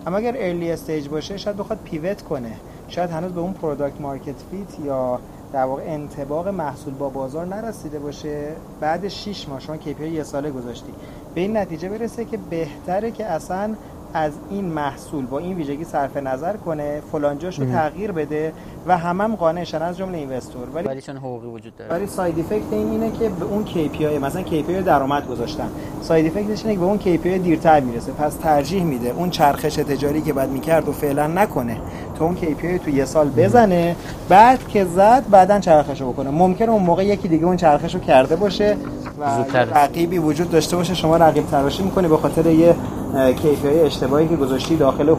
اما 0.07 0.17
اگر 0.17 0.35
early 0.39 0.71
stage 0.71 1.09
باشه 1.09 1.37
شاید 1.37 1.57
بخواد 1.57 1.79
pivot 1.85 2.23
کنه. 2.23 2.53
شاید 2.89 3.11
هنوز 3.11 3.33
به 3.33 3.41
اون 3.41 3.53
product 3.53 4.01
market 4.01 4.35
fit 4.51 4.87
یا 4.87 5.21
در 5.53 5.65
واقع 5.65 5.83
انطباق 5.87 6.49
محصول 6.49 6.95
با 6.95 7.09
بازار 7.09 7.47
نرسیده 7.47 7.99
باشه. 7.99 8.53
بعد 8.81 9.09
6 9.09 9.49
ماه 9.49 9.61
شما 9.61 9.77
KPI 9.77 10.01
یه 10.01 10.23
ساله 10.23 10.51
گذاشتی. 10.51 10.93
به 11.35 11.41
این 11.41 11.57
نتیجه 11.57 11.89
برسه 11.89 12.25
که 12.25 12.37
بهتره 12.37 13.11
که 13.11 13.25
اصلا 13.25 13.75
از 14.17 14.33
این 14.51 14.65
محصول 14.65 15.27
با 15.27 15.39
این 15.39 15.57
ویژگی 15.57 15.85
صرف 15.85 16.17
نظر 16.17 16.57
کنه 16.57 17.03
فلان 17.13 17.39
جاشو 17.39 17.65
تغییر 17.65 18.13
بده 18.13 18.53
و 18.87 18.99
همه 18.99 19.21
هم 19.21 19.37
قانع 19.37 19.60
شن 19.60 19.83
از 19.83 19.97
جمله 19.97 20.19
investor. 20.19 20.69
ولی 20.75 20.89
ولی 20.89 21.01
چون 21.01 21.17
حقوقی 21.17 21.47
وجود 21.47 21.77
داره. 21.77 21.93
ولی 21.93 22.07
side 22.07 22.39
effect 22.39 22.73
این 22.73 22.91
اینه 22.91 23.11
که 23.11 23.29
به 23.29 23.45
اون 23.45 23.65
KPI 23.65 24.23
مثلا 24.23 24.43
KPI 24.43 24.85
درآمد 24.87 25.29
گذاشتن. 25.29 25.69
ساید 26.03 26.27
افکتش 26.27 26.63
اینه 26.63 26.75
که 26.75 26.81
به 26.81 26.87
اون 26.87 26.99
KPI 26.99 27.27
دیرتر 27.27 27.81
می‌رسه. 27.81 28.13
پس 28.13 28.35
ترجیح 28.35 28.85
میده 28.85 29.11
اون 29.11 29.31
چرخش 29.31 29.75
تجاری 29.75 30.21
که 30.21 30.33
بعد 30.33 30.51
می‌کرد 30.51 30.89
و 30.89 30.93
فعلا 30.93 31.27
نکنه. 31.27 31.77
تا 32.19 32.25
اون 32.25 32.37
KPI 32.37 32.85
تو 32.85 32.91
یه 32.91 33.05
سال 33.05 33.29
بزنه 33.29 33.97
بعد 34.29 34.69
که 34.69 34.85
زد 34.85 35.25
بعدا 35.31 35.61
چرخشو 35.61 36.13
بکنه. 36.13 36.31
ممکنه 36.31 36.71
اون 36.71 36.83
موقع 36.83 37.07
یکی 37.07 37.29
دیگه 37.29 37.45
اون 37.45 37.57
چرخشو 37.57 37.99
کرده 37.99 38.37
باشه 38.37 38.77
و 39.21 39.25
رقیبی 39.55 40.19
وجود 40.19 40.51
داشته 40.51 40.77
باشه 40.77 40.95
شما 40.95 41.17
رقیب 41.17 41.47
تراشی 41.47 41.83
می‌کنی 41.83 42.09
به 42.09 42.17
خاطر 42.17 42.47
یه 42.47 42.75
KPI 43.17 43.67
اشتباهی 43.67 44.29
که 44.29 44.37
گذاشتی 44.37 44.77
داخل 44.77 45.15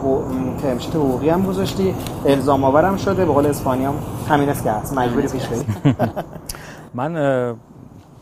ترمشیت 0.62 0.96
حقوقی 0.96 1.28
هم 1.28 1.46
گذاشتی. 1.46 1.94
الزام 2.26 2.64
آورم 2.64 2.96
شده. 2.96 3.24
به 3.24 3.32
قول 3.32 3.46
اسپانیا 3.46 3.94
همین 4.28 4.48
است 4.48 4.64
که 4.64 4.70
هست. 4.70 4.98
مجبوری 4.98 5.28
پیش 5.28 5.46
بری 5.46 5.64
من 6.94 7.54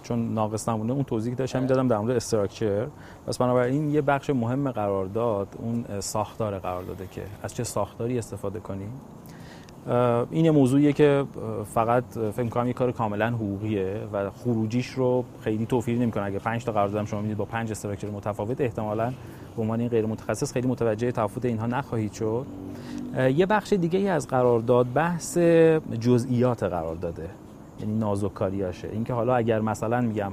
چون 0.03 0.35
ناقص 0.35 0.69
نمونه 0.69 0.93
اون 0.93 1.05
توضیح 1.05 1.35
داشتم 1.35 1.61
می‌دادم 1.61 1.89
در 1.89 1.99
مورد 1.99 2.17
استراکچر. 2.17 2.87
پس 3.27 3.39
بنابراین 3.39 3.91
یه 3.91 4.01
بخش 4.01 4.31
مهم 4.31 4.71
قرارداد 4.71 5.49
اون 5.59 6.01
ساختار 6.01 6.59
قرارداده 6.59 7.07
که 7.11 7.23
از 7.43 7.55
چه 7.55 7.65
ساختاری 7.65 8.19
استفاده 8.19 8.61
کنیم؟ 8.61 8.91
این 10.31 10.45
یه 10.45 10.51
موضوعیه 10.51 10.93
که 10.93 11.25
فقط 11.75 12.05
فکر 12.33 12.49
کنم 12.49 12.67
یه 12.67 12.73
کار 12.73 12.93
کاملا 12.93 13.29
حقوقیه 13.29 14.01
و 14.13 14.31
خروجیش 14.31 14.87
رو 14.87 15.25
خیلی 15.41 15.67
توفیر 15.67 15.99
نمی‌کنه. 15.99 16.25
اگه 16.25 16.39
5 16.39 16.65
تا 16.65 16.73
قرارداد 16.73 17.07
شما 17.07 17.21
می‌دید 17.21 17.37
با 17.37 17.45
5 17.45 17.71
استراکچر 17.71 18.11
متفاوت 18.11 18.61
احتمالاً 18.61 19.13
به 19.57 19.63
عنوان 19.63 19.81
این 19.81 19.89
غیر 19.89 20.07
متخصص 20.07 20.53
خیلی 20.53 20.69
متوجه 20.69 21.13
تفاوت 21.13 21.45
اینها 21.45 21.67
نخواهید 21.67 22.13
شد. 22.13 22.47
یه 23.37 23.47
بخش 23.47 23.73
دیگه 23.73 23.99
ای 23.99 24.09
از 24.09 24.29
قرارداد 24.29 24.87
بحث 24.95 25.39
جزئیات 26.01 26.63
قرارداده 26.63 27.29
یعنی 27.81 27.99
نازک‌کاریاشه 27.99 28.89
اینکه 28.93 29.13
حالا 29.13 29.37
اگر 29.37 29.61
مثلا 29.61 30.01
میگم 30.01 30.33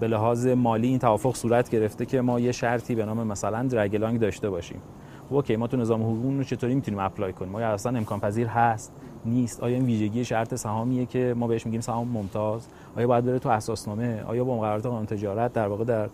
به 0.00 0.08
لحاظ 0.08 0.46
مالی 0.46 0.88
این 0.88 0.98
توافق 0.98 1.36
صورت 1.36 1.70
گرفته 1.70 2.06
که 2.06 2.20
ما 2.20 2.40
یه 2.40 2.52
شرطی 2.52 2.94
به 2.94 3.04
نام 3.04 3.26
مثلا 3.26 3.62
drag 3.62 3.88
along 3.88 4.20
داشته 4.20 4.50
باشیم. 4.50 4.78
خب 5.28 5.34
okay 5.34 5.56
ما 5.56 5.66
تو 5.66 5.76
نظام 5.76 6.02
حقوقی 6.02 6.36
رو 6.36 6.44
چطوری 6.44 6.74
می‌تونیم 6.74 7.00
apply 7.00 7.32
کنیم؟ 7.32 7.52
ما 7.52 7.60
اصلا 7.60 7.98
امکان 7.98 8.20
پذیر 8.20 8.46
هست؟ 8.46 8.92
نیست؟ 9.24 9.62
آیا 9.62 9.76
این 9.76 9.84
ویژگی 9.84 10.24
شرط 10.24 10.54
سهامیه 10.54 11.06
که 11.06 11.34
ما 11.36 11.46
بهش 11.46 11.66
میگیم 11.66 11.80
سهام 11.80 12.08
ممتاز؟ 12.08 12.66
آیا 12.96 13.06
باید 13.06 13.24
بره 13.24 13.38
تو 13.38 13.48
اساسنامه؟ 13.48 14.22
آیا 14.22 14.44
با 14.44 14.56
مقررات 14.56 14.86
قانون 14.86 15.06
تجارت 15.06 15.52
در 15.52 15.68
واقع 15.68 15.84
در 15.84 16.08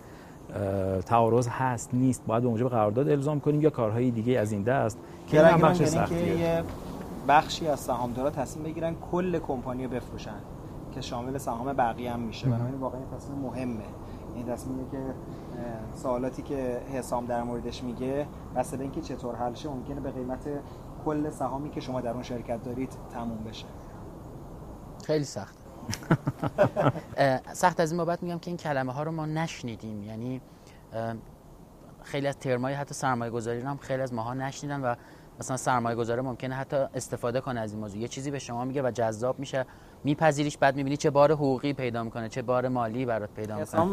تعارض 1.00 1.48
هست؟ 1.48 1.90
نیست. 1.92 2.22
باید 2.26 2.42
به 2.42 2.48
موجب 2.48 2.68
قرارداد 2.68 3.08
الزام 3.08 3.40
کنیم 3.40 3.62
یا 3.62 3.70
کارهای 3.70 4.10
دیگه 4.10 4.38
از 4.38 4.52
این 4.52 4.62
دست 4.62 4.98
که 5.26 5.46
این 5.46 5.62
بخش 5.62 5.84
سختیه. 5.84 6.36
که 6.36 6.62
بخشی 7.28 7.66
از 7.66 7.80
سهامدارا 7.80 8.30
تصمیم 8.30 8.64
بگیرن 8.64 8.94
کل 9.12 9.38
کمپانی 9.38 9.84
رو 9.84 9.90
بفروشن 9.90 10.40
که 10.94 11.00
شامل 11.00 11.38
سهام 11.38 11.72
بقیه 11.72 12.12
هم 12.12 12.20
میشه. 12.20 12.46
بنابراین 12.46 12.80
واقعا 12.80 13.00
تصمیم 13.16 13.38
مهمه. 13.38 13.84
این 14.36 14.46
تصمیمی 14.46 14.90
که 14.90 14.98
سوالاتی 15.94 16.42
که 16.42 16.82
حسام 16.92 17.26
در 17.26 17.42
موردش 17.42 17.82
میگه 17.82 18.26
بسته 18.56 18.76
به 18.76 18.82
اینکه 18.82 19.00
چطور 19.00 19.36
حل 19.36 19.54
شه 19.54 19.68
ممکنه 19.68 20.00
به 20.00 20.10
قیمت 20.10 20.48
کل 21.04 21.30
سهامی 21.30 21.70
که 21.70 21.80
شما 21.80 22.00
در 22.00 22.10
اون 22.10 22.22
شرکت 22.22 22.62
دارید 22.62 22.92
تموم 23.12 23.44
بشه. 23.44 23.66
خیلی 25.04 25.24
سخت. 25.24 25.56
سخت 27.52 27.80
از 27.80 27.92
این 27.92 27.98
بابت 27.98 28.22
میگم 28.22 28.38
که 28.38 28.50
این 28.50 28.56
کلمه 28.56 28.92
ها 28.92 29.02
رو 29.02 29.12
ما 29.12 29.26
نشنیدیم. 29.26 30.02
یعنی 30.02 30.40
خیلی 32.02 32.26
از 32.26 32.38
ترمای 32.38 32.74
حتی 32.74 32.94
سرمایه 32.94 33.30
گذاری 33.30 33.60
هم 33.60 33.76
خیلی 33.76 34.02
از 34.02 34.14
ماها 34.14 34.34
نشنیدن 34.34 34.80
و 34.80 34.94
مثلا 35.40 35.56
سرمایه 35.56 35.96
گذاره 35.96 36.22
ممکنه 36.22 36.54
حتی 36.54 36.76
استفاده 36.76 37.40
کنه 37.40 37.60
از 37.60 37.72
این 37.72 37.80
موضوع. 37.80 37.98
یه 38.00 38.08
چیزی 38.08 38.30
به 38.30 38.38
شما 38.38 38.64
میگه 38.64 38.82
و 38.82 38.90
جذاب 38.90 39.38
میشه. 39.38 39.66
میپذیریش 40.04 40.58
بعد 40.58 40.76
می‌بینی 40.76 40.96
چه 40.96 41.10
بار 41.10 41.32
حقوقی 41.32 41.72
پیدا 41.72 42.04
می‌کنه 42.04 42.28
چه 42.28 42.42
بار 42.42 42.68
مالی 42.68 43.04
برات 43.04 43.30
پیدا 43.30 43.58
می‌کنه. 43.58 43.84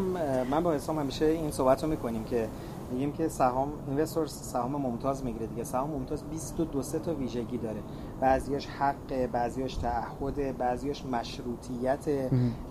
من 0.50 0.62
با 0.62 0.72
حسام 0.72 0.98
همیشه 0.98 1.24
این 1.24 1.50
صحبت 1.50 1.84
رو 1.84 1.90
می‌کنیم 1.90 2.24
که 2.24 2.48
میگیم 2.92 3.12
که 3.12 3.28
سهام 3.28 3.72
اینوستور 3.88 4.26
سهام 4.26 4.70
ممتاز 4.70 5.24
می‌گیره 5.24 5.46
دیگه. 5.46 5.64
سهام 5.64 5.90
ممتاز 5.90 6.24
22 6.24 6.82
سه 6.82 6.98
تا 6.98 7.14
ویژگی 7.14 7.58
داره. 7.58 7.80
بعضیاش 8.20 8.66
حق 8.66 9.26
بعضیاش 9.32 9.76
تعهد 9.76 10.58
بعضیاش 10.58 11.06
مشروطیت 11.06 12.08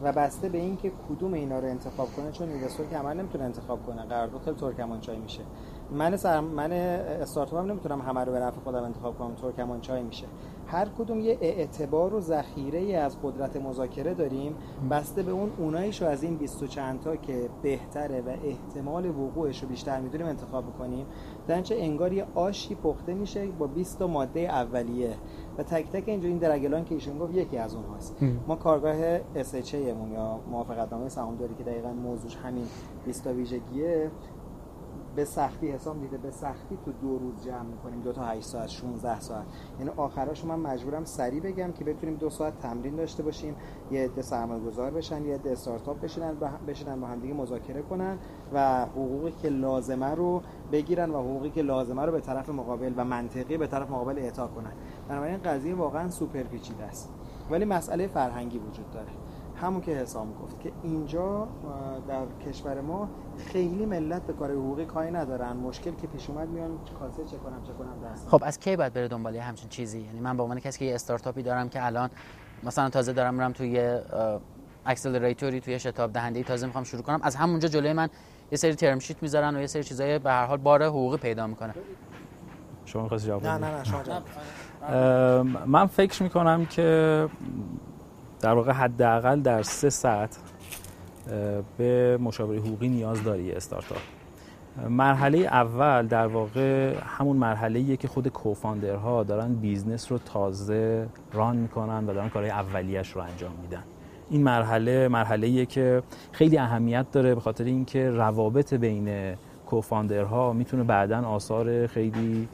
و 0.04 0.12
بسته 0.12 0.50
به 0.50 0.58
اینکه 0.58 0.91
کدوم 1.10 1.34
اینا 1.34 1.60
رو 1.60 1.67
انتخاب 1.67 2.08
کنه 2.15 2.32
چون 2.32 2.50
اینوستور 2.50 2.86
که 2.86 2.97
عمل 2.97 3.17
نمی‌تونه 3.17 3.43
انتخاب 3.43 3.86
کنه. 3.86 4.02
قرارداد 4.02 4.41
خیلی 4.41 4.58
ترکمانچای 4.58 5.17
میشه. 5.17 5.41
من 5.91 6.17
سر 6.17 6.39
من 6.39 6.71
استارتاپ 6.71 7.60
هم 7.60 7.71
نمی‌تونم 7.71 8.02
همه 8.02 8.23
رو 8.23 8.32
به 8.32 8.39
نفع 8.39 8.60
خودم 8.63 8.84
انتخاب 8.84 9.17
کنم. 9.17 9.36
ترکمانچای 9.36 10.04
میشه. 10.04 10.26
هر 10.67 10.88
کدوم 10.97 11.19
یه 11.19 11.38
اعتبار 11.41 12.13
و 12.13 12.21
ذخیره 12.21 12.80
ای 12.80 12.95
از 12.95 13.21
قدرت 13.23 13.56
مذاکره 13.58 14.13
داریم 14.13 14.56
بسته 14.91 15.23
به 15.23 15.32
اون 15.32 15.51
اوناییشو 15.58 16.06
از 16.06 16.23
این 16.23 16.38
20 16.38 16.63
چند 16.65 16.99
تا 16.99 17.15
که 17.15 17.49
بهتره 17.62 18.21
و 18.21 18.30
احتمال 18.30 19.06
وقوعش 19.06 19.63
رو 19.63 19.69
بیشتر 19.69 19.99
می‌دونیم 19.99 20.27
انتخاب 20.27 20.77
کنیم 20.77 21.06
درنچه 21.47 21.75
انگار 21.75 22.13
یه 22.13 22.25
آشی 22.36 22.75
پخته 22.75 23.13
میشه 23.13 23.47
با 23.47 23.67
20 23.67 23.99
تا 23.99 24.08
ماده 24.08 24.39
اولیه. 24.39 25.15
و 25.58 25.63
تک 25.63 25.89
تک 25.89 26.03
اینجا 26.06 26.27
این 26.27 26.38
درگلان 26.38 26.86
که 26.86 26.95
ایشون 26.95 27.17
گفت 27.19 27.36
یکی 27.36 27.58
از 27.58 27.75
اونهاست. 27.75 28.15
ما 28.47 28.56
کارگاه 28.56 29.19
SHA 29.19 29.75
مون 29.75 30.12
یا 30.12 30.39
موافقتنامه 30.51 31.10
سهامداری 31.10 31.53
که 31.56 31.63
دقیقا 31.63 31.93
موضوعش 31.93 32.36
همین 32.36 32.65
20 33.06 33.23
تا 33.23 33.34
ویژگیه 33.34 34.12
به 35.17 35.25
سختی 35.25 35.71
حساب 35.71 35.97
میده. 35.97 36.17
به 36.17 36.32
سختی 36.32 36.77
تو 36.86 36.91
دو 36.91 37.17
روز 37.17 37.45
جمع 37.45 37.63
می‌کنیم. 37.63 38.01
دو 38.01 38.12
تا 38.13 38.21
8 38.21 38.45
ساعت 38.45 38.69
16 38.69 39.19
ساعت. 39.19 39.45
یعنی 39.80 39.91
آخرش 39.97 40.45
من 40.45 40.60
مجبورم 40.60 41.06
سریع 41.06 41.41
بگم 41.41 41.71
که 41.71 41.84
بتونیم 41.84 42.15
دو 42.15 42.30
ساعت 42.30 42.60
تمرین 42.60 42.95
داشته 42.95 43.23
باشیم 43.23 43.56
یه 43.91 44.03
عده 44.03 44.21
سرمایه 44.21 44.63
گذار 44.63 44.91
بشن 44.91 45.25
یه 45.25 45.36
عده 45.36 45.51
استارتاپ 45.51 46.01
بشینن 46.01 46.36
بشینن 46.67 47.01
با 47.01 47.08
هم 47.08 47.19
دیگه 47.19 47.34
مذاکره 47.34 47.82
کنن 47.82 48.17
و 48.53 48.86
حقوقی 48.86 49.32
که 49.32 49.49
لازمه 49.49 50.15
رو 50.15 50.41
بگیرن 50.71 51.10
و 51.10 51.21
حقوقی 51.21 51.49
که 51.49 51.62
لازمه 51.62 52.06
رو 52.06 52.12
به 52.12 52.21
طرف 52.21 52.49
مقابل 52.49 52.93
و 52.97 53.06
منطقی 53.06 53.58
به 53.58 53.67
طرف 53.67 53.89
مقابل 53.89 54.19
اعطا 54.19 54.47
کنن. 54.47 54.71
بنابراین 55.10 55.38
قضیه 55.38 55.75
واقعا 55.75 56.10
سوپر 56.10 56.43
پیچیده 56.43 56.84
است. 56.84 57.10
ولی 57.49 57.65
مسئله 57.65 58.08
فرهنگی 58.08 58.58
وجود 58.58 58.91
داره. 58.91 59.12
همون 59.62 59.82
که 59.82 59.91
حسام 59.91 60.34
گفت 60.34 60.60
که 60.60 60.72
اینجا 60.84 61.48
در 62.08 62.50
کشور 62.50 62.82
ما 62.82 63.10
خیلی 63.38 63.86
ملت 63.86 64.22
به 64.22 64.34
کار 64.34 64.52
حقوقی 64.52 64.86
کاری 64.86 65.12
ندارن. 65.12 65.58
مشکل 65.58 65.91
که 65.91 66.08
پیش 66.08 66.30
اومد 66.30 66.50
میان 66.50 66.72
کاسه 67.00 67.26
چه 67.26 67.38
کنم 67.38 67.63
چه 67.63 67.74
کنم 67.74 68.12
دست. 68.13 68.30
خب 68.30 68.41
از 68.46 68.60
کی 68.60 68.76
باید 68.76 68.93
بره 68.93 69.08
دنبال 69.08 69.36
همچین 69.36 69.70
چیزی؟ 69.70 70.02
یعنی 70.02 70.20
من 70.20 70.38
به 70.38 70.43
عنوان 70.43 70.60
کسی 70.60 70.80
که 70.80 70.86
یه 70.86 70.96
استارتاپی 70.96 71.41
دارم 71.41 71.70
که 71.70 71.86
الان 71.86 72.10
مثلا 72.63 72.89
تازه 72.89 73.13
دارم 73.13 73.34
میرم 73.34 73.52
توی 73.52 74.00
اکسلراتوری 74.86 75.62
توی 75.62 75.80
شتاب 75.80 76.13
دهنده 76.13 76.43
تازه 76.43 76.65
می‌خوام 76.65 76.84
شروع 76.84 77.04
کنم. 77.04 77.20
از 77.24 77.36
همونجا 77.36 77.67
جلوی 77.67 77.93
من 77.93 78.10
یه 78.52 78.58
سری 78.58 78.76
term 78.75 78.99
sheet 78.99 79.23
می‌ذارن 79.24 79.56
و 79.56 79.60
یه 79.60 79.67
سری 79.67 79.84
چیزای 79.84 80.20
به 80.20 80.32
هر 80.32 80.46
حال 80.46 80.58
بار 80.58 80.84
حقوقی 80.84 81.17
پیدا 81.17 81.48
می‌کنه. 81.48 81.74
شما 82.86 83.02
می‌خواستی 83.02 83.28
جواب 83.28 83.46
نه 83.46 83.58
نه 83.58 83.78
نه 83.78 83.84
شما 83.84 84.04
من 85.65 85.86
فکر 85.86 86.24
می‌کنم 86.24 86.65
که 86.65 87.30
در 88.41 88.54
واقع 88.54 88.71
حداقل 88.71 89.39
در 89.39 89.62
سه 89.62 89.89
ساحت 89.89 90.38
به 91.78 92.17
مشاوره 92.21 92.60
حقوقی 92.60 92.89
نیاز 92.89 93.23
داری 93.23 93.52
استارتاپ. 93.52 93.97
مرحله 94.89 95.38
اول 95.38 96.08
در 96.08 96.28
واقع 96.28 96.95
همون 97.06 97.38
مرحله 97.38 97.97
که 97.97 98.08
خود 98.08 98.28
co-founder 98.27 99.15
ها 99.15 99.23
دارن 99.23 99.54
business 99.53 100.12
رو 100.12 100.17
تازه 100.17 101.08
run 101.34 101.56
می‌کنن 101.56 102.10
و 102.10 102.13
دارن 102.13 102.30
کارهای 102.30 102.52
اولیش 102.52 103.12
رو 103.12 103.21
انجام 103.21 103.52
میدن. 103.62 103.84
این 104.30 104.43
مرحله 104.43 105.08
مرحله 105.08 105.65
که 105.65 106.04
خیلی 106.32 106.58
اهمیت 106.58 107.12
داره 107.12 107.36
به 107.36 107.41
خاطر 107.41 107.63
اینکه 107.63 108.10
روابط 108.10 108.73
بین 108.73 109.36
co-founder 109.65 110.45
ها 110.45 110.53
می‌تونه 110.54 110.84
بعدا 110.84 111.28
آثار 111.28 111.88
خیلی 111.88 112.47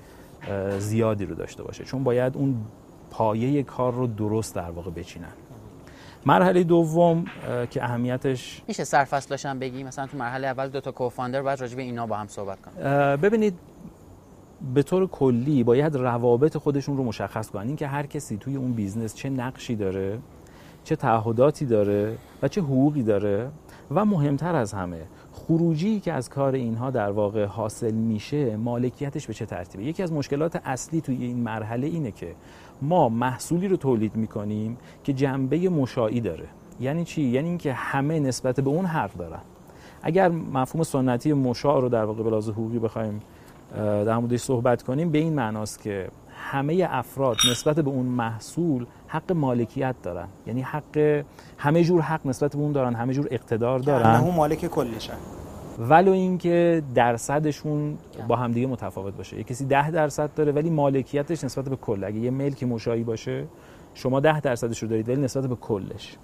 زیادی 0.80 1.26
رو 1.26 1.36
داشته 1.36 1.63
باشه. 1.63 1.84
چون 1.84 2.04
باید 2.04 2.38
اون 2.38 2.56
پایه 3.12 3.63
کار 3.63 3.93
رو 3.93 4.08
درست 4.08 4.56
در 4.56 4.72
واقع 4.72 4.91
بچینن. 4.91 5.34
مرحله 6.25 6.63
دوم 6.63 7.25
که 7.69 7.83
اهمیتش 7.83 8.62
میشه 8.67 8.83
سرفصلش 8.83 9.45
هم 9.45 9.59
بگی 9.59 9.83
مثلا 9.83 10.07
تو 10.07 10.17
مرحله 10.17 10.47
اول 10.47 10.69
دو 10.69 10.81
تا 10.81 10.91
co-founder 10.91 11.41
باید 11.41 11.62
راجع 11.62 11.75
به 11.75 11.81
اینا 11.81 12.07
با 12.07 12.15
هم 12.15 12.27
صحبت 12.27 12.57
کنن 12.62 13.15
ببینید 13.15 13.53
به 14.73 14.83
طور 14.83 15.07
کلی 15.07 15.63
باید 15.63 15.95
روابط 15.95 16.57
خودشون 16.57 16.97
رو 16.97 17.03
مشخص 17.03 17.49
کنن. 17.49 17.67
اینکه 17.67 17.88
هر 17.88 18.05
کسی 18.05 18.38
توی 18.38 18.55
اون 18.55 18.73
business 18.73 19.15
چه 19.15 19.29
نقشی 19.29 19.75
داره 19.75 20.19
چه 20.83 20.95
تعهداتی 20.95 21.65
داره 21.65 22.17
و 22.41 22.47
چه 22.47 22.62
حقوقی 22.62 23.03
داره 23.03 23.49
و 23.91 24.05
مهمتر 24.05 24.55
از 24.55 24.73
همه 24.73 25.01
خروجی 25.33 25.99
که 25.99 26.13
از 26.13 26.29
کار 26.29 26.53
اینها 26.53 26.91
در 26.91 27.12
واقع 27.12 27.45
حاصل 27.45 27.91
میشه 27.91 28.57
مالکیتش 28.57 29.27
به 29.27 29.33
چه 29.33 29.45
ترتیبه؟ 29.45 29.83
یکی 29.83 30.03
از 30.03 30.13
مشکلات 30.13 30.62
اصلی 30.65 31.01
توی 31.01 31.25
این 31.25 31.38
مرحله 31.38 31.88
اینه 31.88 32.12
که 32.12 32.36
ما 32.84 33.10
محصولی 33.10 33.67
رو 33.67 33.78
تولید 33.78 34.15
می‌کنیم 34.15 34.78
که 35.04 35.13
جنبه 35.13 35.69
مشاعی 35.69 36.22
داره. 36.22 36.46
یعنی 36.80 37.06
چی؟ 37.06 37.22
یعنی 37.22 37.50
اینکه 37.50 37.74
همه 37.74 38.19
نسبت 38.19 38.60
به 38.60 38.69
اون 38.69 38.86
حق 38.86 39.13
دارن. 39.13 39.39
اگر 40.02 40.30
مفهوم 40.30 40.84
سنتی 40.84 41.34
مشاع 41.34 41.82
رو 41.82 41.89
در 41.89 42.06
واقع 42.06 42.24
به 42.24 42.38
حقوقی 42.38 42.80
بخوایم 42.80 43.19
در 43.76 44.17
موردش 44.17 44.39
صحبت 44.39 44.84
کنیم 44.84 45.10
به 45.10 45.17
این 45.17 45.34
معناست 45.34 45.82
که 45.82 46.10
همه 46.52 46.88
افراد 46.89 47.38
نسبت 47.52 47.80
به 47.80 47.89
اون 47.89 48.06
محصول 48.06 48.86
حق 49.08 49.32
مالکیت 49.32 49.96
دارن. 50.04 50.28
یعنی 50.48 50.62
حق 50.62 51.24
همه 51.58 51.84
جور 51.84 52.02
حق 52.02 52.28
نسبت 52.28 52.56
به 52.56 52.62
اون 52.62 52.72
دارن 52.72 52.93
همه 52.93 53.13
جور 53.13 53.28
اقتدار 53.32 53.80
دارن. 53.80 54.15
اون 54.15 54.36
مالک 54.36 54.67
کلشن 54.67 55.17
ولو 55.79 56.12
اینکه 56.12 56.83
درصدشون 56.95 57.97
با 58.27 58.36
همدیگه 58.36 58.67
متفاوت 58.67 59.13
باشه. 59.17 59.38
یه 59.38 59.43
کسی 59.43 59.65
ده 59.65 59.91
درصد 59.91 60.33
داره 60.36 60.51
ولی 60.51 60.69
مالکیتش 60.69 61.43
نسبت 61.43 61.69
به 61.69 61.75
کل. 61.75 62.03
اگه 62.03 62.19
یه 62.19 62.31
ملک 62.31 62.63
مشاعی 62.63 63.04
باشه 63.03 63.45
شما 63.93 64.19
ده 64.19 64.39
درصدش 64.39 64.83
رو 64.83 64.89
دارید 64.89 65.09
ولی 65.09 65.21
نسبت 65.21 65.45
به 65.45 65.55
کلش. 65.55 66.17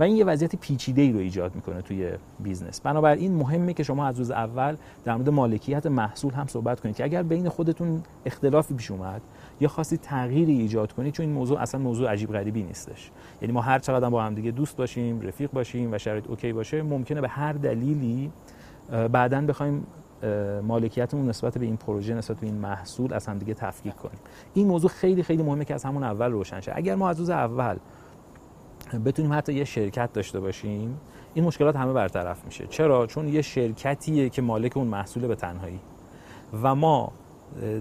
و 0.00 0.02
این 0.02 0.16
یه 0.16 0.24
وضعیت 0.24 0.56
پیچیده 0.56 1.02
ای 1.02 1.12
رو 1.12 1.18
ایجاد 1.18 1.54
می‌کنه 1.54 1.82
توی 1.82 2.10
business. 2.40 2.80
بنابراین 2.80 3.34
مهمه 3.34 3.72
که 3.72 3.82
شما 3.82 4.06
از 4.06 4.18
روز 4.18 4.30
اول 4.30 4.76
در 5.04 5.14
مورد 5.14 5.28
مالکیت 5.28 5.86
محصول 5.86 6.32
هم 6.32 6.46
صحبت 6.46 6.80
کنید 6.80 6.96
که 6.96 7.04
اگر 7.04 7.22
بین 7.22 7.48
خودتون 7.48 8.02
اختلافی 8.26 8.74
پیش 8.74 8.90
اومد 8.90 9.22
یا 9.60 9.68
خواستید 9.68 10.00
تغییری 10.00 10.52
ایجاد 10.52 10.92
کنید 10.92 11.14
چون 11.14 11.26
این 11.26 11.34
موضوع 11.34 11.60
اصلا 11.60 11.80
موضوع 11.80 12.10
عجیب 12.10 12.32
غریبی 12.32 12.62
نیستش. 12.62 13.10
یعنی 13.42 13.52
ما 13.52 13.60
هر 13.60 13.78
چقدر 13.78 14.10
با 14.10 14.22
هم 14.22 14.34
دیگه 14.34 14.50
دوست 14.50 14.76
باشیم 14.76 15.20
رفیق 15.20 15.50
باشیم 15.50 15.92
و 15.92 15.98
شرایط 15.98 16.26
اوکی 16.26 16.52
باشه 16.52 16.82
ممکنه 16.82 17.20
به 17.20 17.28
هر 17.28 17.52
دلیلی 17.52 18.30
بعدا 19.12 19.40
بخوایم 19.40 19.86
مالکیتمون 20.62 21.28
نسبت 21.28 21.58
به 21.58 21.64
این 21.64 21.76
پروژه 21.76 22.14
نسبت 22.14 22.40
به 22.40 22.46
این 22.46 22.54
محصول 22.54 23.12
از 23.12 23.26
هم 23.26 23.38
دیگه 23.38 23.54
تفکیک 23.54 23.96
کنیم. 23.96 24.18
این 24.54 24.66
موضوع 24.66 24.90
خیلی 24.90 25.22
خیلی 25.22 25.42
مهمه 25.42 25.64
که 25.64 25.74
از 25.74 25.84
همون 25.84 26.02
اول 26.02 26.32
روشن 26.32 26.60
شه. 26.60 26.72
اگر 26.74 26.94
ما 26.94 27.08
از 27.08 27.18
روز 27.18 27.30
اول 27.30 27.76
بتونیم 29.04 29.32
حتی 29.32 29.52
یه 29.54 29.64
شرکت 29.64 30.12
داشته 30.12 30.40
باشیم 30.40 31.00
این 31.34 31.44
مشکلات 31.44 31.76
همه 31.76 31.92
برطرف 31.92 32.44
میشه. 32.44 32.66
چرا؟ 32.66 33.06
چون 33.06 33.28
یه 33.28 33.42
شرکتیه 33.42 34.28
که 34.28 34.42
مالک 34.42 34.76
اون 34.76 34.86
محصول 34.86 35.26
به 35.26 35.34
تنهایی. 35.34 35.80
و 36.62 36.74
ما 36.74 37.12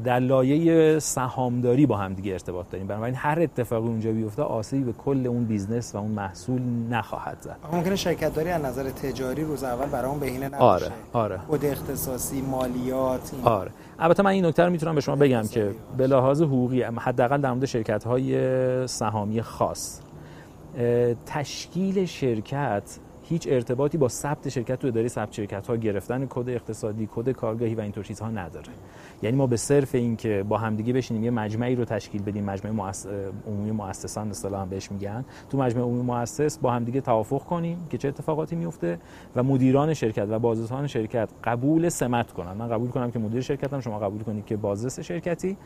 در 0.03 0.19
لایه 0.19 0.99
سهامداری 0.99 1.85
با 1.85 1.97
هم 1.97 2.13
دیگه 2.13 2.31
ارتباط 2.31 2.65
داریم. 2.69 2.87
بنابراین 2.87 3.15
هر 3.15 3.39
اتفاقی 3.41 3.87
اونجا 3.87 4.11
بیفته 4.11 4.41
آسیبی 4.41 4.83
به 4.83 4.93
کل 4.93 5.27
اون 5.27 5.45
business 5.45 5.95
و 5.95 5.97
اون 5.97 6.11
محصول 6.11 6.61
نخواهد 6.89 7.37
زد. 7.41 7.57
ممکنه 7.71 7.95
شرکت 7.95 8.33
داری 8.33 8.49
از 8.49 8.65
نظر 8.65 8.89
تجاری 8.89 9.43
روز 9.43 9.63
اول 9.63 9.85
برای 9.85 10.09
اون 10.09 10.19
بهینه 10.19 10.45
نباشه. 10.45 10.61
آره 10.63 10.91
آره. 11.13 11.37
خود 11.37 11.65
اختصاصی 11.65 12.41
مالیات 12.41 13.33
این. 13.33 13.43
آره. 13.43 13.71
البته 13.99 14.23
من 14.23 14.31
این 14.31 14.45
نکته 14.45 14.63
رو 14.63 14.71
می‌تونم 14.71 14.95
به 14.95 15.01
شما 15.01 15.15
بگم 15.15 15.43
که 15.51 15.71
به 15.97 16.07
لحاظ 16.07 16.41
حقوقی 16.41 16.81
حداقل 16.81 17.41
در 17.41 17.51
مورد 17.51 17.65
شرکت 17.65 18.03
های 18.03 18.87
سهامی 18.87 19.41
خاص 19.41 19.99
تشکیل 21.25 22.05
شرکت 22.05 22.99
هیچ 23.29 23.47
ارتباطی 23.51 23.97
با 23.97 24.07
ثبت 24.07 24.49
شرکت 24.49 24.79
تو 24.79 24.87
اداره 24.87 25.07
ثبت 25.07 25.31
شرکت 25.33 25.67
ها 25.67 25.75
گرفتن 25.75 26.27
کد 26.29 26.49
اقتصادی 26.49 27.09
کد 27.15 27.29
کارگاهی 27.29 27.75
و 27.75 27.81
اینطور 27.81 28.03
چیزها 28.03 28.29
نداره. 28.29 28.67
یعنی 29.21 29.37
ما 29.37 29.47
به 29.47 29.57
صرف 29.57 29.95
این 29.95 30.15
که 30.15 30.45
با 30.49 30.57
همدیگه 30.57 30.93
بشینیم 30.93 31.23
یه 31.23 31.31
مجمعی 31.31 31.75
رو 31.75 31.85
تشکیل 31.85 32.21
بدیم 32.21 32.43
مجمع 32.43 32.71
مؤس... 32.71 33.07
عمومی 33.47 33.71
مؤسسان 33.71 34.29
اصطلاحا 34.29 34.65
بهش 34.65 34.91
میگن 34.91 35.25
تو 35.49 35.57
مجمع 35.57 35.81
عمومی 35.81 36.01
مؤسس 36.01 36.57
با 36.57 36.71
همدیگه 36.71 37.01
توافق 37.01 37.43
کنیم 37.43 37.87
که 37.89 37.97
چه 37.97 38.07
اتفاقاتی 38.07 38.55
میفته 38.55 38.99
و 39.35 39.43
مدیران 39.43 39.93
شرکت 39.93 40.27
و 40.29 40.39
بازرسان 40.39 40.87
شرکت 40.87 41.29
قبول 41.43 41.89
سمت 41.89 42.31
کنن. 42.31 42.53
من 42.53 42.67
قبول 42.67 42.89
کنم 42.89 43.11
که 43.11 43.19
مدیر 43.19 43.41
شرکتم 43.41 43.79
شما 43.79 43.99
قبول 43.99 44.23
کنید 44.23 44.45
که 44.45 44.57
بازرس 44.57 44.99
شرکتی. 44.99 45.57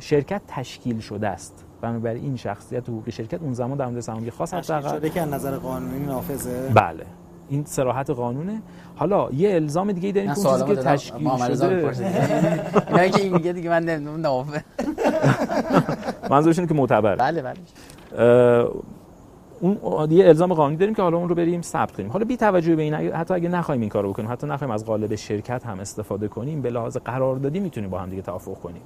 شرکت 0.00 0.42
تشکیل 0.48 1.00
شده 1.00 1.28
است. 1.28 1.64
بنابراین 1.80 2.24
این 2.24 2.36
شخصیت 2.36 2.88
حقوقی 2.88 3.10
شرکت 3.10 3.42
اون 3.42 3.52
زمان 3.52 3.78
در 3.78 3.86
مورد 3.86 4.00
سهامی 4.00 4.30
خاص 4.30 4.54
حداقل 4.54 4.88
شده 4.88 5.10
که 5.10 5.20
از 5.20 5.28
نظر 5.28 5.56
قانونی 5.56 6.06
نافذه؟ 6.06 6.70
بله. 6.74 7.06
این 7.48 7.64
صراحت 7.64 8.10
قانونه. 8.10 8.62
حالا 8.96 9.28
یه 9.32 9.54
الزام 9.54 9.92
دیگه 9.92 10.12
داریم 10.12 10.34
که 10.34 10.40
چیزی 10.40 10.64
که 10.64 10.76
تشکیل 10.76 11.36
شده. 11.36 11.92
اینا 12.88 13.08
که 13.08 13.22
این 13.22 13.32
میگه 13.32 13.52
دیگه 13.52 13.70
من 13.70 13.82
نمی‌دونم 13.82 14.20
نافذ 14.20 14.60
منظورش 16.30 16.58
اینه 16.58 16.68
که 16.68 16.74
معتبر 16.74 17.16
بله 17.16 17.42
بله. 17.42 17.56
اون 19.60 20.10
یه 20.10 20.28
الزام 20.28 20.54
قانونی 20.54 20.76
داریم 20.76 20.94
که 20.94 21.02
حالا 21.02 21.16
اون 21.16 21.28
رو 21.28 21.34
بریم 21.34 21.62
ثبت 21.62 21.92
کنیم. 21.92 22.10
حالا 22.10 22.24
بی 22.24 22.36
توجه 22.36 22.76
به 22.76 22.82
این 22.82 22.94
حتی 22.94 23.34
اگه 23.34 23.48
نخوایم 23.48 23.80
این 23.80 23.90
کارو 23.90 24.12
بکنیم 24.12 24.32
حتی 24.32 24.46
نخوایم 24.46 24.70
از 24.70 24.84
قالب 24.84 25.14
شرکت 25.14 25.66
هم 25.66 25.80
استفاده 25.80 26.28
کنیم 26.28 26.62
به 26.62 26.70
لحاظ 26.70 26.96
قراردادی 26.96 27.60
می‌تونیم 27.60 27.90
با 27.90 27.98
هم 27.98 28.10
دیگه 28.10 28.22
توافق 28.22 28.54
کنیم. 28.54 28.82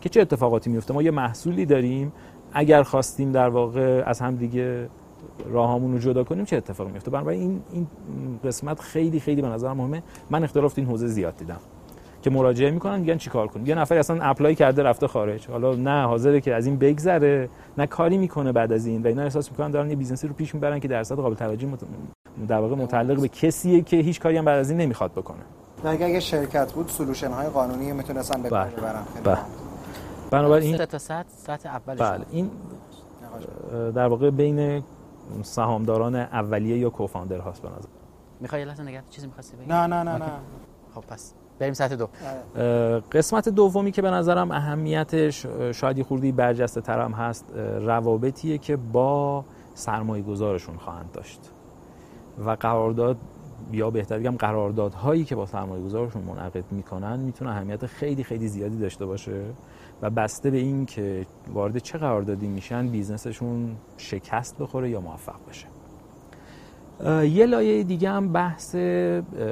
که 0.00 0.08
چه 0.08 0.20
اتفاقاتی 0.20 0.70
میفته 0.70 0.94
ما 0.94 1.02
یه 1.02 1.10
محصولی 1.10 1.66
داریم. 1.66 2.12
اگر 2.52 2.82
خواستیم 2.82 3.32
در 3.32 3.48
واقع 3.48 4.02
از 4.06 4.20
هم 4.20 4.36
دیگه 4.36 4.88
راهامون 5.50 5.92
رو 5.92 5.98
جدا 5.98 6.24
کنیم 6.24 6.44
چه 6.44 6.56
اتفاقی 6.56 6.92
میفته 6.92 7.10
بنابراین 7.10 7.40
این 7.40 7.62
این 7.72 8.40
قسمت 8.44 8.80
خیلی 8.80 9.20
خیلی 9.20 9.42
به 9.42 9.48
نظر 9.48 9.72
مهمه. 9.72 10.02
من 10.30 10.44
اختلاف 10.44 10.74
این 10.76 10.86
حوزه 10.86 11.06
زیاد 11.06 11.36
دیدم 11.36 11.58
که 12.22 12.30
مراجعه 12.30 12.70
می‌کنن 12.70 13.00
میگن 13.00 13.16
چیکار 13.16 13.46
کنیم؟ 13.46 13.66
یه 13.66 13.74
نفر 13.74 13.98
اصلا 13.98 14.22
apply 14.22 14.54
کرده 14.54 14.82
رفته 14.82 15.06
خارج. 15.06 15.46
حالا 15.48 15.74
نه 15.74 16.06
حاضره 16.06 16.40
که 16.40 16.54
از 16.54 16.66
این 16.66 16.76
بگذره 16.76 17.48
نه 17.78 17.86
کاری 17.86 18.18
می‌کنه 18.18 18.52
بعد 18.52 18.72
از 18.72 18.86
این. 18.86 19.02
و 19.02 19.06
اینا 19.06 19.22
احساس 19.22 19.50
می‌کنن 19.50 19.70
دارن 19.70 19.90
یه 19.90 19.96
business 19.96 20.24
ی 20.24 20.28
رو 20.28 20.34
پیش 20.34 20.54
می‌برن 20.54 20.80
که 20.80 20.88
درصد 20.88 21.16
قابل 21.16 21.34
توجه 21.34 21.66
مت... 21.66 21.80
در 22.48 22.58
واقع 22.58 22.74
متعلق 22.74 23.20
به 23.20 23.28
کسیه 23.28 23.80
که 23.80 23.96
هیچ 23.96 24.20
کاری 24.20 24.36
هم 24.36 24.44
بعد 24.44 24.58
از 24.58 24.70
این 24.70 24.80
نمی‌خواد 24.80 25.12
بکنه. 25.12 25.42
اگه 25.84 26.06
اگه 26.06 26.20
شرکت 26.20 26.72
بود 26.72 26.88
solution 26.88 27.30
های 27.30 27.48
قانونی 27.48 27.92
می‌تونستن 27.92 28.42
به 28.42 28.48
بله. 28.48 28.70
ببرن. 28.70 29.02
بله. 29.24 29.38
بنابراین 30.30 30.76
تا 30.76 30.98
سطح 30.98 31.28
سطح 31.28 31.68
اولش 31.68 31.98
بله 31.98 32.24
این 32.30 32.50
در 33.68 34.06
واقع 34.06 34.30
بین 34.30 34.82
سهامداران 35.42 36.14
اولیه 36.16 36.78
یا 36.78 36.90
کوفاندر 36.90 37.38
هاست 37.38 37.62
به 37.62 37.68
نظر. 37.68 37.88
می‌خوای 38.40 38.64
لحظه 38.64 38.82
نگه 38.82 39.02
چیزی 39.10 39.26
می‌خواستی 39.26 39.56
بگی؟ 39.56 39.68
نه 39.68 39.86
نه 39.86 40.02
نه 40.02 40.16
نه. 40.16 40.30
خب 40.94 41.00
پس 41.00 41.34
بریم 41.58 41.74
سطح 41.74 41.94
دو. 41.94 42.08
قسمت 43.12 43.48
دومی 43.48 43.92
که 43.92 44.02
به 44.02 44.10
نظرم 44.10 44.50
اهمیتش 44.50 45.46
شاید 45.72 45.98
یه 45.98 46.04
خوردی 46.04 46.32
برجسته 46.32 46.80
ترم 46.80 47.12
هست 47.12 47.44
روابطیه 47.80 48.58
که 48.58 48.76
با 48.76 49.44
سرمایه 49.74 50.22
گذارشون 50.22 50.76
خواهند 50.76 51.12
داشت. 51.12 51.40
و 52.46 52.50
قرارداد 52.50 53.16
یا 53.72 53.90
بهتر 53.90 54.18
بگم 54.18 54.36
قراردادهایی 54.36 55.24
که 55.24 55.36
با 55.36 55.46
سرمایه 55.46 55.84
گذارشون 55.84 56.22
منعقد 56.22 56.64
می‌کنن 56.70 57.20
می‌تونه 57.20 57.50
اهمیت 57.50 57.86
خیلی 57.86 58.24
خیلی 58.24 58.48
زیادی 58.48 58.78
داشته 58.78 59.06
باشه 59.06 59.42
و 60.02 60.10
بسته 60.10 60.50
به 60.50 60.58
این 60.58 60.86
که 60.86 61.26
وارد 61.52 61.78
چه 61.78 61.98
قراردادی 61.98 62.46
میشن 62.46 62.88
business 62.88 63.47
شون 63.47 63.76
شکست 63.96 64.58
بخوره 64.58 64.90
یا 64.90 65.00
موفق 65.00 65.40
بشه. 65.48 65.66
یه 67.24 67.46
لایه 67.46 67.82
دیگه 67.82 68.10
هم 68.10 68.32
بحث 68.32 68.76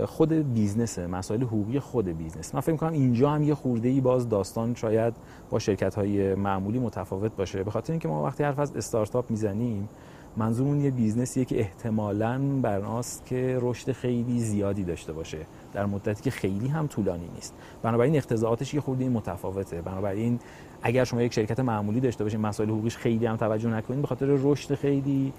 خود 0.04 0.32
business 0.32 0.98
مسائل 0.98 1.42
حقوقی 1.42 1.78
خود 1.78 2.08
business. 2.08 2.54
من 2.54 2.60
فکر 2.60 2.72
می‌کنم 2.72 2.92
اینجا 2.92 3.30
هم 3.30 3.42
یه 3.42 3.54
خورده 3.54 3.88
ای 3.88 4.00
باز 4.00 4.28
داستان 4.28 4.74
شاید 4.74 5.14
با 5.50 5.58
شرکت 5.58 5.94
های 5.94 6.34
معمولی 6.34 6.78
متفاوت 6.78 7.36
باشه. 7.36 7.62
به 7.62 7.70
خاطر 7.70 7.92
اینکه 7.92 8.08
ما 8.08 8.24
وقتی 8.24 8.44
حرف 8.44 8.58
از 8.58 8.76
استارتاپ 8.76 9.30
می‌زنیم 9.30 9.88
منظورمون 10.36 10.80
یه 10.80 10.90
business 10.90 11.33
یه 11.33 11.44
که 11.44 11.60
احتمالاً 11.60 12.38
قراره 12.62 13.26
که 13.26 13.58
رشد 13.60 13.92
خیلی 13.92 14.40
زیادی 14.40 14.84
داشته 14.84 15.12
باشه 15.12 15.38
در 15.72 15.86
مدتی 15.86 16.22
که 16.22 16.30
خیلی 16.30 16.68
هم 16.68 16.86
طولانی 16.86 17.28
نیست. 17.34 17.54
بنابراین 17.82 18.16
اقتضاعاتش 18.16 18.74
یه 18.74 18.80
خورده 18.80 19.08
متفاوته. 19.08 19.82
بنابراین 19.82 20.40
اگر 20.82 21.04
شما 21.04 21.22
یک 21.22 21.32
شرکت 21.32 21.60
معمولی 21.60 22.00
داشته 22.00 22.24
باشین 22.24 22.40
مسائل 22.40 22.68
حقوقیش 22.68 22.96
خیلی 22.96 23.26
هم 23.26 23.36
توجه 23.36 23.68
نکنید 23.68 24.00
به 24.00 24.06
خاطر 24.06 24.26
رشد 24.26 24.74
خیلی 24.74 25.32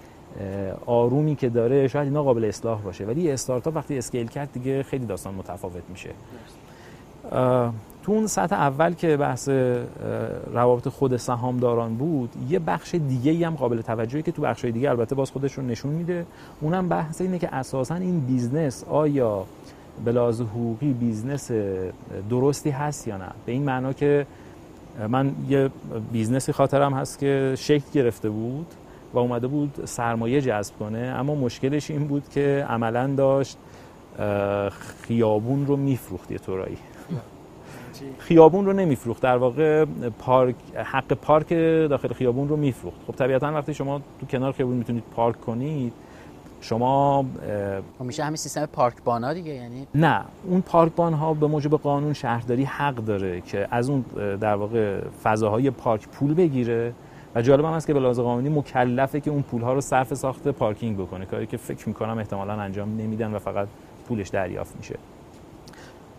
آرومی 0.86 1.36
که 1.36 1.50
داره 1.50 1.88
شاید 1.88 2.08
اینا 2.08 2.24
قابل 2.24 2.46
اصلاح 2.46 2.82
باشه. 2.82 3.06
ولی 3.06 3.32
استارتاپ 3.32 3.76
وقتی 3.76 3.98
اسکیل 3.98 4.28
کرد 4.28 4.52
دیگه 4.52 4.84
خیلی 4.84 5.06
داستان 5.06 5.34
متفاوت 5.34 5.84
میشه. 5.90 6.10
تو 8.08 8.14
اون 8.14 8.28
سطح 8.28 8.56
اول 8.56 8.94
که 8.94 9.18
بحث 9.18 9.50
روابط 10.54 10.88
خود 10.88 11.18
سهامداران 11.18 11.96
بود 11.96 12.30
یه 12.50 12.60
بخش 12.60 12.96
دیگه 12.96 13.48
هم 13.48 13.56
قابل 13.56 13.82
توجهی 13.82 14.22
که 14.22 14.32
تو 14.32 14.42
بخش 14.42 14.66
دیگه 14.66 14.90
البته 14.90 15.16
باز 15.16 15.32
خودش 15.32 15.54
رو 15.54 15.64
نشون 15.64 15.92
میده. 15.92 16.26
اونم 16.62 16.90
بحث 16.90 17.22
اینه 17.22 17.40
که 17.40 17.56
اساسا 17.56 17.96
این 17.96 18.20
business 18.20 18.84
آیا 18.84 19.46
به 20.06 20.12
حقوقی 20.12 20.94
business 20.94 21.52
درستی 22.30 22.70
هست 22.70 23.08
یا 23.08 23.18
نه؟ 23.18 23.30
به 23.46 23.52
این 23.52 23.64
معنا 23.64 23.94
که 23.94 24.26
من 25.10 25.32
یه 25.50 25.70
business 26.12 26.47
ی 26.47 26.52
خاطرم 26.52 26.94
هست 26.94 27.20
که 27.20 27.54
شکل 27.58 27.92
گرفته 27.94 28.30
بود 28.30 28.68
و 29.14 29.20
اومده 29.20 29.48
بود 29.48 29.86
سرمایه 29.86 30.42
جذب 30.42 30.76
کنه 30.80 31.16
اما 31.20 31.36
مشکلش 31.36 31.92
این 31.92 32.08
بود 32.08 32.30
که 32.30 32.66
عملا 32.70 33.08
داشت 33.18 33.58
خیابون 35.02 35.68
رو 35.68 35.76
میفروخت 35.76 36.32
یه 36.32 36.38
طورایی. 36.38 36.78
خیابون 38.18 38.66
رو 38.66 38.74
نمیفروخت. 38.74 39.22
در 39.22 39.38
واقع 39.38 39.86
پارک 40.20 40.56
حق 40.76 41.14
پارک 41.14 41.50
داخل 41.90 42.14
خیابون 42.14 42.50
رو 42.50 42.56
میفروخت. 42.56 42.98
خب 43.08 43.14
طبیعتا 43.16 43.54
وقتی 43.54 43.74
شما 43.74 44.02
تو 44.20 44.26
کنار 44.26 44.52
خیابون 44.52 44.76
می‌تونید 44.76 45.04
پارک 45.16 45.42
کنید 45.42 45.94
شما 46.62 47.26
میشه 48.00 48.24
همین 48.24 48.36
سیستم 48.36 48.66
پارک 48.66 48.94
بانا 49.06 49.34
دیگه 49.34 49.54
یعنی؟ 49.54 49.88
نه. 49.96 50.22
اون 50.46 50.62
پارک 50.62 50.92
بان 50.96 51.14
ها 51.14 51.34
به 51.34 51.48
موجب 51.48 51.70
قانون 51.70 52.14
شهرداری 52.14 52.64
حق 52.64 52.96
داره 52.96 53.42
که 53.42 53.68
از 53.72 53.90
اون 53.90 54.06
در 54.42 54.56
واقع 54.56 55.02
فضاهای 55.24 55.70
پارک 55.70 56.08
پول 56.08 56.34
بگیره. 56.34 56.94
و 57.36 57.42
جالب 57.42 57.66
هم 57.66 57.74
هست 57.74 57.88
که 57.88 57.94
به 57.94 58.00
لحاظ 58.00 58.20
قانونی 58.20 58.50
مکلفه 58.50 59.20
که 59.20 59.32
اون 59.32 59.42
پول 59.42 59.62
ها 59.62 59.74
رو 59.74 59.82
صرف 59.82 60.14
ساخت 60.14 60.48
پارکینگ 60.48 60.98
بکنه. 60.98 61.26
کاری 61.26 61.48
که 61.48 61.58
فکر 61.58 61.88
می‌کنم 61.88 62.18
احتمالا 62.18 62.54
انجام 62.54 62.98
نمیدن 62.98 63.34
و 63.34 63.40
فقط 63.40 63.68
پولش 64.08 64.28
دریافت 64.28 64.76
میشه. 64.78 64.96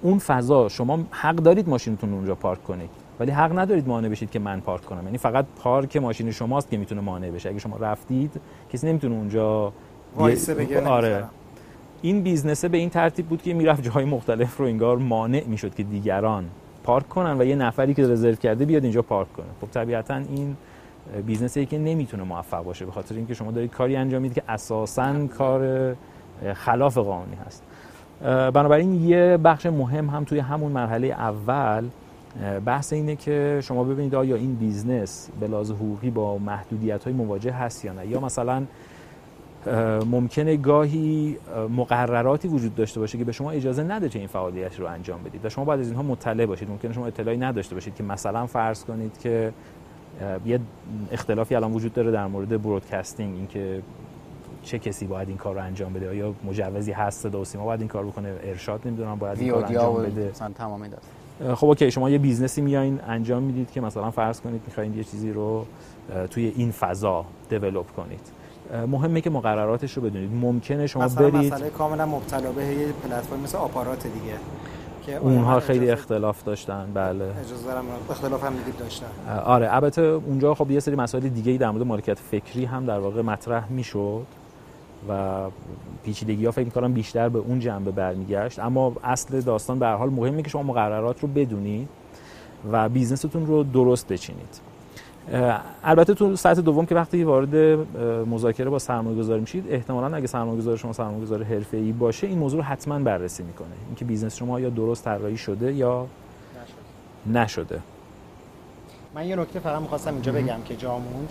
اون 0.03 0.19
فضا 0.19 0.69
شما 0.69 0.99
حق 1.11 1.35
دارید 1.35 1.69
ماشینتون 1.69 2.13
اونجا 2.13 2.35
پارک 2.35 2.65
کنید 2.65 2.91
ولی 3.21 3.31
حق 3.31 3.59
ندارید 3.59 3.89
مانع 3.89 4.09
بشید 4.09 4.31
که 4.31 4.39
من 4.39 4.61
پارک 4.61 4.85
کنم. 4.85 5.05
یعنی 5.05 5.19
فقط 5.19 5.47
پارک 5.63 5.97
ماشین 5.97 6.31
شماست 6.31 6.71
که 6.71 6.77
می‌تونه 6.77 7.01
مانع 7.01 7.31
بشه. 7.31 7.49
اگه 7.49 7.59
شما 7.59 7.77
رفتید 7.77 8.41
کسی 8.73 8.87
نمی‌تونه 8.87 9.15
اونجا 9.15 9.73
وایسه 10.17 10.55
بگه 10.55 10.89
آره. 10.89 11.25
این 12.03 12.23
business 12.23 12.63
ه 12.63 12.68
به 12.69 12.79
این 12.79 12.91
ترتیب 12.91 13.27
بود 13.27 13.43
که 13.43 13.55
می‌رفت 13.55 13.83
جاهای 13.83 14.05
مختلف 14.05 14.57
رو 14.57 14.65
انگار 14.65 14.99
مانع 14.99 15.45
می‌شد 15.47 15.75
که 15.75 15.83
دیگران 15.83 16.45
پارک 16.85 17.09
کنن 17.09 17.41
و 17.41 17.45
یه 17.45 17.57
نفری 17.57 17.95
که 17.95 18.03
رزرو 18.03 18.35
کرده 18.35 18.65
بیاد 18.65 18.83
اینجا 18.83 19.03
پارک 19.03 19.33
کنه. 19.33 19.47
خب 19.61 19.71
طبیعتا 19.71 20.15
این 20.15 20.57
business 21.27 21.62
ی 21.62 21.66
که 21.67 21.79
نمی‌تونه 21.79 22.23
موفق 22.23 22.65
باشه 22.65 22.85
به 22.85 22.93
خاطر 22.93 23.15
اینکه 23.15 23.35
شما 23.35 23.51
دارید 23.51 23.71
کاری 23.71 23.97
انجام 23.97 24.23
می‌دید 24.23 24.35
که 24.35 24.53
اساسا 24.53 25.27
کار 25.27 25.95
خلاف 26.55 26.99
قانونی 26.99 27.37
هست. 27.47 27.63
بنابراین 28.22 29.04
یه 29.04 29.37
بخش 29.44 29.66
مهم 29.66 30.09
هم 30.09 30.24
توی 30.24 30.38
همون 30.38 30.72
مرحله 30.72 31.07
اول 31.07 31.85
بحث 32.64 32.92
اینه 32.92 33.16
که 33.16 33.61
شما 33.62 33.85
ببینید 33.85 34.14
آیا 34.14 34.37
این 34.37 34.54
business 34.55 35.29
به 35.40 35.48
لحاظ 35.48 35.70
حقوقی 35.70 36.11
با 36.11 36.38
محدودیت 36.38 37.04
های 37.04 37.12
مواجه 37.12 37.52
هست 37.52 37.85
یا 37.85 37.92
نه. 37.92 38.07
یا 38.07 38.20
مثلا 38.20 38.62
ممکنه 40.11 40.57
گاهی 40.57 41.37
مقرراتی 41.76 42.48
وجود 42.48 42.74
داشته 42.74 43.00
باشه 43.00 43.18
که 43.18 43.24
به 43.24 43.33
شما 43.33 43.50
اجازه 43.50 43.83
نده 43.83 44.09
که 44.09 44.18
این 44.18 44.28
فعالیت 44.28 44.81
رو 44.81 44.87
انجام 44.87 45.22
بدید 45.22 45.44
و 45.44 45.48
شما 45.48 45.64
باید 45.64 45.81
از 45.81 45.87
اینها 45.87 46.02
مطلع 46.02 46.46
باشید. 46.46 46.70
ممکنه 46.70 46.92
شما 46.92 47.07
اطلاعی 47.07 47.38
نداشته 47.38 47.74
باشید 47.74 47.94
که 47.94 48.02
مثلا 48.02 48.46
فرض 48.46 48.85
کنید 48.85 49.18
که 49.18 49.52
یه 50.46 50.61
اختلافی 51.12 51.54
الان 51.54 51.72
وجود 51.72 51.92
داره 51.92 52.11
در 52.11 52.26
مورد 52.26 52.62
broadcasting 52.62 53.35
اینکه 53.35 53.83
چه 54.62 54.79
کسی 54.79 55.07
باید 55.07 55.29
این 55.29 55.37
کار 55.37 55.55
رو 55.55 55.62
انجام 55.62 55.92
بده؟ 55.92 56.16
یا 56.16 56.35
مجوزی 56.44 56.92
هست 56.92 57.23
صدا 57.23 57.40
و 57.40 57.44
سیما 57.44 57.64
باید 57.64 57.81
این 57.81 57.88
کار 57.88 58.07
بکنه؟ 58.07 58.35
ارشاد 58.42 58.81
نمی‌دونم 58.85 59.18
باید 59.18 59.40
این 59.40 59.51
کار 59.51 59.64
انجام 59.64 60.03
بده. 60.03 60.31
مثلا 60.31 60.53
تمام 60.55 60.83
این 60.83 60.92
خب 61.55 61.66
okay 61.66 61.90
شما 61.90 62.11
یه 62.11 62.18
business 62.18 62.56
ی 62.56 62.61
میایین 62.61 63.01
انجام 63.09 63.42
می‌دید 63.42 63.71
که 63.71 63.81
مثلا 63.81 64.11
فرض 64.11 64.40
کنید 64.40 64.61
می‌خواین 64.66 64.97
یه 64.97 65.05
چیزی 65.05 65.33
رو 65.33 65.66
توی 66.31 66.53
این 66.57 66.71
فضا 66.71 67.25
develop 67.51 67.87
کنید. 67.97 68.21
مهمه 68.87 69.21
که 69.21 69.31
مقرراتش 69.31 69.92
رو 69.92 70.03
بدونید. 70.03 70.31
ممکنه 70.35 70.87
شما 70.87 71.05
مثلا 71.05 71.31
برید 71.31 71.53
مسئله 71.53 71.71
کاملا 71.71 72.07
مبتلا 72.07 72.53
به 72.53 72.64
یه 72.64 72.87
پلتفرم 72.87 73.40
مثل 73.40 73.59
آپارات 73.59 74.03
دیگه. 74.03 74.35
که 75.07 75.16
اونها 75.16 75.61
خیلی 75.61 75.90
اختلاف 75.90 76.44
داشتن. 76.44 76.87
بله. 76.94 77.25
اجازه 77.25 77.66
دارم 77.66 77.85
اختلاف 78.11 78.44
هم 78.44 78.53
دیگه 78.53 78.79
داشتن. 78.79 79.07
آره. 79.44 79.75
البته 79.75 80.03
اونجا 80.03 80.55
خب 80.55 80.71
یه 80.71 80.81
سری 80.81 80.97
مسائل 80.97 81.29
دیگه 81.29 81.53
ای 81.53 81.59
در 81.59 81.71
مورد 81.71 81.87
مالکیت 81.87 82.18
فکری 82.18 82.64
هم 82.64 82.87
در 82.87 82.99
واقع 82.99 83.23
مطرح 83.23 83.73
می‌شد. 83.73 84.27
و 85.09 85.45
پیچیدگی 86.05 86.45
ها 86.45 86.51
فکر 86.51 86.65
می‌کنم 86.65 86.93
بیشتر 86.93 87.29
به 87.29 87.39
اون 87.39 87.61
جنبه 87.61 87.91
برمیگشت. 87.91 88.59
اما 88.59 88.93
اصل 89.05 89.41
داستان 89.41 89.79
به 89.79 89.87
هر 89.87 89.97
حال 89.97 90.11
مهمه 90.11 90.43
که 90.43 90.51
شما 90.51 90.63
مقررات 90.63 91.21
رو 91.21 91.29
بدونید 91.29 91.89
و 92.73 92.89
business 92.88 93.31
تون 93.31 93.47
رو 93.47 93.63
درست 93.63 94.09
بچینید. 94.09 94.61
البته 95.85 96.15
تو 96.15 96.37
سطح 96.37 96.61
دوم 96.61 96.87
که 96.87 96.95
وقتی 96.95 97.25
وارد 97.25 97.55
مذاکره 98.29 98.71
با 98.71 98.79
سرمایه 98.79 99.19
گذاری 99.19 99.41
میشید 99.41 99.65
احتمالا 99.69 100.17
اگه 100.17 100.27
سرمایه 100.27 100.59
گذار 100.59 100.77
شما 100.77 100.93
سرمایه 100.93 101.21
گذار 101.21 101.47
ای 101.73 101.93
باشه 101.93 102.27
این 102.27 102.39
موضوع 102.39 102.61
رو 102.61 102.67
حتما 102.67 102.99
بررسی 102.99 103.43
می‌کنه. 103.43 103.69
اینکه 103.87 104.05
business 104.05 104.37
شما 104.37 104.61
آیا 104.61 104.71
درست 104.71 105.05
طراحی 105.05 105.37
شده 105.37 105.73
یا 105.73 106.07
نشده. 107.27 107.41
نشده. 107.41 107.81
من 109.15 109.27
یه 109.27 109.37
نکته 109.37 109.61
فقط 109.61 109.81
می‌خواستم 109.83 110.13
اینجا 110.13 110.33
بگم 110.33 110.59
که 110.65 110.77
جا 110.77 110.99
موند. 110.99 111.29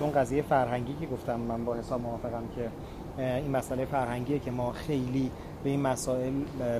اون 0.00 0.10
قضیه 0.10 0.42
فرهنگی 0.42 0.94
که 1.00 1.06
گفتم 1.06 1.40
من 1.40 1.64
با 1.64 1.74
حساب 1.74 2.00
موافقم 2.00 2.42
که 2.56 2.68
این 3.18 3.50
مسئله 3.50 3.84
فرهنگیه 3.84 4.38
که 4.38 4.50
ما 4.50 4.72
خیلی 4.72 5.30
به 5.64 5.70
این 5.70 5.80
مسائل 5.80 6.32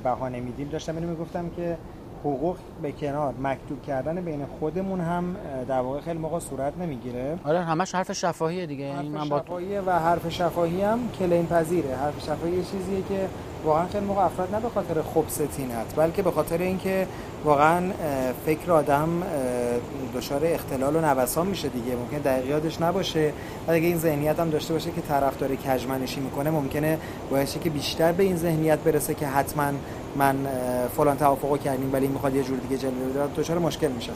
بها 0.04 0.28
نمیدیم 0.28 0.68
داشتم 0.68 0.96
اینو 0.96 1.08
می‌گفتم 1.08 1.50
که 1.50 1.78
حقوق 2.20 2.56
به 2.82 2.92
کنار 2.92 3.34
مکتوب 3.42 3.82
کردن 3.82 4.20
بین 4.20 4.46
خودمون 4.60 5.00
هم 5.00 5.36
در 5.68 5.80
واقع 5.80 6.00
خیلی 6.00 6.18
موقع 6.18 6.38
صورت 6.38 6.72
نمی‌گیره. 6.78 7.38
آره 7.44 7.60
همش 7.60 7.94
حرف 7.94 8.12
شفاهیه 8.12 8.66
دیگه. 8.66 8.92
حرف 8.92 9.04
من 9.04 9.28
با... 9.28 9.42
و 9.86 9.98
حرف 9.98 10.28
شفاهی 10.28 10.82
هم 10.82 10.98
کلیم 11.18 11.46
پذیره. 11.46 11.96
حرف 11.96 12.24
شفاهی 12.24 12.56
چیزیه 12.56 13.02
که 13.08 13.28
واقعا 13.64 13.86
خیلی 13.86 14.06
موقع 14.06 14.24
افراد 14.24 14.54
نه 14.54 14.60
به 14.60 14.68
خاطر 14.68 15.02
خبثتینت 15.02 15.96
بلکه 15.96 16.22
به 16.22 16.30
خاطر 16.30 16.58
اینکه 16.58 17.06
واقعا 17.44 17.92
فکر 18.46 18.72
آدم 18.72 19.08
دچار 20.14 20.40
اختلال 20.44 20.96
و 20.96 21.00
نوسان 21.00 21.46
میشه 21.46 21.68
دیگه. 21.68 21.96
ممکن 21.96 22.18
دقیقیاتش 22.18 22.80
نباشه. 22.80 23.32
و 23.68 23.70
اگه 23.70 23.86
این 23.86 23.98
ذهنیت 23.98 24.40
هم 24.40 24.50
داشته 24.50 24.72
باشه 24.72 24.90
که 24.90 25.00
طرفدار 25.00 25.56
کجمنشی 25.56 26.20
می‌کنه 26.20 26.50
ممکنه 26.50 26.98
باعث 27.30 27.58
که 27.58 27.70
بیشتر 27.70 28.12
به 28.12 28.22
این 28.22 28.36
ذهنیت 28.36 28.78
برسه 28.78 29.14
که 29.14 29.26
حتما 29.26 29.72
من 30.16 30.36
فلان 30.96 31.16
توافقو 31.16 31.56
کردیم 31.56 31.90
ولی 31.92 32.06
می‌خواد 32.08 32.34
یه 32.34 32.42
جور 32.42 32.58
دیگه 32.58 32.78
جلوه 32.78 33.08
بده 33.08 33.26
دچار 33.36 33.58
مشکل 33.58 33.88
میشه. 33.88 34.12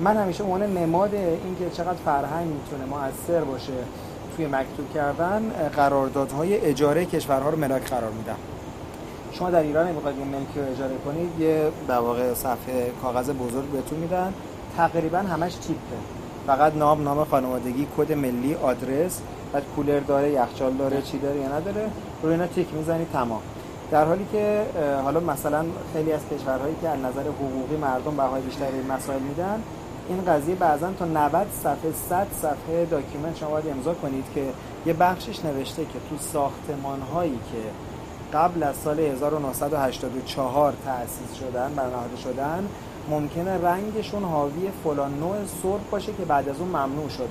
من 0.00 0.16
همیشه 0.16 0.44
عنوان 0.44 0.62
نماد 0.62 1.14
اینکه 1.14 1.70
چقدر 1.72 1.98
فرهنگ 2.04 2.46
می‌تونه 2.46 2.84
موثر 2.84 3.44
باشه 3.44 3.72
توی 4.36 4.46
مکتوب 4.46 4.92
کردن 4.94 5.50
قراردادهای 5.76 6.56
اجاره 6.56 7.04
کشورها 7.04 7.50
رو 7.50 7.58
ملاک 7.58 7.90
قرار 7.90 8.10
میدم. 8.10 8.36
شما 9.32 9.50
در 9.50 9.62
ایران 9.62 9.92
می‌خواید 9.92 10.18
یه 10.18 10.24
ملکی 10.24 10.60
رو 10.60 10.72
اجاره 10.72 10.94
کنید 11.04 11.40
یه 11.40 11.70
در 11.88 11.98
واقع 11.98 12.34
صفحه 12.34 12.92
کاغذ 13.02 13.30
بزرگ 13.30 13.64
بهتون 13.64 13.98
میدن. 13.98 14.34
تقریبا 14.76 15.18
همش 15.18 15.54
تیپه 15.54 15.96
فقط 16.46 16.76
نام 16.76 17.02
نام 17.02 17.24
خانوادگی 17.24 17.86
کد 17.96 18.12
ملی 18.12 18.54
آدرس 18.54 19.20
بعد 19.52 19.62
کولر 19.76 20.00
داره 20.00 20.30
یخچال 20.30 20.72
داره 20.72 21.02
چی 21.02 21.18
داره 21.18 21.40
یا 21.40 21.48
نداره. 21.48 21.90
رو 22.22 22.30
اینا 22.30 22.46
تیک 22.46 22.74
می‌زنید 22.74 23.08
تمام. 23.12 23.40
در 23.92 24.04
حالی 24.04 24.26
که 24.32 24.64
حالا 25.04 25.20
مثلا 25.20 25.64
خیلی 25.92 26.12
از 26.12 26.20
کشورهایی 26.30 26.76
که 26.80 26.88
از 26.88 26.98
نظر 26.98 27.22
حقوقی 27.22 27.76
مردم 27.76 28.16
بهای 28.16 28.42
بیشتری 28.42 28.82
مسائل 28.88 29.20
میدن 29.20 29.62
این 30.08 30.24
قضیه 30.24 30.54
بعضا 30.54 30.92
تا 30.98 31.04
90 31.04 31.46
صفحه 31.62 31.92
100 32.08 32.26
صفحه 32.32 32.84
document 32.90 33.36
شما 33.36 33.50
باید 33.50 33.68
امضا 33.68 33.94
کنید 33.94 34.24
که 34.34 34.44
یه 34.86 34.92
بخشش 34.92 35.44
نوشته 35.44 35.84
که 35.84 35.98
تو 36.10 36.16
ساختمان 36.18 37.00
هایی 37.00 37.38
که 37.52 37.58
قبل 38.38 38.62
از 38.62 38.76
سال 38.76 39.00
1984 39.00 40.72
تأسیس 40.84 41.34
شدن 41.38 41.72
برنامه 41.76 42.16
شدن 42.24 42.68
ممکنه 43.10 43.58
رنگشون 43.58 44.24
حاوی 44.24 44.70
فلان 44.84 45.18
نوع 45.18 45.36
سرخ 45.62 45.80
باشه 45.90 46.12
که 46.12 46.24
بعد 46.24 46.48
از 46.48 46.56
اون 46.58 46.68
ممنوع 46.68 47.08
شده. 47.08 47.26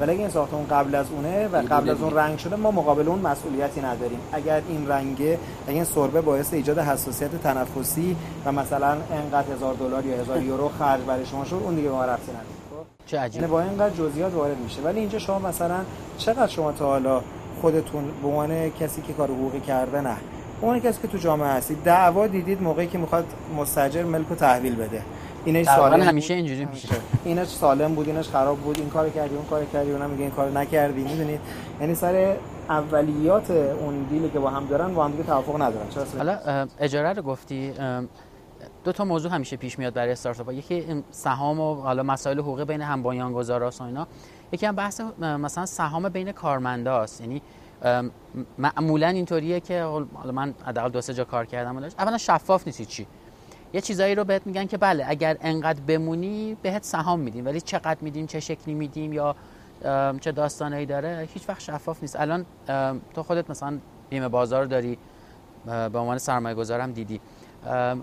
ولی 0.00 0.10
اگه 0.10 0.20
این 0.20 0.30
ساختمون 0.30 0.66
قبل 0.66 0.94
از 0.94 1.06
اونه 1.10 1.48
و 1.48 1.56
قبل 1.56 1.90
از 1.90 2.02
اون 2.02 2.14
رنگ 2.14 2.38
شده 2.38 2.56
ما 2.56 2.70
مقابل 2.70 3.08
اون 3.08 3.18
مسئولیتی 3.18 3.80
نداریم. 3.80 4.18
اگر 4.32 4.62
این 4.68 4.88
رنگه 4.88 5.38
اگه 5.66 5.74
این 5.74 5.84
سربه 5.84 6.20
باعث 6.20 6.54
ایجاد 6.54 6.78
حساسیت 6.78 7.42
تنفسی 7.42 8.16
و 8.44 8.52
مثلا 8.52 8.96
انقدر 9.12 9.52
هزار 9.52 9.74
دلار 9.74 10.06
یا 10.06 10.20
هزار 10.20 10.42
یورو 10.42 10.70
خرج 10.78 11.00
برای 11.00 11.26
شما 11.26 11.44
شد 11.44 11.60
اون 11.64 11.74
دیگه 11.74 11.88
ما 11.90 12.04
رفتی 12.04 12.32
نداره. 12.32 12.46
خب؟ 12.70 13.06
چه 13.06 13.18
عجیب 13.18 13.40
یعنی 13.40 13.52
با 13.52 13.60
اینقدر 13.60 13.94
جزئیات 13.94 14.34
وارد 14.34 14.58
میشه. 14.58 14.82
ولی 14.82 15.00
اینجا 15.00 15.18
شما 15.18 15.38
مثلا 15.38 15.80
چقدر 16.18 16.46
شما 16.46 16.72
تا 16.72 16.86
حالا 16.86 17.22
خودتون 17.60 18.04
به 18.22 18.28
عنوان 18.28 18.70
کسی 18.70 19.02
که 19.02 19.12
کار 19.12 19.28
حقوقی 19.28 19.60
کرده 19.60 20.00
نه. 20.00 20.16
اون 20.60 20.80
کسی 20.80 21.02
که 21.02 21.08
تو 21.08 21.18
جامعه 21.18 21.48
هستید 21.48 21.82
دعوا 21.82 22.26
دیدید 22.26 22.62
موقعی 22.62 22.86
که 22.86 22.98
می‌خواد 22.98 23.24
مستاجر 23.58 24.02
ملک 24.02 24.26
رو 24.30 24.36
تحویل 24.36 24.74
بده. 24.74 25.02
اینش 25.44 25.66
سالم 25.66 26.02
همیشه 26.02 26.34
اینجوری 26.34 26.64
میشه. 26.64 26.88
اینش 27.24 27.48
سالم 27.48 27.94
بود 27.94 28.08
اینش 28.08 28.28
خراب 28.28 28.58
بود. 28.58 28.78
این 28.78 28.90
کار 28.90 29.10
کردی 29.10 29.34
اون 29.34 29.44
کار 29.44 29.64
کردی 29.64 29.90
اونم 29.90 30.10
میگه 30.10 30.22
این 30.22 30.30
کار 30.30 30.50
نکردی. 30.50 31.02
می‌دونید 31.02 31.40
یعنی 31.80 31.94
سر 31.94 32.36
اولیات 32.68 33.50
اون 33.50 34.02
دیلی 34.10 34.30
که 34.30 34.38
با 34.38 34.50
هم 34.50 34.66
دارن 34.66 34.94
با 34.94 35.04
هم 35.04 35.10
دیگه 35.10 35.22
توافق 35.22 35.62
ندارن. 35.62 35.88
چرا 35.88 36.04
حالا 36.18 36.66
اجاره 36.80 37.12
رو 37.12 37.22
گفتی 37.22 37.72
دو 38.84 38.92
تا 38.92 39.04
موضوع 39.04 39.32
همیشه 39.32 39.56
پیش 39.56 39.78
میاد 39.78 39.94
برای 39.94 40.12
استارتاپ 40.12 40.52
یکی 40.52 41.04
سهام 41.10 41.60
و 41.60 41.74
حالا 41.74 42.02
مسائل 42.02 42.38
حقوقی 42.38 42.64
بین 42.64 42.82
هم 42.82 43.02
بنیانگذارا 43.02 43.70
و 43.80 43.82
اینا. 43.82 44.06
یکی 44.52 44.66
هم 44.66 44.76
بحث 44.76 45.00
مثلا 45.20 45.66
سهام 45.66 46.08
بین 46.08 46.32
کارمنداست. 46.32 47.20
یعنی 47.20 47.42
معمولا 48.58 49.08
اینطوریه 49.08 49.60
که 49.60 49.82
حالا 49.82 50.32
من 50.32 50.54
حداقل 50.66 50.88
دو 50.88 51.00
سه 51.00 51.14
جا 51.14 51.24
کار 51.24 51.46
کردم 51.46 51.80
داشت. 51.80 52.00
اولا 52.00 52.18
شفاف 52.18 52.66
نیستی 52.66 52.84
چی 52.84 53.06
یه 53.72 53.80
چیزایی 53.80 54.14
رو 54.14 54.24
بهت 54.24 54.46
میگن 54.46 54.66
که 54.66 54.76
بله 54.76 55.04
اگر 55.08 55.36
انقدر 55.40 55.80
بمونی 55.80 56.56
بهت 56.62 56.84
سهام 56.84 57.20
میدیم 57.20 57.46
ولی 57.46 57.60
چقدر 57.60 57.98
میدیم 58.00 58.26
چه 58.26 58.40
شکلی 58.40 58.74
میدیم 58.74 59.12
یا 59.12 59.36
چه 60.20 60.32
داستانایی 60.32 60.86
داره 60.86 61.28
هیچ 61.34 61.48
وقت 61.48 61.60
شفاف 61.60 62.02
نیست. 62.02 62.20
الان 62.20 62.46
تو 63.14 63.22
خودت 63.22 63.50
مثلا 63.50 63.78
بیمه 64.10 64.28
بازار 64.28 64.64
داری 64.64 64.98
به 65.64 65.98
عنوان 65.98 66.18
سرمایه 66.18 66.54
گذارم 66.54 66.92
دیدی 66.92 67.20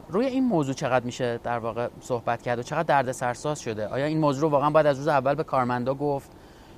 روی 0.09 0.25
این 0.25 0.43
موضوع 0.43 0.73
چقدر 0.73 1.05
میشه 1.05 1.39
در 1.43 1.59
واقع 1.59 1.87
صحبت 2.01 2.41
کرد 2.41 2.59
و 2.59 2.63
چقدر 2.63 2.83
درد 2.83 3.11
سرساز 3.11 3.59
شده؟ 3.59 3.87
آیا 3.87 4.05
این 4.05 4.17
موضوع 4.17 4.41
رو 4.41 4.49
واقعا 4.49 4.69
باید 4.69 4.85
از 4.85 4.97
روز 4.97 5.07
اول 5.07 5.35
به 5.35 5.43
کارمندا 5.43 5.93
گفت؟ 5.93 6.31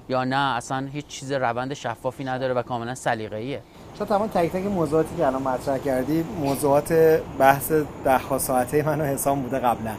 یا 0.10 0.24
نه 0.24 0.56
اصلا 0.56 0.88
هیچ 0.94 1.08
چیز 1.08 1.32
روند 1.32 1.74
شفافی 1.74 2.24
نداره 2.24 2.54
و 2.54 2.62
کاملا 2.62 2.96
سلیقه‌ایه. 2.96 3.62
چون 3.98 4.08
تمام 4.08 4.28
تک 4.28 4.52
تک 4.52 4.66
موضوعاتی 4.66 5.16
که 5.18 5.28
الان 5.28 5.42
مطرح 5.42 5.78
کردی 5.78 6.26
موضوعات 6.40 6.94
بحث 7.40 7.72
ده 8.06 8.38
ساعته 8.38 8.84
من 8.86 9.02
و 9.02 9.04
حسام 9.04 9.42
بوده 9.42 9.60
قبلا. 9.60 9.92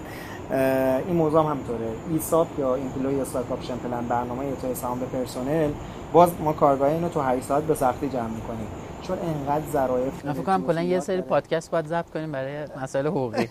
این 1.07 1.17
موضوع 1.17 1.45
هم 1.45 1.51
همینطوره 1.51 1.89
ESOP 2.11 2.47
یا 2.59 2.75
employee 2.75 3.21
stock 3.21 3.53
option 3.53 3.77
plan 3.77 4.09
برنامه 4.09 4.45
اعطای 4.45 4.75
سهام 4.75 4.99
به 4.99 5.07
پرسنل. 5.07 5.71
باز 6.13 6.31
ما 6.41 6.53
کارگاه 6.53 6.89
اینو 6.89 7.09
تو 7.09 7.21
8 7.21 7.43
ساعت 7.43 7.63
به 7.63 7.75
سختی 7.75 8.09
جمع 8.09 8.29
می‌کنیم. 8.29 8.67
چون 9.03 9.19
انقدر 9.19 9.65
ظرافت 9.73 10.27
من 10.27 10.33
فکر 10.33 10.43
کنم 10.43 10.67
کلا 10.67 10.83
یه 10.83 11.01
سری 11.01 11.23
پادکست 11.23 11.71
باید 11.71 11.87
ضبط 11.87 12.11
کنیم 12.11 12.33
برای 12.33 12.67
مسائل 12.83 13.07
حقوقی. 13.07 13.49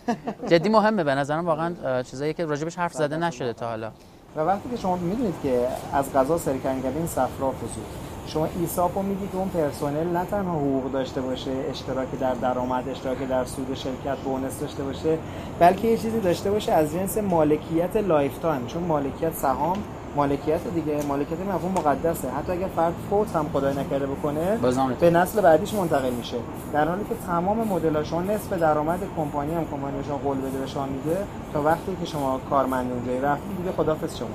جدی 0.48 0.70
مهمه 0.70 1.04
به 1.04 1.16
نظرم 1.16 1.46
واقعا 1.46 2.04
چیزایی 2.04 2.34
که 2.34 2.46
راجبش 2.46 2.78
حرف 2.78 2.94
زده 2.94 3.18
نشده 3.18 3.54
تا 3.54 3.68
حالا. 3.68 3.92
و 4.36 4.40
وقتی 4.40 4.70
که 4.70 4.78
شما 4.78 4.96
می‌دونید 4.96 5.34
که 5.44 5.68
از 5.94 6.14
قضا 6.14 6.38
سرکنگبین 6.38 7.08
صفرا 7.08 7.52
فزود 7.52 7.86
شما 8.28 8.48
ESOP 8.60 8.98
رو 8.98 9.04
میگی 9.04 9.28
که 9.28 9.38
اون 9.38 9.50
پرسنل 9.50 10.18
نه 10.18 10.26
تنها 10.26 10.54
حقوق 10.54 10.92
داشته 10.92 11.22
باشه 11.22 11.52
اشتراک 11.70 12.08
در 12.20 12.34
درآمد 12.34 12.90
اشتراک 12.90 13.28
در 13.28 13.46
سود 13.46 13.74
شرکت 13.74 14.18
bonus 14.18 14.60
داشته 14.60 14.84
باشه 14.84 15.18
بلکه 15.60 15.88
یه 15.88 15.98
چیزی 15.98 16.20
داشته 16.20 16.52
باشه 16.52 16.72
از 16.72 16.94
جنس 16.94 17.18
مالکیت 17.18 17.96
lifetime. 17.96 18.66
چون 18.66 18.84
مالکیت 18.84 19.34
سهام 19.34 19.78
مالکیت 20.16 20.60
دیگه. 20.76 21.06
مالکیت 21.08 21.40
مفهوم 21.40 21.72
مقدسه. 21.72 22.28
حتی 22.30 22.52
اگر 22.52 22.68
فرد 22.76 22.94
فوت 23.10 23.36
هم 23.36 23.46
خدای 23.54 23.74
نکرده 23.74 24.06
بکنه 24.06 24.58
به 25.00 25.10
نسل 25.10 25.42
بعدیش 25.42 25.74
منتقل 25.74 26.10
میشه. 26.10 26.38
در 26.74 26.88
حالی 26.88 27.04
که 27.04 27.16
تمام 27.28 27.68
مدل 27.68 28.04
شما 28.04 28.22
نصف 28.22 28.54
درآمد 28.54 29.00
کمپانی 29.18 29.54
هم 29.54 29.66
کمپانی 29.72 30.04
شما 30.08 30.18
قول 30.18 30.38
بده 30.38 30.60
به 30.60 30.68
شما 30.68 30.86
میده 30.86 31.18
تا 31.54 31.62
وقتی 31.62 31.98
که 32.00 32.06
شما 32.06 32.40
کارمند 32.50 32.92
اونجایی 32.92 33.22
رفتید 33.22 33.58
دیگه 33.58 33.72
خدافظ 33.72 34.18
شما. 34.18 34.28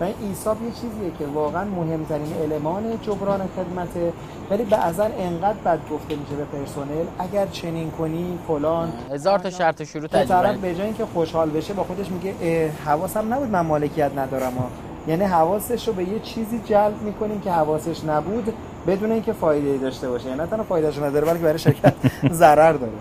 و 0.00 0.04
این 0.04 0.14
ایساب 0.20 0.62
یه 0.62 0.70
چیزیه 0.70 1.10
که 1.18 1.26
واقعا 1.26 1.64
مهمترین 1.64 2.32
المان 2.42 2.82
جبران 3.02 3.40
خدمته 3.56 4.12
ولی 4.50 4.64
بعضا 4.64 5.04
انقدر 5.18 5.58
بد 5.64 5.78
گفته 5.90 6.16
میشه 6.16 6.36
به 6.36 6.44
پرسنل 6.44 7.04
اگر 7.18 7.46
چنین 7.46 7.90
کنی 7.90 8.38
فلان. 8.48 8.92
هزار 9.10 9.38
تا 9.38 9.50
شرط 9.50 9.82
شروع 9.82 10.06
طرف 10.06 10.56
به 10.56 10.74
جای 10.74 10.86
اینکه 10.86 11.06
خوشحال 11.14 11.50
بشه 11.50 11.74
با 11.74 11.84
خودش 11.84 12.06
میگه 12.10 12.70
حواسم 12.84 13.34
نبود 13.34 13.50
من 13.50 13.60
مالکیت 13.60 14.10
ندارم 14.16 14.52
ها. 14.52 14.91
یعنی 15.06 15.24
حواسش 15.24 15.88
رو 15.88 15.94
به 15.94 16.04
یه 16.04 16.20
چیزی 16.20 16.60
جلب 16.64 17.02
می‌کنیم 17.02 17.40
که 17.40 17.50
حواسش 17.50 18.04
نبود 18.04 18.52
بدون 18.86 19.12
اینکه 19.12 19.32
فایده 19.32 19.78
داشته 19.78 20.08
باشه. 20.08 20.26
یعنی 20.26 20.40
نه 20.40 20.46
تنها 20.46 20.62
فایدهش 20.62 20.98
نداره 20.98 21.26
بلکه 21.26 21.38
برای 21.38 21.58
شرکت 21.58 21.94
ضرر 22.32 22.72
داره. 22.72 22.92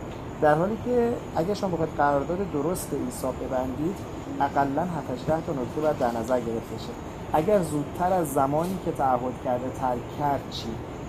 در 0.41 0.55
حالی 0.55 0.77
که 0.85 1.09
اگه 1.35 1.53
شما 1.53 1.69
بخواید 1.69 1.91
قرارداد 1.97 2.51
درست 2.53 2.89
ایسا 3.05 3.31
ببندید 3.31 3.95
اقلا 4.41 4.81
7 4.81 5.45
تا 5.47 5.53
نکته 5.53 5.81
باید 5.81 5.97
در 5.97 6.11
نظر 6.19 6.39
گرفته 6.39 6.77
شه. 6.77 6.93
اگر 7.33 7.61
زودتر 7.61 8.13
از 8.13 8.33
زمانی 8.33 8.77
که 8.85 8.91
تعهد 8.91 9.33
کرده 9.45 9.69
ترک 9.79 10.19
کرد 10.19 10.41
چی؟ 10.51 10.67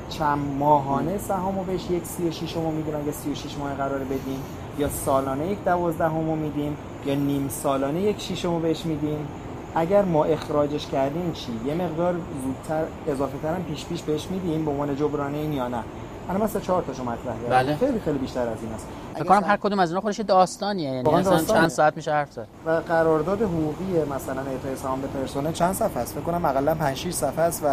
چند 0.08 0.38
ماهانه 0.58 1.18
سهامو 1.18 1.64
بهش 1.64 1.90
یک 1.90 2.04
سی 2.04 2.28
و 2.28 2.30
شیش 2.30 2.56
میدیم 2.56 2.96
اگه 2.96 3.12
سی 3.12 3.32
و 3.32 3.34
شیش 3.34 3.56
ماه 3.58 3.74
قراره 3.74 4.04
بدیم 4.04 4.42
یا 4.78 4.88
سالانه 4.88 5.46
یک 5.46 5.64
دوازدهمو 5.64 6.36
میدیم 6.36 6.76
یا 7.06 7.14
نیم 7.14 7.48
سالانه 7.48 8.00
یک 8.00 8.20
شیشمو 8.20 8.58
بهش 8.58 8.86
میدیم. 8.86 9.26
اگر 9.74 10.02
ما 10.02 10.24
اخراجش 10.24 10.86
کردیم 10.86 11.32
چی؟ 11.32 11.52
یه 11.66 11.74
مقدار 11.74 12.14
زودتر 12.44 12.84
اضافه 13.08 13.38
ترم 13.42 13.62
پیش 13.62 13.86
پیش 13.86 14.02
بهش 14.02 14.26
میدیم 14.30 14.64
به 14.64 14.70
عنوان 14.70 14.96
جبران 14.96 15.34
این 15.34 15.52
یا 15.52 15.68
نه. 15.68 15.82
الان 16.28 16.42
مثلا 16.42 16.60
چهار 16.60 16.82
تاشو 16.82 17.02
مطرح 17.02 17.34
کردم. 17.42 17.48
بله. 17.48 17.76
خیلی 17.76 18.00
خیلی 18.00 18.18
بیشتر 18.18 18.48
از 18.48 18.58
این 18.62 18.72
است. 18.72 18.86
فکر 19.14 19.24
کنم 19.24 19.42
هر 19.46 19.56
کدوم 19.56 19.78
از 19.78 19.90
اینا 19.90 20.00
خودش 20.00 20.20
داستانیه. 20.20 20.90
یعنی 20.90 21.10
مثلا 21.10 21.22
داستانه. 21.22 21.60
چند 21.60 21.68
ساعت 21.68 21.96
میشه 21.96 22.12
حرف 22.12 22.32
زد 22.32 22.46
و 22.66 22.70
قرارداد 22.70 23.42
حقوقی 23.42 24.04
مثلا 24.14 24.40
اعطای 24.40 24.76
سهام 24.76 25.00
به 25.00 25.06
پرسنل 25.06 25.52
چند 25.52 25.74
صفحه 25.74 26.02
است؟ 26.02 26.14
فکر 26.14 26.20
کنم 26.22 26.46
حداقل 26.46 26.74
5 26.74 26.96
6 26.96 27.10
صفحه 27.10 27.44
است 27.44 27.64
و 27.64 27.66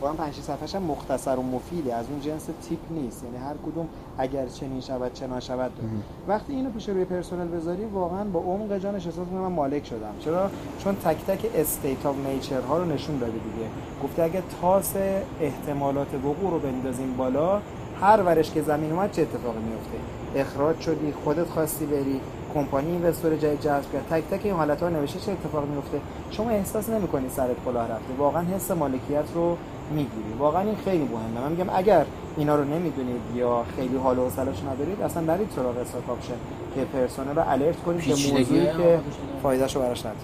واقعا 0.00 0.16
5 0.16 0.34
6 0.34 0.40
صفحهش 0.40 0.74
هم 0.74 0.82
مختصر 0.82 1.36
و 1.36 1.42
مفیده 1.42 1.94
از 1.94 2.04
اون 2.10 2.20
جنس 2.20 2.48
تیپ 2.68 2.78
نیست. 2.90 3.24
یعنی 3.24 3.36
هر 3.36 3.54
کدوم 3.66 3.88
اگر 4.18 4.46
چنین 4.46 4.80
شود 4.80 5.12
چه 5.12 5.26
نشود 5.26 5.72
داره. 5.76 5.88
وقتی 6.28 6.52
اینو 6.52 6.70
پیش 6.70 6.88
روی 6.88 7.04
پرسنل 7.04 7.48
بذاری 7.48 7.84
واقعا 7.84 8.24
با 8.24 8.40
عمق 8.40 8.78
جانش 8.78 9.06
احساس 9.06 9.26
می‌کنم 9.26 9.40
من 9.40 9.52
مالک 9.52 9.86
شدم. 9.86 10.14
چرا؟ 10.20 10.50
چون 10.84 10.96
تک 10.96 11.16
تک 11.26 11.50
state 11.54 12.06
of 12.06 12.16
nature 12.26 12.60
ها 12.60 12.78
رو 12.78 12.84
نشون 12.84 13.18
داده 13.18 13.32
دیگه. 13.32 13.68
گفته 14.04 14.22
اگه 14.22 14.42
تاس 14.60 14.94
احتمالات 15.40 16.14
وقوع 16.14 16.50
رو 16.50 16.58
بندازیم 16.58 17.16
بالا 17.16 17.60
هر 18.00 18.22
ورش 18.22 18.50
که 18.50 18.62
زمین 18.62 18.92
اومد 18.92 19.12
چه 19.12 19.22
اتفاقی 19.22 19.58
میفته 19.58 19.98
اخراج 20.36 20.80
شدی 20.80 21.12
خودت 21.24 21.46
خواستی 21.46 21.86
بری 21.86 22.20
کمپانی 22.54 22.90
investor 22.90 23.36
جدید 23.36 23.60
جذب 23.60 23.92
کرد. 23.92 24.06
تک 24.10 24.24
تک 24.30 24.40
این 24.44 24.54
حالت‌ها 24.54 24.88
رو 24.88 24.96
نوشته 24.96 25.20
چه 25.20 25.32
اتفاقی 25.32 25.66
میفته 25.66 26.00
شما 26.30 26.50
احساس 26.50 26.88
نمی‌کنی 26.88 27.28
سرت 27.28 27.56
کلاه 27.64 27.84
رفته. 27.84 28.14
واقعا 28.18 28.42
حس 28.42 28.70
مالکیت 28.70 29.24
رو 29.34 29.56
می‌گیری. 29.94 30.32
واقعا 30.38 30.62
این 30.62 30.76
خیلی 30.84 31.04
مهمه. 31.04 31.48
من 31.48 31.52
میگم 31.52 31.70
اگر 31.74 32.04
اینا 32.36 32.56
رو 32.56 32.64
نمی‌دونید 32.64 33.20
یا 33.34 33.64
خیلی 33.76 33.96
حال 33.96 34.18
و 34.18 34.24
حوصله‌اش 34.24 34.62
ندارید 34.62 35.02
اصلا 35.02 35.22
برید 35.22 35.48
سراغ 35.56 35.78
stock 35.78 36.10
option. 36.10 36.34
که 36.74 36.84
پرسنل 36.84 37.34
رو 37.34 37.42
alert 37.46 37.76
کنید 37.76 38.00
که 38.00 38.10
موضوعی 38.10 38.66
که. 38.66 39.00
فایدهشو 39.42 39.80
براش 39.80 40.00
نداره. 40.00 40.16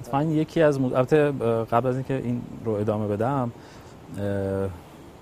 اتفاقا 0.00 0.22
یکی 0.24 0.62
از 0.62 0.78
البته 0.78 1.32
قبل 1.72 1.88
از 1.88 1.94
اینکه 1.94 2.14
این 2.14 2.42
رو 2.64 2.72
ادامه 2.72 3.08
بدم 3.08 3.52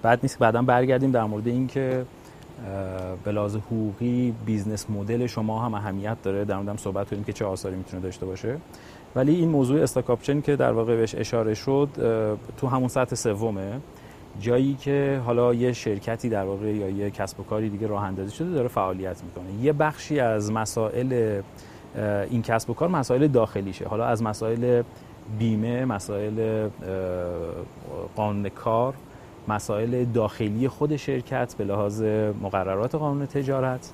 بعد 0.03 0.18
نیست 0.23 0.39
که 0.39 0.41
بعدا 0.41 0.62
برگردیم 0.62 1.11
در 1.11 1.25
مورد 1.25 1.47
اینکه 1.47 2.05
به 3.25 3.33
لحاظ 3.33 3.57
حقوقی 3.57 4.35
business 4.47 4.91
model 4.91 5.26
شما 5.27 5.63
هم 5.63 5.75
اهمیت 5.75 6.23
داره. 6.23 6.45
در 6.45 6.57
موردم 6.57 6.77
صحبت 6.77 7.11
کنیم 7.11 7.25
که 7.25 7.33
چه 7.33 7.45
آثاری 7.45 7.77
می‌تونه 7.77 8.03
داشته 8.03 8.27
باشه. 8.27 8.57
ولی 9.17 9.35
این 9.35 9.49
موضوع 9.49 9.83
stock 9.83 10.11
option 10.11 10.41
که 10.41 10.57
در 10.57 10.73
واقع 10.73 10.97
بهش 10.97 11.15
اشاره 11.15 11.55
شد 11.55 11.89
تو 12.57 12.67
همون 12.67 12.89
سطح 12.89 13.17
سومه. 13.17 13.81
جایی 14.41 14.75
که 14.75 15.21
حالا 15.27 15.55
یه 15.55 15.73
شرکتی 15.73 16.29
در 16.29 16.45
واقع 16.45 16.67
یا 16.67 16.89
یه 16.89 17.11
کسب 17.11 17.41
و 17.41 17.43
کاری 17.43 17.71
دیگه 17.71 17.87
راه 17.87 18.05
اندازی 18.05 18.37
شده 18.37 18.51
داره 18.51 18.69
فعالیت 18.69 19.23
می‌کنه. 19.25 19.65
یه 19.65 19.73
بخشی 19.73 20.21
از 20.21 20.53
مسائل 20.53 21.41
این 22.31 22.43
کسب 22.43 22.71
و 22.71 22.75
کار 22.75 22.89
مسائل 22.89 23.27
داخلیشه. 23.27 23.89
حالا 23.89 24.05
از 24.05 24.23
مسائل 24.23 24.83
بیمه 25.39 25.85
مسائل 25.85 26.69
قانون 28.17 28.49
کار 28.49 28.95
مسائل 29.49 30.05
داخلی 30.05 30.68
خود 30.68 30.97
شرکت 30.97 31.55
به 31.55 31.64
لحاظ 31.64 32.03
مقررات 32.43 32.95
قانون 32.95 33.26
تجارت 33.26 33.93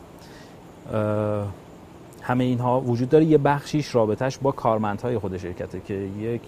همه 2.22 2.44
اینها 2.44 2.80
وجود 2.80 3.09
داره. 3.09 3.24
یه 3.24 3.38
بخشیش 3.38 3.94
رابطش 3.94 4.38
با 4.38 4.53
کارمندهای 4.53 5.18
خود 5.18 5.36
شرکته 5.36 5.80
که 5.80 5.94
یک 5.94 6.42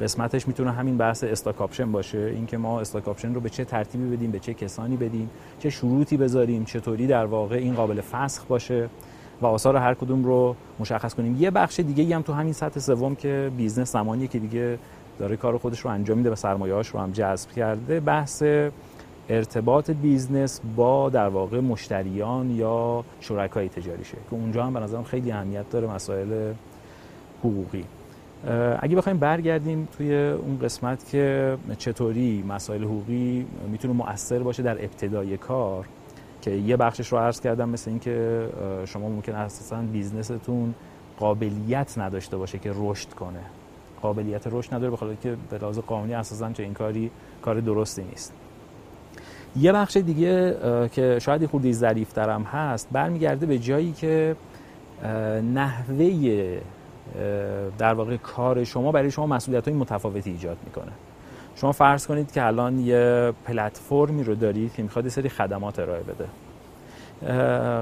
قسمتش 0.00 0.48
می‌تونه 0.48 0.72
همین 0.72 0.96
بحث 0.96 1.24
stock 1.24 1.60
option 1.62 1.92
باشه. 1.92 2.18
اینکه 2.18 2.56
ما 2.56 2.80
stock 2.80 3.08
option 3.08 3.34
رو 3.34 3.40
به 3.40 3.48
چه 3.48 3.64
ترتیبی 3.64 4.16
بدیم 4.16 4.30
به 4.30 4.38
چه 4.38 4.54
کسانی 4.54 4.96
بدیم 4.96 5.30
چه 5.58 5.70
شروطی 5.70 6.16
بذاریم 6.16 6.64
چطوری 6.64 7.06
در 7.06 7.24
واقع 7.24 7.56
این 7.56 7.74
قابل 7.74 8.00
فسخ 8.00 8.44
باشه 8.44 8.88
و 9.42 9.46
آثار 9.46 9.76
هر 9.76 9.94
کدوم 9.94 10.24
رو 10.24 10.56
مشخص 10.80 11.14
کنیم. 11.14 11.36
یه 11.40 11.50
بخش 11.50 11.80
دیگه 11.80 12.16
هم 12.16 12.22
تو 12.22 12.32
همین 12.32 12.52
سطح 12.52 12.80
سوم 12.80 13.14
که 13.14 13.50
business 13.56 13.92
زمانیه 13.92 14.26
که 14.26 14.38
دیگه 14.38 14.78
داره 15.18 15.36
کار 15.36 15.58
خودش 15.58 15.80
رو 15.80 15.90
انجام 15.90 16.18
میده 16.18 16.30
و 16.30 16.34
سرمایه‌هاش 16.34 16.88
رو 16.88 17.00
هم 17.00 17.12
جذب 17.12 17.50
کرده. 17.50 18.00
بحث 18.00 18.42
ارتباط 19.28 19.90
business 19.90 20.60
با 20.76 21.10
در 21.10 21.28
واقع 21.28 21.60
مشتریان 21.60 22.50
یا 22.50 23.04
شرکای 23.20 23.68
تجاریشه 23.68 24.16
که 24.30 24.36
اونجا 24.36 24.64
هم 24.64 24.74
به 24.74 24.80
نظرم 24.80 25.02
خیلی 25.02 25.32
اهمیت 25.32 25.70
داره 25.70 25.94
مسائل 25.94 26.52
حقوقی. 27.40 27.84
اگه 28.80 28.96
بخوایم 28.96 29.18
برگردیم 29.18 29.88
توی 29.96 30.14
اون 30.16 30.58
قسمت 30.58 31.08
که 31.08 31.56
چطوری 31.78 32.44
مسائل 32.48 32.84
حقوقی 32.84 33.46
می‌تونه 33.70 33.94
مؤثر 33.94 34.38
باشه 34.38 34.62
در 34.62 34.84
ابتدای 34.84 35.36
کار 35.36 35.86
که 36.42 36.50
یه 36.50 36.76
بخشش 36.76 37.12
رو 37.12 37.18
عرض 37.18 37.40
کردم 37.40 37.68
مثل 37.68 37.90
اینکه 37.90 38.48
شما 38.84 39.08
ممکن 39.08 39.34
اساسا 39.34 39.76
بیزنستون 39.76 40.74
قابلیت 41.18 41.98
نداشته 41.98 42.36
باشه 42.36 42.58
که 42.58 42.72
رشد 42.74 43.08
کنه. 43.08 43.40
قابلیت 44.02 44.46
رشد 44.46 44.74
نداره 44.74 44.90
بخاطر 44.90 45.14
که 45.14 45.36
به 45.50 45.58
لحاظ 45.58 45.78
قانونی 45.78 46.14
اساسا 46.14 46.52
چه 46.52 46.62
این 46.62 46.74
کاری 46.74 47.10
کار 47.42 47.60
درستی 47.60 48.02
نیست. 48.02 48.32
یه 49.56 49.72
بخش 49.72 49.96
دیگه 49.96 50.56
که 50.92 51.18
شاید 51.18 51.42
یه 51.42 51.48
خورده 51.48 51.72
ظریف 51.72 52.18
هم 52.18 52.42
هست 52.42 52.88
برمیگرده 52.92 53.46
به 53.46 53.58
جایی 53.58 53.92
که 53.92 54.36
نحوه 55.54 56.60
در 57.78 57.94
واقع 57.94 58.16
کار 58.16 58.64
شما 58.64 58.92
برای 58.92 59.10
شما 59.10 59.26
مسئولیت 59.26 59.68
های 59.68 59.76
متفاوتی 59.76 60.30
ایجاد 60.30 60.56
می‌کنه. 60.64 60.92
شما 61.56 61.72
فرض 61.72 62.06
کنید 62.06 62.32
که 62.32 62.46
الان 62.46 62.78
یه 62.78 63.32
پلتفرمی 63.44 64.24
رو 64.24 64.34
دارید 64.34 64.74
که 64.74 64.82
می‌خواد 64.82 65.08
سری 65.08 65.28
خدمات 65.28 65.78
ارائه 65.78 66.02
بده. 66.02 66.26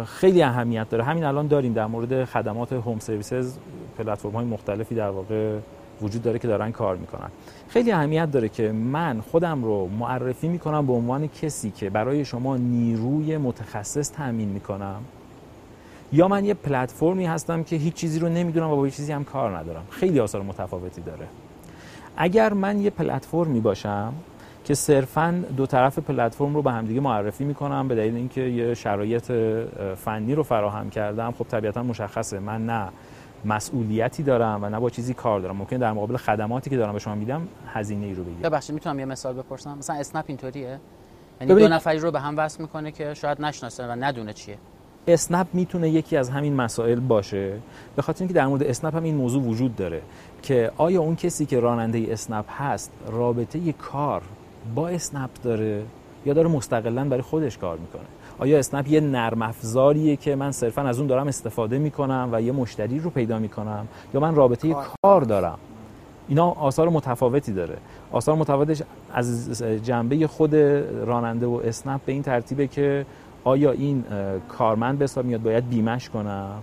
خیلی 0.05 0.43
اهمیت 0.43 0.89
داره. 0.91 1.05
همین 1.05 1.25
الان 1.25 1.47
داریم 1.47 1.73
در 1.73 1.87
مورد 1.87 2.25
خدمات 2.25 2.73
هوم 2.73 2.99
سرویسز 2.99 3.57
پلتفرم 3.99 4.33
های 4.33 4.45
مختلفی 4.45 4.95
در 4.95 5.09
واقع 5.09 5.59
وجود 6.03 6.23
داره 6.23 6.39
که 6.39 6.49
دارن 6.49 6.73
کار 6.73 6.97
می‌کنن. 6.97 7.29
خیلی 7.69 7.93
اهمیت 7.93 8.31
داره 8.31 8.49
که 8.49 8.73
من 8.73 9.21
خودم 9.21 9.65
رو 9.65 9.89
معرفی 9.99 10.49
می‌کنم 10.49 10.87
به 10.87 10.93
عنوان 10.93 11.29
کسی 11.29 11.71
که 11.71 11.91
برای 11.91 12.25
شما 12.25 12.57
نیروی 12.57 13.37
متخصص 13.37 14.13
تامین 14.13 14.49
می‌کنم 14.49 15.01
یا 16.13 16.29
من 16.29 16.45
یه 16.45 16.55
پلتفرمی 16.55 17.27
هستم 17.27 17.63
که 17.63 17.77
هیچ 17.77 17.95
چیزی 17.95 18.19
رو 18.19 18.29
نمی‌دونم 18.29 18.71
و 18.71 18.77
با 18.77 18.85
هیچ 18.85 18.97
چیزی 18.97 19.13
هم 19.13 19.25
کار 19.25 19.59
ندارم. 19.59 19.83
خیلی 19.91 20.21
آثار 20.21 20.43
متفاوتی 20.43 21.01
داره. 21.01 21.27
اگر 22.17 22.53
من 22.53 22.81
یه 22.81 22.91
پلتفرمی 22.91 23.61
باشم 23.61 24.13
که 24.65 24.75
صرفا 24.75 25.45
دو 25.57 25.67
طرف 25.67 25.99
پلتفرم 25.99 26.55
رو 26.55 26.63
به 26.63 26.73
همدیگه 26.73 27.01
معرفی 27.01 27.45
می‌کنم 27.45 27.89
به 27.89 27.95
دلیل 27.95 28.17
اینکه 28.17 28.41
یه 28.41 28.75
شرایط 28.75 29.33
فنی 29.97 30.35
رو 30.35 30.43
فراهم 30.43 30.91
کردم 30.91 31.35
خب 31.39 31.45
طبیعتا 31.45 31.83
مشخصه. 31.83 32.39
من 32.39 32.67
نه. 32.67 32.89
مسئولیتی 33.45 34.23
دارم 34.23 34.59
و 34.63 34.69
نه 34.69 34.81
با 34.81 34.91
چیزی 34.91 35.15
کار 35.15 35.41
دارم. 35.41 35.57
ممکن 35.57 35.77
در 35.77 35.93
مقابل 35.93 36.17
خدماتی 36.17 36.71
که 36.71 36.77
دارم 36.77 36.93
به 36.93 36.99
شما 36.99 37.15
میدم 37.15 37.49
هزینه 37.67 38.07
ای 38.07 38.15
رو 38.15 38.25
بگیرم. 38.25 38.43
ببخشید 38.43 38.75
می‌تونم 38.75 38.99
یه 38.99 39.05
مثال 39.05 39.35
بپرسم؟ 39.35 39.79
مثلا 39.79 39.97
اسنپ 39.97 40.25
اینطوریه؟ 40.29 40.81
یعنی 41.41 41.55
دو 41.55 41.69
نفری 41.69 41.99
رو 41.99 42.11
به 42.11 42.21
هم 42.21 42.39
وصل 42.39 42.63
می‌کنه 42.63 42.93
که 42.93 43.15
شاید 43.15 43.43
نشناسه 43.43 43.87
و 43.87 43.91
ندونه 43.91 44.33
چیه. 44.33 44.59
اسنپ 45.07 45.47
می‌تونه 45.53 45.91
یکی 45.91 46.17
از 46.17 46.31
همین 46.31 46.57
مسائل 46.57 47.01
باشه. 47.01 47.59
به 47.97 48.03
خاطر 48.03 48.23
اینکه 48.23 48.35
در 48.35 48.47
مورد 48.47 48.63
اسنپ 48.63 48.97
هم 48.97 49.03
این 49.03 49.15
موضوع 49.15 49.43
وجود 49.43 49.77
داره 49.77 50.03
که 50.43 50.73
آیا 50.77 51.01
اون 51.01 51.17
کسی 51.17 51.47
که 51.47 51.61
راننده 51.61 52.07
اسنپ 52.09 52.45
هست 52.49 52.93
رابطه 53.07 53.73
کار 53.73 54.23
با 54.75 54.89
اسنپ 54.89 55.31
داره 55.43 55.83
یا 56.27 56.33
داره 56.33 56.49
مستقلا 56.49 57.05
برای 57.05 57.23
خودش 57.23 57.59
کار 57.59 57.79
می‌کنه؟ 57.79 58.03
آیا 58.41 58.59
اسنپ 58.59 58.89
یه 58.89 59.01
نرم 59.01 59.43
افزاریه 59.43 60.17
که 60.17 60.37
من 60.37 60.53
صرفا 60.53 60.83
از 60.83 60.99
اون 60.99 61.07
دارم 61.07 61.27
استفاده 61.27 61.79
می‌کنم 61.79 62.29
و 62.33 62.43
یه 62.43 62.53
مشتری 62.53 62.99
رو 62.99 63.11
پیدا 63.11 63.39
می‌کنم؟ 63.39 63.89
یا 64.15 64.21
من 64.21 64.35
رابطه 64.35 64.69
ی 64.69 64.75
کار. 65.03 65.23
دارم؟ 65.23 65.59
اینا 66.29 66.51
آثار 66.51 66.89
متفاوتی 66.89 67.53
داره. 67.53 67.77
آثار 68.13 68.37
متفاوتش 68.37 68.83
از 69.15 69.63
جنبه 69.63 70.27
خود 70.27 70.55
راننده 71.07 71.47
و 71.47 71.61
اسنپ 71.65 72.01
به 72.07 72.13
این 72.13 72.23
ترتیبه 72.23 72.67
که 72.67 73.07
آیا 73.45 73.71
این 73.71 74.05
کارمند 74.49 74.99
به 74.99 75.05
حساب 75.05 75.25
میاد 75.25 75.43
باید 75.43 75.69
بیمش 75.69 76.09
کنم؟ 76.09 76.59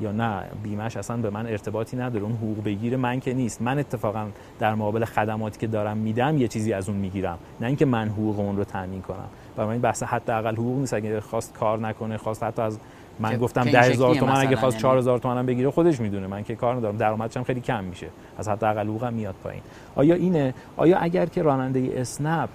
یا 0.00 0.12
نه 0.12 0.42
بیمش 0.62 0.96
اصلا 0.96 1.16
به 1.16 1.30
من 1.30 1.46
ارتباطی 1.46 1.96
نداره. 1.96 2.24
اون 2.24 2.32
حقوق 2.32 2.64
بگیر 2.64 2.96
من 2.96 3.20
که 3.20 3.34
نیست. 3.34 3.62
من 3.62 3.78
اتفاقا 3.78 4.26
در 4.58 4.74
مقابل 4.74 5.04
خدماتی 5.04 5.58
که 5.58 5.66
دارم 5.66 5.96
میدم 5.96 6.38
یه 6.38 6.48
چیزی 6.48 6.72
از 6.72 6.88
اون 6.88 6.98
می‌گیرم. 6.98 7.38
نه 7.60 7.66
اینکه 7.66 7.84
من 7.84 8.08
حقوق 8.08 8.38
اون 8.40 8.56
رو 8.56 8.64
تامین 8.64 9.02
کنم. 9.02 9.28
برای 9.58 9.70
من 9.76 9.78
بحث 9.78 10.02
حداقل 10.02 10.54
حقوق 10.54 10.78
نیست. 10.78 10.94
اگه 10.94 11.20
خواست 11.20 11.54
کار 11.54 11.78
نکنه 11.78 12.16
خواست 12.16 12.42
حتی 12.42 12.62
از 12.62 12.78
من 13.18 13.36
گفتم 13.36 13.64
که 13.64 13.70
ده 13.70 13.82
این 13.82 13.92
هزار 13.92 14.14
شکلیه 14.14 14.20
تومن 14.20 14.40
اگه 14.40 14.56
خواست 14.56 14.74
یعنی- 14.74 14.82
چهار 14.82 14.98
هزار 14.98 15.18
تومن 15.18 15.38
هم 15.38 15.46
بگیره 15.46 15.70
خودش 15.70 16.00
می‌دونه. 16.00 16.26
من 16.26 16.44
که 16.44 16.54
کار 16.56 16.74
ندارم. 16.74 16.96
درآمدش 16.96 17.36
هم 17.36 17.44
خیلی 17.44 17.60
کم 17.60 17.84
میشه. 17.84 18.06
از 18.38 18.48
حداقل 18.48 18.86
حقوقم 18.86 19.12
میاد 19.12 19.34
پایین. 19.44 19.62
آیا 19.96 20.14
اینه؟ 20.14 20.54
آیا 20.76 20.98
اگر 20.98 21.26
که 21.26 21.42
راننده 21.42 21.92
اسنپ 21.96 22.48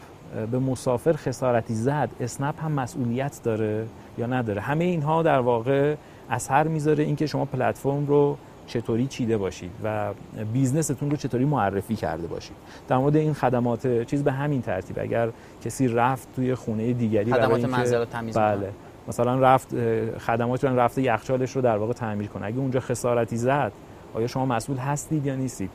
به 0.51 0.59
مسافر 0.59 1.13
خسارتی 1.13 1.73
زد 1.73 2.09
اسنپ 2.19 2.63
هم 2.63 2.71
مسئولیت 2.71 3.39
داره 3.43 3.85
یا 4.17 4.25
نداره؟ 4.25 4.61
همه 4.61 4.83
اینها 4.83 5.23
در 5.23 5.39
واقع 5.39 5.95
اثر 6.29 6.67
می‌ذاره 6.67 7.03
اینکه 7.03 7.25
شما 7.25 7.45
پلتفرم 7.45 8.05
رو 8.07 8.37
چطوری 8.67 9.07
چیده 9.07 9.37
باشید 9.37 9.71
و 9.83 10.09
بیزنستون 10.53 11.11
رو 11.11 11.17
چطوری 11.17 11.45
معرفی 11.45 11.95
کرده 11.95 12.27
باشید. 12.27 12.55
در 12.87 12.97
مورد 12.97 13.15
این 13.15 13.33
خدمات 13.33 14.03
چیز 14.03 14.23
به 14.23 14.31
همین 14.31 14.61
ترتیب 14.61 14.99
اگر 14.99 15.29
کسی 15.65 15.87
رفت 15.87 16.27
توی 16.35 16.55
خونه 16.55 16.93
دیگری 16.93 17.33
خدمات 17.33 17.65
منزل 17.65 17.97
رو 17.97 18.05
تمیز 18.05 18.37
بله. 18.37 18.69
مثلا 19.07 19.39
رفت 19.39 19.75
خدمات 20.17 20.63
رو 20.63 20.79
رفته 20.79 21.01
یخچالش 21.01 21.51
رو 21.51 21.61
در 21.61 21.77
واقع 21.77 21.93
تعمیر 21.93 22.27
کنه. 22.27 22.45
اگه 22.45 22.57
اونجا 22.57 22.79
خسارتی 22.79 23.37
زد 23.37 23.71
آیا 24.13 24.27
شما 24.27 24.45
مسئول 24.45 24.77
هستید 24.77 25.25
یا 25.25 25.35
نیستید؟ 25.35 25.69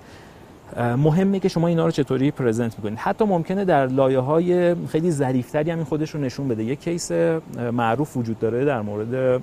مهمه 0.77 1.41
که 1.41 1.49
شما 1.49 1.67
اینا 1.67 1.85
رو 1.85 1.91
چطوری 1.91 2.31
present 2.31 2.77
می‌کنید. 2.79 2.99
حتی 2.99 3.25
ممکنه 3.25 3.65
در 3.65 3.87
لایه 3.87 4.19
های 4.19 4.75
خیلی 4.87 5.11
ظریفتری 5.11 5.71
هم 5.71 5.79
این 5.79 5.85
خودش 5.85 6.11
رو 6.11 6.21
نشون 6.21 6.49
بده. 6.49 6.65
یک 6.65 6.81
case 6.81 7.13
معروف 7.73 8.17
وجود 8.17 8.39
داره 8.39 8.65
در 8.65 8.81
مورد 8.81 9.43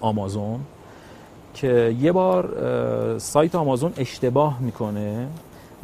آمازون 0.00 0.60
که 1.56 1.96
یه 2.00 2.12
بار 2.12 3.18
سایت 3.18 3.54
آمازون 3.54 3.92
اشتباه 3.96 4.60
می‌کنه 4.60 5.26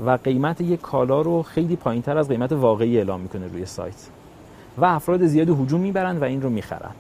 و 0.07 0.19
قیمت 0.25 0.61
یک 0.61 0.81
کالا 0.81 1.21
رو 1.21 1.43
خیلی 1.43 1.77
پایین 1.77 2.03
تر 2.03 2.19
از 2.19 2.29
قیمت 2.29 2.53
واقعی 2.53 2.97
اعلام 2.97 3.21
می‌کنه 3.21 3.47
روی 3.47 3.67
سایت 3.67 4.09
و 4.79 4.85
افراد 4.85 5.27
زیادی 5.27 5.53
هجوم 5.53 5.81
می‌برن 5.81 6.17
و 6.19 6.25
این 6.25 6.43
رو 6.43 6.51
می‌خرن. 6.51 6.91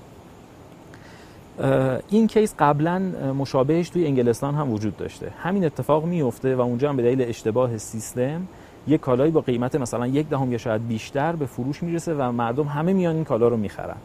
این 2.08 2.26
case 2.26 2.55
قبلا 2.58 2.98
مشابهش 3.38 3.88
توی 3.88 4.06
انگلستان 4.06 4.54
هم 4.54 4.72
وجود 4.72 4.96
داشته. 4.96 5.30
همین 5.38 5.64
اتفاق 5.64 6.04
میفته 6.04 6.56
و 6.56 6.60
اونجا 6.60 6.88
هم 6.88 6.96
به 6.96 7.02
دلیل 7.02 7.22
اشتباه 7.22 7.78
سیستم 7.78 8.42
یک 8.86 9.00
کالایی 9.00 9.32
با 9.32 9.40
قیمت 9.40 9.74
مثلا 9.74 10.06
یک 10.06 10.28
دهم 10.28 10.52
یا 10.52 10.58
شاید 10.58 10.88
بیشتر 10.88 11.36
به 11.36 11.46
فروش 11.46 11.82
می‌رسه 11.82 12.14
و 12.14 12.32
مردم 12.32 12.64
همه 12.64 12.92
میان 12.92 13.14
این 13.14 13.24
کالا 13.24 13.48
رو 13.48 13.56
می‌خرن. 13.56 13.96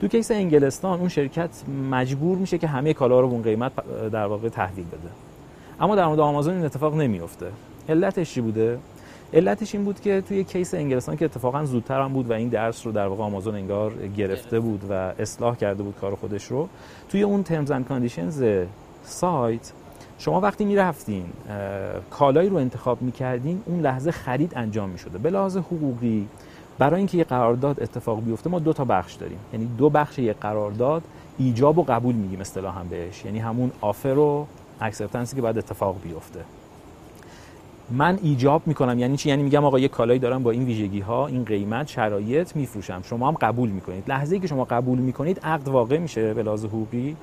تو 0.00 0.08
کیس 0.08 0.30
انگلستان 0.30 1.00
اون 1.00 1.08
شرکت 1.08 1.50
مجبور 1.90 2.38
میشه 2.38 2.58
که 2.58 2.66
همه 2.66 2.94
کالا 2.94 3.20
رو 3.20 3.26
اون 3.26 3.42
قیمت 3.42 3.72
در 4.12 4.26
واقع 4.26 4.48
تحویل 4.48 4.84
بده. 4.84 5.10
اما 5.80 5.96
در 5.96 6.06
مورد 6.06 6.20
آمازون 6.20 6.54
این 6.54 6.64
اتفاق 6.64 6.94
نمیفته 6.94 7.46
علتش 7.88 8.34
چی 8.34 8.40
بوده؟ 8.40 8.78
علتش 9.34 9.74
این 9.74 9.84
بود 9.84 10.00
که 10.00 10.20
توی 10.28 10.44
کیس 10.44 10.74
انگلستان 10.74 11.16
که 11.16 11.24
اتفاقا 11.24 11.64
زودتر 11.64 12.00
هم 12.00 12.12
بود 12.12 12.30
و 12.30 12.32
این 12.32 12.48
درس 12.48 12.86
رو 12.86 12.92
در 12.92 13.06
واقع 13.06 13.22
آمازون 13.22 13.54
انگار 13.54 13.92
گرفته 14.16 14.60
بود 14.60 14.84
و 14.90 14.92
اصلاح 14.92 15.56
کرده 15.56 15.82
بود 15.82 15.94
کار 16.00 16.14
خودش 16.14 16.44
رو 16.44 16.68
توی 17.08 17.22
اون 17.22 17.42
terms 17.42 17.70
and 17.70 17.88
conditions 17.88 18.44
سایت 19.04 19.72
شما 20.18 20.40
وقتی 20.40 20.64
می‌رفتین 20.64 21.24
کالایی 22.10 22.48
رو 22.48 22.56
انتخاب 22.56 23.02
می‌کردین 23.02 23.62
اون 23.66 23.80
لحظه 23.80 24.10
خرید 24.10 24.52
انجام 24.56 24.88
می‌شده. 24.88 25.18
به 25.18 25.30
لحاظ 25.30 25.56
حقوقی 25.56 26.28
برای 26.78 26.98
اینکه 26.98 27.18
یه 27.18 27.24
قرارداد 27.24 27.82
اتفاق 27.82 28.24
بیفته 28.24 28.50
ما 28.50 28.58
دو 28.58 28.72
تا 28.72 28.84
بخش 28.84 29.14
داریم. 29.14 29.38
یعنی 29.52 29.68
دو 29.78 29.90
بخش 29.90 30.18
یه 30.18 30.32
قرارداد 30.32 31.02
ایجاب 31.38 31.78
و 31.78 31.82
قبول 31.82 32.14
میگیم 32.14 32.40
اصطلاحا 32.40 32.84
بهش. 32.84 33.24
یعنی 33.24 33.38
همون 33.38 33.70
offer 33.80 34.18
و 34.18 34.46
acceptance 34.80 35.31
ی 35.31 35.36
که 35.36 35.42
باید 35.42 35.58
اتفاق 35.58 35.96
بیفته. 36.02 36.40
من 37.90 38.18
ایجاب 38.22 38.62
می‌کنم 38.66 38.98
یعنی 38.98 39.16
چی؟ 39.16 39.28
یعنی 39.28 39.42
میگم 39.42 39.64
آقا 39.64 39.78
یه 39.78 39.88
کالایی 39.88 40.18
دارم 40.18 40.42
با 40.42 40.50
این 40.50 40.64
ویژگی 40.64 41.00
ها 41.00 41.26
این 41.26 41.44
قیمت 41.44 41.88
شرایط 41.88 42.56
میفروشم. 42.56 43.02
شما 43.04 43.28
هم 43.28 43.34
قبول 43.34 43.68
می‌کنید. 43.68 44.04
لحظه 44.08 44.34
ای 44.34 44.40
که 44.40 44.46
شما 44.46 44.64
قبول 44.64 44.98
می‌کنید 44.98 45.40
عقد 45.40 45.68
واقع 45.68 45.98
میشه 45.98 46.34
به 46.34 46.42
لحاظ 46.42 46.64
حقوقی 46.64 47.16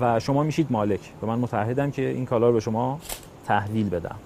و 0.00 0.20
شما 0.20 0.42
میشید 0.42 0.66
مالک. 0.70 1.00
و 1.22 1.26
من 1.26 1.38
متعهدم 1.38 1.90
که 1.90 2.08
این 2.08 2.26
کالا 2.26 2.46
رو 2.46 2.52
به 2.52 2.60
شما 2.60 3.00
تحویل 3.46 3.88
بدم. 3.88 4.16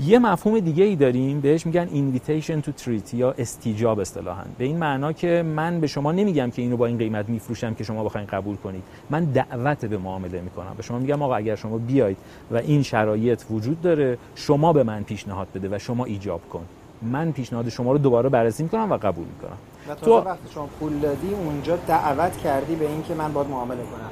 یه 0.00 0.18
مفهوم 0.18 0.60
دیگه 0.60 0.84
ای 0.84 0.96
داریم 0.96 1.40
بهش 1.40 1.66
میگن 1.66 1.86
invitation 1.86 2.64
to 2.66 2.84
treat 2.84 3.14
یا 3.14 3.34
استیجاب 3.38 3.98
اصطلاحا. 3.98 4.42
به 4.58 4.64
این 4.64 4.78
معنا 4.78 5.12
که 5.12 5.42
من 5.42 5.80
به 5.80 5.86
شما 5.86 6.12
نمیگم 6.12 6.50
که 6.50 6.62
اینو 6.62 6.76
با 6.76 6.86
این 6.86 6.98
قیمت 6.98 7.28
میفروشم 7.28 7.74
که 7.74 7.84
شما 7.84 8.04
بخواید 8.04 8.28
قبول 8.28 8.56
کنید. 8.56 8.82
من 9.10 9.24
دعوت 9.24 9.84
به 9.84 9.98
معامله 9.98 10.40
می‌کنم. 10.40 10.74
به 10.76 10.82
شما 10.82 10.98
میگم 10.98 11.22
آقا 11.22 11.34
اگر 11.34 11.56
شما 11.56 11.78
بیاید 11.78 12.16
و 12.50 12.56
این 12.56 12.82
شرایط 12.82 13.42
وجود 13.50 13.82
داره 13.82 14.18
شما 14.34 14.72
به 14.72 14.82
من 14.82 15.02
پیشنهاد 15.02 15.48
بده 15.54 15.76
و 15.76 15.78
شما 15.78 16.04
ایجاب 16.04 16.40
کن. 16.48 16.64
من 17.02 17.32
پیشنهاد 17.32 17.68
شما 17.68 17.92
رو 17.92 17.98
دوباره 17.98 18.28
بررسی 18.28 18.62
می‌کنم 18.62 18.92
و 18.92 18.96
قبول 18.96 19.26
می‌کنم. 19.26 19.56
تو 20.02 20.18
وقتی 20.18 20.52
شما 20.54 20.68
پول 20.80 20.98
دادی 20.98 21.34
اونجا 21.34 21.76
دعوت 21.76 22.36
کردی 22.36 22.74
به 22.74 22.88
اینکه 22.88 23.14
من 23.14 23.32
باید 23.32 23.48
معامله 23.48 23.82
کنم. 23.82 24.10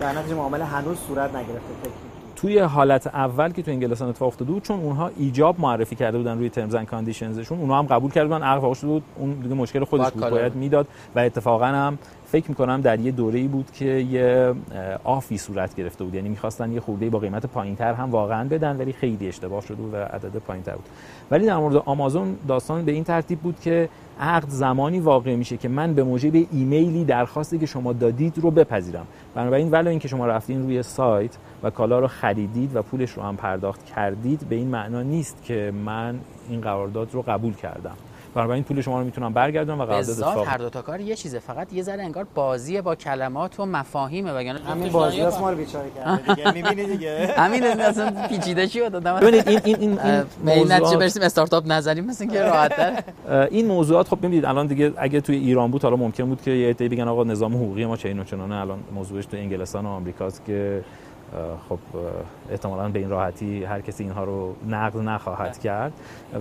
در 0.00 0.18
نتیجه 0.18 0.34
معامله 0.34 0.64
هنوز 0.64 0.98
صورت 0.98 1.30
نگرفته 1.30 1.72
فکر 1.82 2.11
توی 2.42 2.58
حالت 2.58 3.06
اول 3.06 3.52
که 3.52 3.62
تو 3.62 3.70
انگلستان 3.70 4.08
اتفاق 4.08 4.28
افتاده 4.28 4.52
بود 4.52 4.62
چون 4.62 4.80
اونها 4.80 5.10
ایجاب 5.16 5.60
معرفی 5.60 5.96
کرده 5.96 6.18
بودن 6.18 6.38
روی 6.38 6.48
ترمز 6.48 6.74
اند 6.74 6.86
کاندیشنزشون 6.86 7.58
اونها 7.58 7.78
هم 7.78 7.86
قبول 7.86 8.10
کرده 8.10 8.28
بودن 8.28 8.42
عقد 8.42 8.72
شده 8.72 8.86
بود 8.86 9.02
اون 9.16 9.30
دیگه 9.32 9.54
مشکل 9.54 9.84
خودش 9.84 10.10
بود 10.10 10.30
باید 10.30 10.54
می‌داد. 10.54 10.86
و 11.14 11.18
اتفاقا 11.18 11.66
هم 11.66 11.98
فکر 12.26 12.48
می‌کنم 12.48 12.80
در 12.80 13.00
یه 13.00 13.10
دوره 13.10 13.38
ای 13.38 13.48
بود 13.48 13.70
که 13.72 13.84
یه 13.84 14.54
آفی 15.04 15.38
صورت 15.38 15.74
گرفته 15.74 16.04
بود. 16.04 16.14
یعنی 16.14 16.28
می‌خواستن 16.28 16.72
یه 16.72 16.80
خورده 16.80 17.10
با 17.10 17.18
قیمت 17.18 17.46
پایینتر 17.46 17.94
هم 17.94 18.10
واقعا 18.10 18.48
بدن 18.48 18.76
ولی 18.76 18.92
خیلی 18.92 19.28
اشتباه 19.28 19.60
شده 19.60 19.82
و 19.92 19.96
عدد 19.96 20.36
پایینتر 20.36 20.72
بود. 20.72 20.86
ولی 21.30 21.46
در 21.46 21.56
مورد 21.56 21.76
آمازون 21.76 22.36
داستان 22.48 22.84
به 22.84 22.92
این 22.92 23.04
ترتیب 23.04 23.38
بود 23.38 23.60
که 23.60 23.88
عقد 24.20 24.48
زمانی 24.48 25.00
واقع 25.00 25.36
میشه 25.36 25.56
که 25.56 25.68
من 25.68 25.94
به 25.94 26.02
موجب 26.02 26.46
ایمیلی 26.52 27.04
درخواستی 27.04 27.58
که 27.58 27.66
شما 27.66 27.92
دادید 27.92 28.38
رو 28.38 28.50
بپذیرم. 28.50 29.06
بنابراین 29.34 29.70
ولی 29.70 29.88
اینکه 29.88 30.08
شما 30.08 30.26
رفتین 30.26 30.62
روی 30.62 30.82
سایت 30.82 31.36
و 31.62 31.70
کالا 31.70 31.98
رو 31.98 32.06
خریدید 32.06 32.76
و 32.76 32.82
پولش 32.82 33.10
رو 33.10 33.22
هم 33.22 33.36
پرداخت 33.36 33.84
کردید 33.84 34.48
به 34.48 34.56
این 34.56 34.68
معنا 34.68 35.02
نیست 35.02 35.44
که 35.44 35.72
من 35.84 36.18
این 36.48 36.60
قرارداد 36.60 37.08
رو 37.12 37.22
قبول 37.22 37.54
کردم. 37.54 37.96
بنابراین 38.34 38.64
پول 38.64 38.80
شما 38.80 38.98
رو 38.98 39.04
می‌تونم 39.04 39.32
برگردونم 39.32 39.80
و 39.80 39.84
قرارداد 39.84 40.10
اتفاق 40.10 40.46
هر 40.46 40.58
دو 40.58 40.70
تا 40.70 40.82
کار 40.82 41.00
یه 41.00 41.16
چیزه 41.16 41.38
فقط 41.38 41.72
یه 41.72 41.82
ذره 41.82 42.02
انگار 42.02 42.26
بازی 42.34 42.80
با 42.80 42.94
کلمات 42.94 43.60
و 43.60 43.66
مفاهیمه 43.66 44.32
وگرنه 44.32 44.60
همین 44.60 44.92
بازی 44.92 45.20
است 45.20 45.40
ما 45.40 45.50
رو 45.50 45.56
بیچاره 45.56 45.90
کرده 45.96 46.34
دیگه. 46.34 46.52
می‌بینی 46.52 46.86
دیگه؟ 46.86 47.34
همین 47.36 47.64
اصلا 47.64 48.28
پیچیده 48.28 48.66
شی 48.66 48.90
دادم 48.90 49.16
ببینید 49.20 49.48
این 49.48 49.60
این 49.64 49.76
این, 49.80 49.98
این 50.48 50.72
نتیجه 50.72 50.96
برسیم 50.96 51.22
استارتاپ 51.22 51.64
نظری 51.66 52.00
مثل 52.00 52.26
که 52.26 52.42
راحت 52.42 53.04
این 53.50 53.66
موضوعات 53.66 54.08
خب 54.08 54.18
ببینید 54.18 54.44
الان 54.44 54.66
دیگه 54.66 54.92
اگه 54.96 55.20
توی 55.20 55.36
ایران 55.36 55.70
بود 55.70 55.82
حالا 55.82 55.96
ممکن 55.96 56.24
بود 56.24 56.42
که 56.42 56.50
یه 56.50 56.70
عده 56.70 56.88
بگن 56.88 57.08
آقا 57.08 57.24
نظام 57.24 57.54
حقوقی 57.54 57.86
ما 57.86 57.96
چه 57.96 58.14
و 58.14 58.24
چنانه 58.24 58.54
الان 58.54 58.78
موضوعش 58.94 59.26
تو 59.26 59.36
انگلستان 59.36 59.86
و 59.86 59.88
آمریکاست 59.88 60.44
که 60.44 60.84
خب 61.68 61.78
احتمالا 62.50 62.88
به 62.88 62.98
این 62.98 63.10
راحتی 63.10 63.64
هر 63.64 63.80
کسی 63.80 64.02
اینها 64.02 64.24
رو 64.24 64.54
نقد 64.68 64.98
نخواهد 64.98 65.58
کرد. 65.58 65.92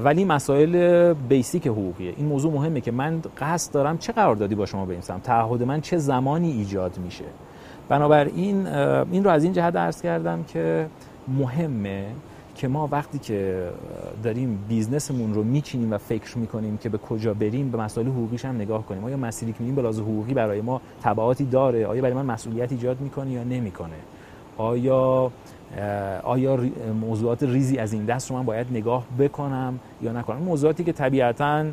ولی 0.04 0.26
مسائل 0.26 1.14
بیسیک 1.14 1.68
حقوقیه. 1.68 2.14
این 2.18 2.26
موضوع 2.26 2.54
مهمه 2.54 2.82
که 2.82 2.92
من 2.92 3.22
قصد 3.38 3.74
دارم 3.74 3.98
چه 3.98 4.14
قراردادی 4.14 4.56
با 4.56 4.66
شما 4.66 4.86
بنویسم. 4.86 5.20
تعهد 5.20 5.64
من 5.64 5.82
چه 5.82 5.98
زمانی 5.98 6.52
ایجاد 6.52 6.98
میشه. 6.98 7.26
بنابراین 7.90 8.68
این 8.68 9.24
رو 9.24 9.30
از 9.30 9.44
این 9.44 9.54
جهت 9.54 9.76
عرض 9.76 10.02
کردم 10.02 10.44
که 10.44 10.88
مهمه 11.28 12.06
که 12.56 12.68
ما 12.68 12.90
وقتی 12.92 13.20
که 13.20 13.70
داریم 14.24 14.66
بیزنسمون 14.70 15.34
رو 15.34 15.44
میچینیم 15.44 15.94
و 15.94 15.98
فکر 15.98 16.38
می‌کنیم 16.38 16.78
که 16.78 16.90
به 16.90 16.98
کجا 16.98 17.34
بریم 17.34 17.72
به 17.72 17.78
مسائل 17.78 18.08
حقوقیش 18.08 18.46
هم 18.46 18.56
نگاه 18.56 18.86
کنیم. 18.86 19.04
آیا 19.04 19.18
مسیری 19.18 19.52
که 19.54 19.58
میریم 19.60 19.76
به 19.76 19.82
لحاظ 19.82 20.00
حقوقی 20.00 20.34
برای 20.34 20.62
ما 20.62 20.82
تبعاتی 21.04 21.46
داره؟ 21.46 21.88
آیا 21.88 22.02
برای 22.02 22.14
من 22.14 22.26
مسئولیت 22.26 22.72
ایجاد 22.72 23.02
می‌کنه 23.02 23.32
یا 23.32 23.44
نمی‌کنه؟ 23.44 23.96
آیا 24.58 25.32
آیا 26.24 26.60
موضوعات 27.02 27.44
ریزی 27.44 27.78
از 27.78 27.94
این 27.94 28.06
دست 28.06 28.32
رو 28.32 28.38
من 28.38 28.46
باید 28.46 28.68
نگاه 28.72 29.04
بکنم 29.20 29.80
یا 30.02 30.12
نکنم؟ 30.12 30.38
موضوعاتی 30.38 30.84
که 30.84 30.92
طبیعتا 30.92 31.66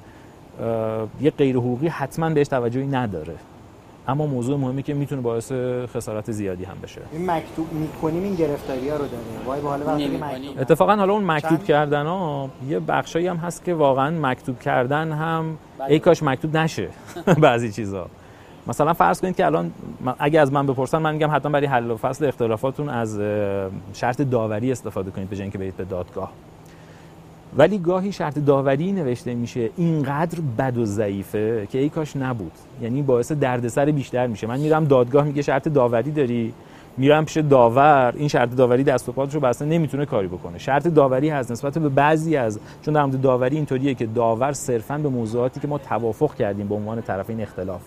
یه 1.20 1.30
غیر 1.30 1.56
حقوقی 1.56 1.88
حتما 1.88 2.30
بهش 2.30 2.48
توجهی 2.48 2.86
نداره. 2.86 3.34
اما 4.08 4.26
موضوع 4.26 4.58
مهمی 4.58 4.82
که 4.82 4.94
می‌تونه 4.94 5.22
باعث 5.22 5.52
خسارت 5.86 6.32
زیادی 6.32 6.64
هم 6.64 6.76
بشه. 6.82 7.00
این 7.12 7.30
مکتوب 7.30 7.72
می‌کنیم 7.72 8.22
این 8.22 8.34
گرفتاری 8.34 8.88
ها 8.88 8.96
رو 8.96 9.04
داره. 9.06 9.22
وای 9.46 9.60
به 9.60 9.68
حال 9.68 9.82
وقتی 9.86 10.18
اتفاقا 10.58 10.96
حالا 10.96 11.12
اون 11.12 11.30
مکتوب 11.30 11.64
کردن 11.64 12.06
ها 12.06 12.50
یه 12.68 12.80
بخشایی 12.80 13.26
هم 13.26 13.36
هست 13.36 13.64
که 13.64 13.74
واقعا 13.74 14.10
مکتوب 14.10 14.60
کردن 14.60 15.12
هم 15.12 15.58
بله. 15.78 15.92
ای 15.92 15.98
کاش 15.98 16.22
مکتوب 16.22 16.56
نشه. 16.56 16.88
بعضی 17.40 17.72
چیزا. 17.72 18.06
مثلا 18.68 18.92
فرض 18.92 19.20
کنید 19.20 19.36
که 19.36 19.46
الان 19.46 19.72
اگه 20.18 20.40
از 20.40 20.52
من 20.52 20.66
بپرسن 20.66 20.98
من 20.98 21.12
میگم 21.12 21.30
حتما 21.32 21.52
برای 21.52 21.66
حل 21.66 21.90
و 21.90 21.96
فصل 21.96 22.24
اختلافاتون 22.24 22.88
از 22.88 23.20
شرط 23.92 24.22
داوری 24.22 24.72
استفاده 24.72 25.10
کنید 25.10 25.30
به 25.30 25.36
جای 25.36 25.42
اینکه 25.42 25.58
برید 25.58 25.76
به 25.76 25.84
دادگاه. 25.84 26.32
ولی 27.56 27.78
گاهی 27.78 28.12
شرط 28.12 28.38
داوری 28.38 28.92
نوشته 28.92 29.34
میشه 29.34 29.70
اینقدر 29.76 30.38
بد 30.58 30.78
و 30.78 30.84
ضعیفه 30.84 31.66
که 31.70 31.78
ای 31.78 31.88
کاش 31.88 32.16
نبود. 32.16 32.52
یعنی 32.82 33.02
باعث 33.02 33.32
دردسر 33.32 33.84
بیشتر 33.84 34.26
میشه. 34.26 34.46
من 34.46 34.60
میرم 34.60 34.84
دادگاه 34.84 35.24
میگه 35.24 35.42
شرط 35.42 35.68
داوری 35.68 36.10
داری. 36.10 36.54
میرم 36.96 37.24
پیش 37.24 37.36
داور 37.36 38.14
این 38.16 38.28
شرط 38.28 38.54
داوری 38.54 38.84
دست 38.84 39.08
و 39.08 39.12
پاتش 39.12 39.34
رو 39.34 39.40
بسته 39.40 39.64
نمی‌تونه 39.64 40.06
کاری 40.06 40.28
بکنه. 40.28 40.58
شرط 40.58 40.86
داوری 40.88 41.28
هست 41.28 41.52
نسبت 41.52 41.78
به 41.78 41.88
بعضی 41.88 42.36
از 42.36 42.60
چون 42.82 42.94
در 42.94 43.04
مورد 43.04 43.20
داوری 43.20 43.56
اینطوریه 43.56 43.94
که 43.94 44.06
داور 44.06 44.52
صرفا 44.52 44.98
به 44.98 45.08
موضوعاتی 45.08 45.60
که 45.60 45.68
ما 45.68 45.78
توافق 45.78 46.34
کردیم 46.34 46.68
به 46.68 46.74
عنوان 46.74 47.02
طرفین 47.02 47.40
اختلاف. 47.40 47.80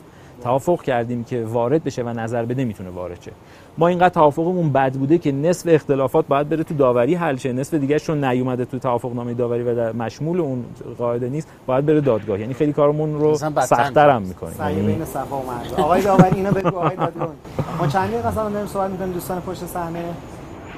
توافق 0.43 0.81
کردیم 0.81 1.23
که 1.23 1.43
وارد 1.45 1.83
بشه 1.83 2.03
و 2.03 2.09
نظر 2.09 2.45
بده 2.45 2.65
می‌تونه 2.65 2.89
وارد 2.89 3.21
شه. 3.21 3.31
ما 3.77 3.87
اینقدر 3.87 4.09
توافقمون 4.09 4.71
بد 4.71 4.93
بوده 4.93 5.17
که 5.17 5.31
نصف 5.31 5.69
اختلافات 5.69 6.27
باید 6.27 6.49
بره 6.49 6.63
تو 6.63 6.73
داوری 6.73 7.15
حل 7.15 7.35
شه. 7.35 7.53
نصف 7.53 7.73
دیگه 7.73 7.99
چون 7.99 8.23
نیومده 8.23 8.65
تو 8.65 8.79
توافق 8.79 9.13
نامه 9.13 9.33
داوری 9.33 9.63
و 9.63 9.75
در 9.75 9.91
مشمول 9.91 10.41
اون 10.41 10.65
قاعده 10.97 11.29
نیست 11.29 11.47
باید 11.65 11.85
بره 11.85 12.01
دادگاه. 12.01 12.39
یعنی 12.39 12.53
خیلی 12.53 12.73
کارمون 12.73 13.19
رو 13.19 13.35
سخت‌تر 13.35 14.09
هم 14.09 14.21
می‌کنه. 14.21 14.51
یعنی 14.59 14.81
بین 14.81 15.05
صفا 15.05 15.37
و 15.37 15.45
مرز 15.45 15.73
آقای 15.73 16.01
داوری 16.01 16.35
اینا 16.35 16.51
بگو. 16.51 16.67
آقای 16.67 16.95
دادگاه 16.95 17.29
ما 17.79 17.87
چند 17.87 18.09
دقیقه 18.09 18.27
مثلا 18.27 18.49
داریم 18.49 18.67
صحبت 18.67 18.89
می‌کنیم؟ 18.89 19.13
دوستان 19.13 19.41
پشت 19.41 19.65
صحنه. 19.65 20.03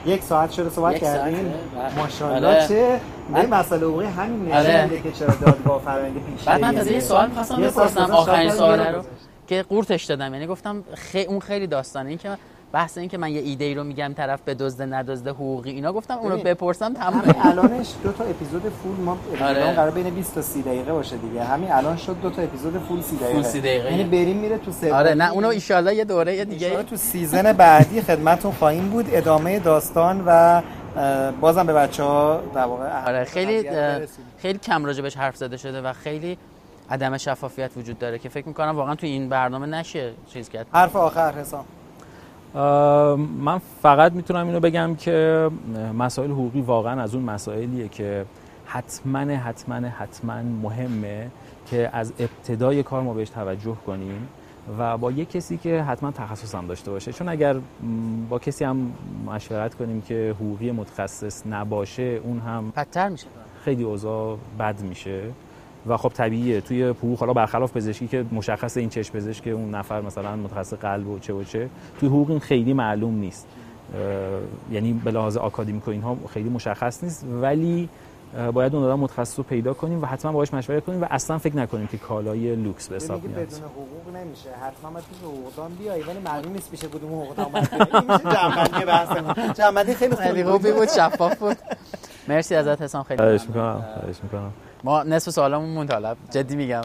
یک 0.06 0.24
ساعت 0.24 0.52
شده 0.52 0.70
صحبت 0.70 0.96
کردیم. 0.96 1.36
بله. 1.36 2.04
ماشاءالله 2.04 2.48
آره. 2.48 2.68
چه؟ 2.68 3.00
به 3.34 3.48
مسئله 3.48 3.86
حقوقی 3.86 4.06
همین 4.06 4.46
نشون 4.46 4.58
آره. 4.58 4.84
میده 4.84 5.02
که 5.02 5.12
چرا 5.12 5.28
دادگاه 5.46 5.82
فرآیند 5.86 6.14
پیش 6.14 6.48
بعد 6.48 6.62
من 6.62 6.88
یه 6.88 7.00
سوال 7.00 7.28
می‌خواستم 7.28 7.62
بپرسم. 7.62 8.12
آخرین 8.12 8.52
سوال 8.52 8.80
رو. 8.80 9.02
که 9.54 9.64
قورتش 9.70 10.04
دادم. 10.04 10.34
یعنی 10.34 10.48
گفتم 10.48 10.84
خی... 10.94 11.24
اون 11.24 11.40
خیلی 11.40 11.68
داستانه. 11.68 12.10
این 12.10 12.18
که 12.18 12.30
بحث 12.72 12.98
این 12.98 13.10
که 13.10 13.18
من 13.18 13.32
یه 13.32 13.42
ایده 13.42 13.66
ای 13.66 13.74
رو 13.74 13.84
میگم 13.84 14.14
طرف 14.18 14.42
به 14.42 14.54
دزده 14.54 14.86
ندزده 14.86 15.30
حقوقی 15.32 15.72
اینا 15.72 15.94
گفتم 15.94 16.18
اونو 16.18 16.38
بپرسم 16.38 16.94
تمام 16.94 17.36
الانش 17.44 17.88
دو 18.04 18.12
تا 18.12 18.24
اپیزود 18.24 18.62
فول 18.62 18.96
ما 19.06 19.18
آره. 19.42 19.72
قرار 19.74 19.92
بین 19.92 20.10
20 20.10 20.36
تا 20.36 20.42
30 20.42 20.62
دقیقه 20.62 20.92
باشه 20.94 21.18
دیگه. 21.18 21.44
همین 21.44 21.72
الان 21.72 21.98
شد 21.98 22.16
دو 22.22 22.30
تا 22.30 22.42
اپیزود 22.42 22.78
فول 22.78 23.02
30 23.02 23.16
دقیقه. 23.16 23.34
فول 23.34 23.44
30 23.44 23.60
دقیقه. 23.62 23.92
یعنی 23.92 24.04
بریم 24.04 24.38
میره 24.38 24.58
تو 24.58 24.72
سومی 24.72 24.92
آره 24.92 25.14
نه 25.14 25.32
اونو 25.32 25.48
ایشالله 25.48 25.96
یه 25.96 26.06
دوره 26.06 26.40
ان 26.40 26.50
دیگه. 26.50 26.84
تو 26.84 26.96
سیزن 26.96 27.54
بعدی 27.54 28.02
خدمتتون 28.02 28.52
خواهیم 28.52 28.90
بود. 28.90 29.06
ادامه 29.12 29.60
داستان 29.60 30.24
و 30.26 30.62
بازم 31.42 31.66
به 31.66 31.74
بچه 31.74 32.04
ها 32.04 32.42
در 32.56 32.66
واقع 32.66 33.08
آره 33.08 33.24
خیلی. 33.24 33.70
خیلی 34.38 34.60
کم 34.60 34.86
راجبش 34.86 35.18
حرف 35.18 35.36
زده 35.38 35.58
شده 35.58 35.82
و 35.82 35.94
خیلی 35.94 36.38
عدم 36.90 37.18
شفافیت 37.18 37.72
وجود 37.78 38.00
داره 38.00 38.20
که 38.20 38.30
فکر 38.30 38.48
می‌کنم 38.48 38.76
واقعا 38.76 38.96
تو 38.96 39.06
این 39.06 39.30
برنامه 39.30 39.66
نشه 39.66 40.14
چیز 40.28 40.50
کرد. 40.50 40.68
حرف 40.72 40.96
آخر 40.96 41.32
حسام. 41.32 41.66
من 43.40 43.62
فقط 43.82 44.12
می‌تونم 44.12 44.48
اینو 44.48 44.60
بگم 44.60 44.96
که 44.96 45.50
مسائل 45.98 46.32
حقوقی 46.32 46.62
واقعا 46.62 47.02
از 47.02 47.16
اون 47.16 47.24
مسائلیه 47.24 47.88
که 47.88 48.26
حتما 48.66 49.20
حتما 49.20 49.76
حتما 49.76 50.42
مهمه 50.42 51.30
که 51.70 51.90
از 51.94 52.14
ابتدای 52.20 52.84
کار 52.84 53.02
ما 53.02 53.14
بهش 53.14 53.30
توجه 53.30 53.76
کنیم 53.88 54.28
و 54.80 54.98
با 54.98 55.12
یه 55.12 55.26
کسی 55.26 55.58
که 55.58 55.82
حتما 55.82 56.12
تخصص 56.12 56.56
هم 56.56 56.68
داشته 56.68 56.92
باشه. 56.92 57.14
چون 57.14 57.30
اگر 57.30 57.56
با 58.30 58.40
کسی 58.40 58.66
هم 58.66 58.94
مشورت 59.26 59.76
کنیم 59.76 60.02
که 60.02 60.36
حقوقی 60.40 60.72
متخصص 60.72 61.44
نباشه 61.48 62.20
اون 62.24 62.40
هم 62.40 62.74
بدتر 62.76 63.10
میشه. 63.10 63.28
خیلی 63.64 63.84
اوضاع 63.84 64.38
بد 64.60 64.82
میشه. 64.82 65.22
و 65.88 65.98
خب 65.98 66.10
طبیعیه. 66.10 66.62
توی 66.62 66.84
حقوق 66.84 67.20
حالا 67.20 67.34
برخلاف 67.34 67.78
پزشکی 67.78 68.08
که 68.08 68.26
مشخص 68.32 68.78
این 68.78 68.90
چشم 68.90 69.14
پزشک 69.14 69.48
اون 69.48 69.76
نفر 69.76 70.02
مثلا 70.02 70.36
متخصص 70.36 70.74
قلب 70.74 71.08
و 71.08 71.20
چه 71.20 71.34
و 71.34 71.44
چه 71.44 71.70
توی 72.00 72.10
حقوق 72.10 72.30
این 72.30 72.40
خیلی 72.40 72.74
معلوم 72.74 73.16
نیست. 73.16 73.48
یعنی 74.72 74.94
به 74.94 75.12
لحاظ 75.12 75.38
آکادمیک 75.38 75.88
و 75.88 75.92
اینها 75.92 76.18
خیلی 76.34 76.50
مشخص 76.50 77.04
نیست 77.04 77.26
ولی 77.42 77.90
باید 78.54 78.76
اون 78.76 78.84
آدم 78.84 79.00
متخصص 79.00 79.40
رو 79.40 79.44
پیدا 79.44 79.74
کنیم 79.74 80.02
و 80.02 80.06
حتما 80.06 80.32
باهاش 80.32 80.54
مشورت 80.54 80.86
کنیم 80.86 81.02
و 81.02 81.06
اصلا 81.12 81.38
فکر 81.38 81.56
نکنیم 81.58 81.88
که 81.88 81.98
کالای 81.98 82.56
لوکس 82.56 82.88
به 82.88 82.96
حساب 82.96 83.24
میاد. 83.24 83.40
بدون 83.40 83.60
حقوق 83.60 84.16
نمیشه. 84.16 84.50
حتما 84.50 84.92
باید 84.92 85.06
پیش 85.06 85.18
حقوقدان 85.18 85.72
بیای 85.72 86.02
ولی 86.02 86.20
معلوم 86.20 86.54
نیست 86.54 86.72
پیش 86.72 86.80
کدوم 86.80 87.12
حقوقدان 87.12 87.52
باید 87.52 87.70
میشه 88.10 89.54
جنبندی 89.54 89.94
خیلی 89.94 90.16
خیلی 90.16 90.44
خوبی 90.44 90.72
بود. 90.72 90.90
شفاف 90.90 91.40
بود. 91.40 91.58
مرسی 92.28 92.56
ازت 92.56 92.82
حسام. 92.82 93.04
خیلی 93.04 93.18
خواهش. 93.18 93.42
می‌کنم. 93.48 93.86
خواهش 94.00 94.16
می‌کنم. 94.24 94.52
ما 94.84 95.04
نصف 95.04 95.32
سوالمون 95.32 95.70
موند 95.70 95.92
حالا 95.92 96.16
جدی 96.32 96.56
میگم. 96.56 96.82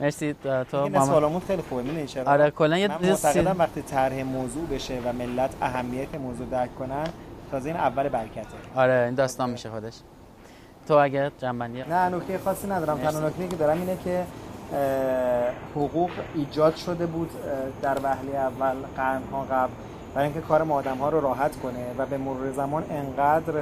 مرسی 0.00 0.34
تو 0.42 0.88
محمد. 0.88 1.06
سوالمون 1.06 1.40
خیلی 1.40 1.62
خوبه 1.68 1.82
می‌دونی 1.82 2.06
چرا؟ 2.06 2.32
آره 2.32 2.50
کلا 2.50 2.78
یه 2.78 2.88
معتقدم 2.88 3.58
وقتی 3.58 3.82
طرح 3.82 4.22
موضوع 4.22 4.66
بشه 4.66 4.98
و 5.04 5.12
ملت 5.12 5.50
اهمیت 5.62 6.14
موضوع 6.14 6.46
درک 6.46 6.78
کنن 6.78 7.06
تازه 7.50 7.68
این 7.68 7.76
اول 7.76 8.08
برکته. 8.08 8.46
آره 8.74 9.04
این 9.06 9.14
داستان 9.14 9.50
میشه 9.50 9.70
خودش. 9.70 9.94
تو 10.88 10.94
اگه 10.94 11.32
جنبندی؟ 11.38 11.82
نه 11.82 12.08
نکته 12.08 12.38
خاصی 12.38 12.66
ندارم. 12.66 12.98
تنها 12.98 13.28
نکته 13.28 13.48
که 13.48 13.56
دارم 13.56 13.78
اینه 13.80 13.96
که 14.04 14.24
حقوق 15.74 16.10
ایجاد 16.34 16.76
شده 16.76 17.06
بود 17.06 17.30
در 17.82 17.98
وهله 18.02 18.36
اول 18.36 18.74
قرنها 18.96 19.44
قبل 19.50 19.72
برای 20.14 20.26
اینکه 20.26 20.40
کار 20.40 20.62
ما 20.62 20.74
آدم 20.74 20.96
ها 20.96 21.08
رو 21.08 21.20
راحت 21.20 21.56
کنه 21.56 21.84
و 21.98 22.06
به 22.06 22.18
مرور 22.18 22.52
زمان 22.52 22.84
انقدر 22.90 23.54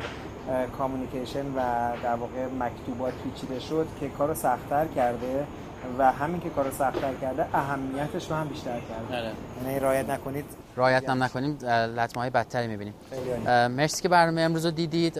کامیونیکیشن 0.78 1.46
و 1.46 1.60
در 2.02 2.14
واقع 2.14 2.46
مکتوبات 2.60 3.12
پیچیده 3.24 3.60
شد 3.60 3.86
که 4.00 4.08
کار 4.08 4.28
رو 4.28 4.34
سختتر 4.34 4.86
کرده 4.86 5.46
و 5.98 6.12
همین 6.12 6.40
که 6.40 6.50
کار 6.50 6.64
رو 6.64 6.70
سختتر 6.70 7.14
کرده 7.14 7.46
اهمیتش 7.54 8.30
رو 8.30 8.36
هم 8.36 8.48
بیشتر 8.48 8.80
کرده. 8.80 9.16
آره. 9.16 9.32
یعنی 9.64 9.80
رعایت 9.80 10.10
نکنید. 10.10 10.44
رعایت 10.76 11.08
هم 11.08 11.22
نکنیم 11.22 11.58
لطمه 11.96 12.22
های 12.22 12.30
بدتری 12.30 12.66
می‌بینیم. 12.66 12.94
مرسی 13.66 14.02
که 14.02 14.08
برنامه 14.08 14.40
امروز 14.40 14.64
رو 14.64 14.70
دیدید. 14.70 15.18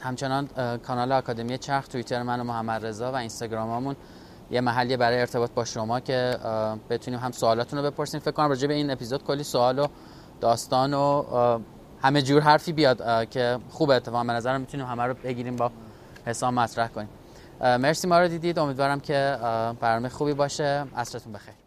همچنان 0.00 0.48
کانال 0.86 1.12
آکادمی 1.12 1.58
چرخ 1.58 1.88
توییتر 1.88 2.22
من 2.22 2.40
و 2.40 2.44
محمد 2.44 2.86
رضا 2.86 3.12
و 3.12 3.14
اینستاگراممون 3.14 3.96
یه 4.50 4.60
محلیه 4.60 4.96
برای 4.96 5.20
ارتباط 5.20 5.50
با 5.50 5.64
شما 5.64 6.00
که 6.00 6.36
بتونیم 6.90 7.20
هم 7.20 7.32
سوالاتون 7.32 7.78
رو 7.78 7.90
بپرسیم. 7.90 8.20
فکر 8.20 8.30
کنم 8.30 8.48
راجع 8.48 8.68
به 8.68 8.74
این 8.74 8.90
اپیزود 8.90 9.24
کلی 9.24 9.44
سوال 9.44 9.78
و 9.78 9.86
داستان 10.40 10.94
و 10.94 11.24
همه 12.02 12.22
جور 12.22 12.42
حرفی 12.42 12.72
بیاد 12.72 13.28
که 13.28 13.58
خوب 13.70 13.90
اتفاقا. 13.90 14.24
به 14.24 14.32
نظرم 14.32 14.60
می‌تونیم 14.60 14.86
همه 14.86 15.02
رو 15.02 15.14
بگیریم 15.14 15.56
با 15.56 15.70
حساب 16.26 16.54
مطرح 16.54 16.88
کنیم. 16.88 17.08
مرسی 17.60 18.08
ما 18.08 18.20
رو 18.20 18.28
دیدید. 18.28 18.58
امیدوارم 18.58 19.00
که 19.00 19.38
برنامه 19.80 20.08
خوبی 20.08 20.34
باشه. 20.34 20.84
عصرتون 20.96 21.32
بخیر. 21.32 21.59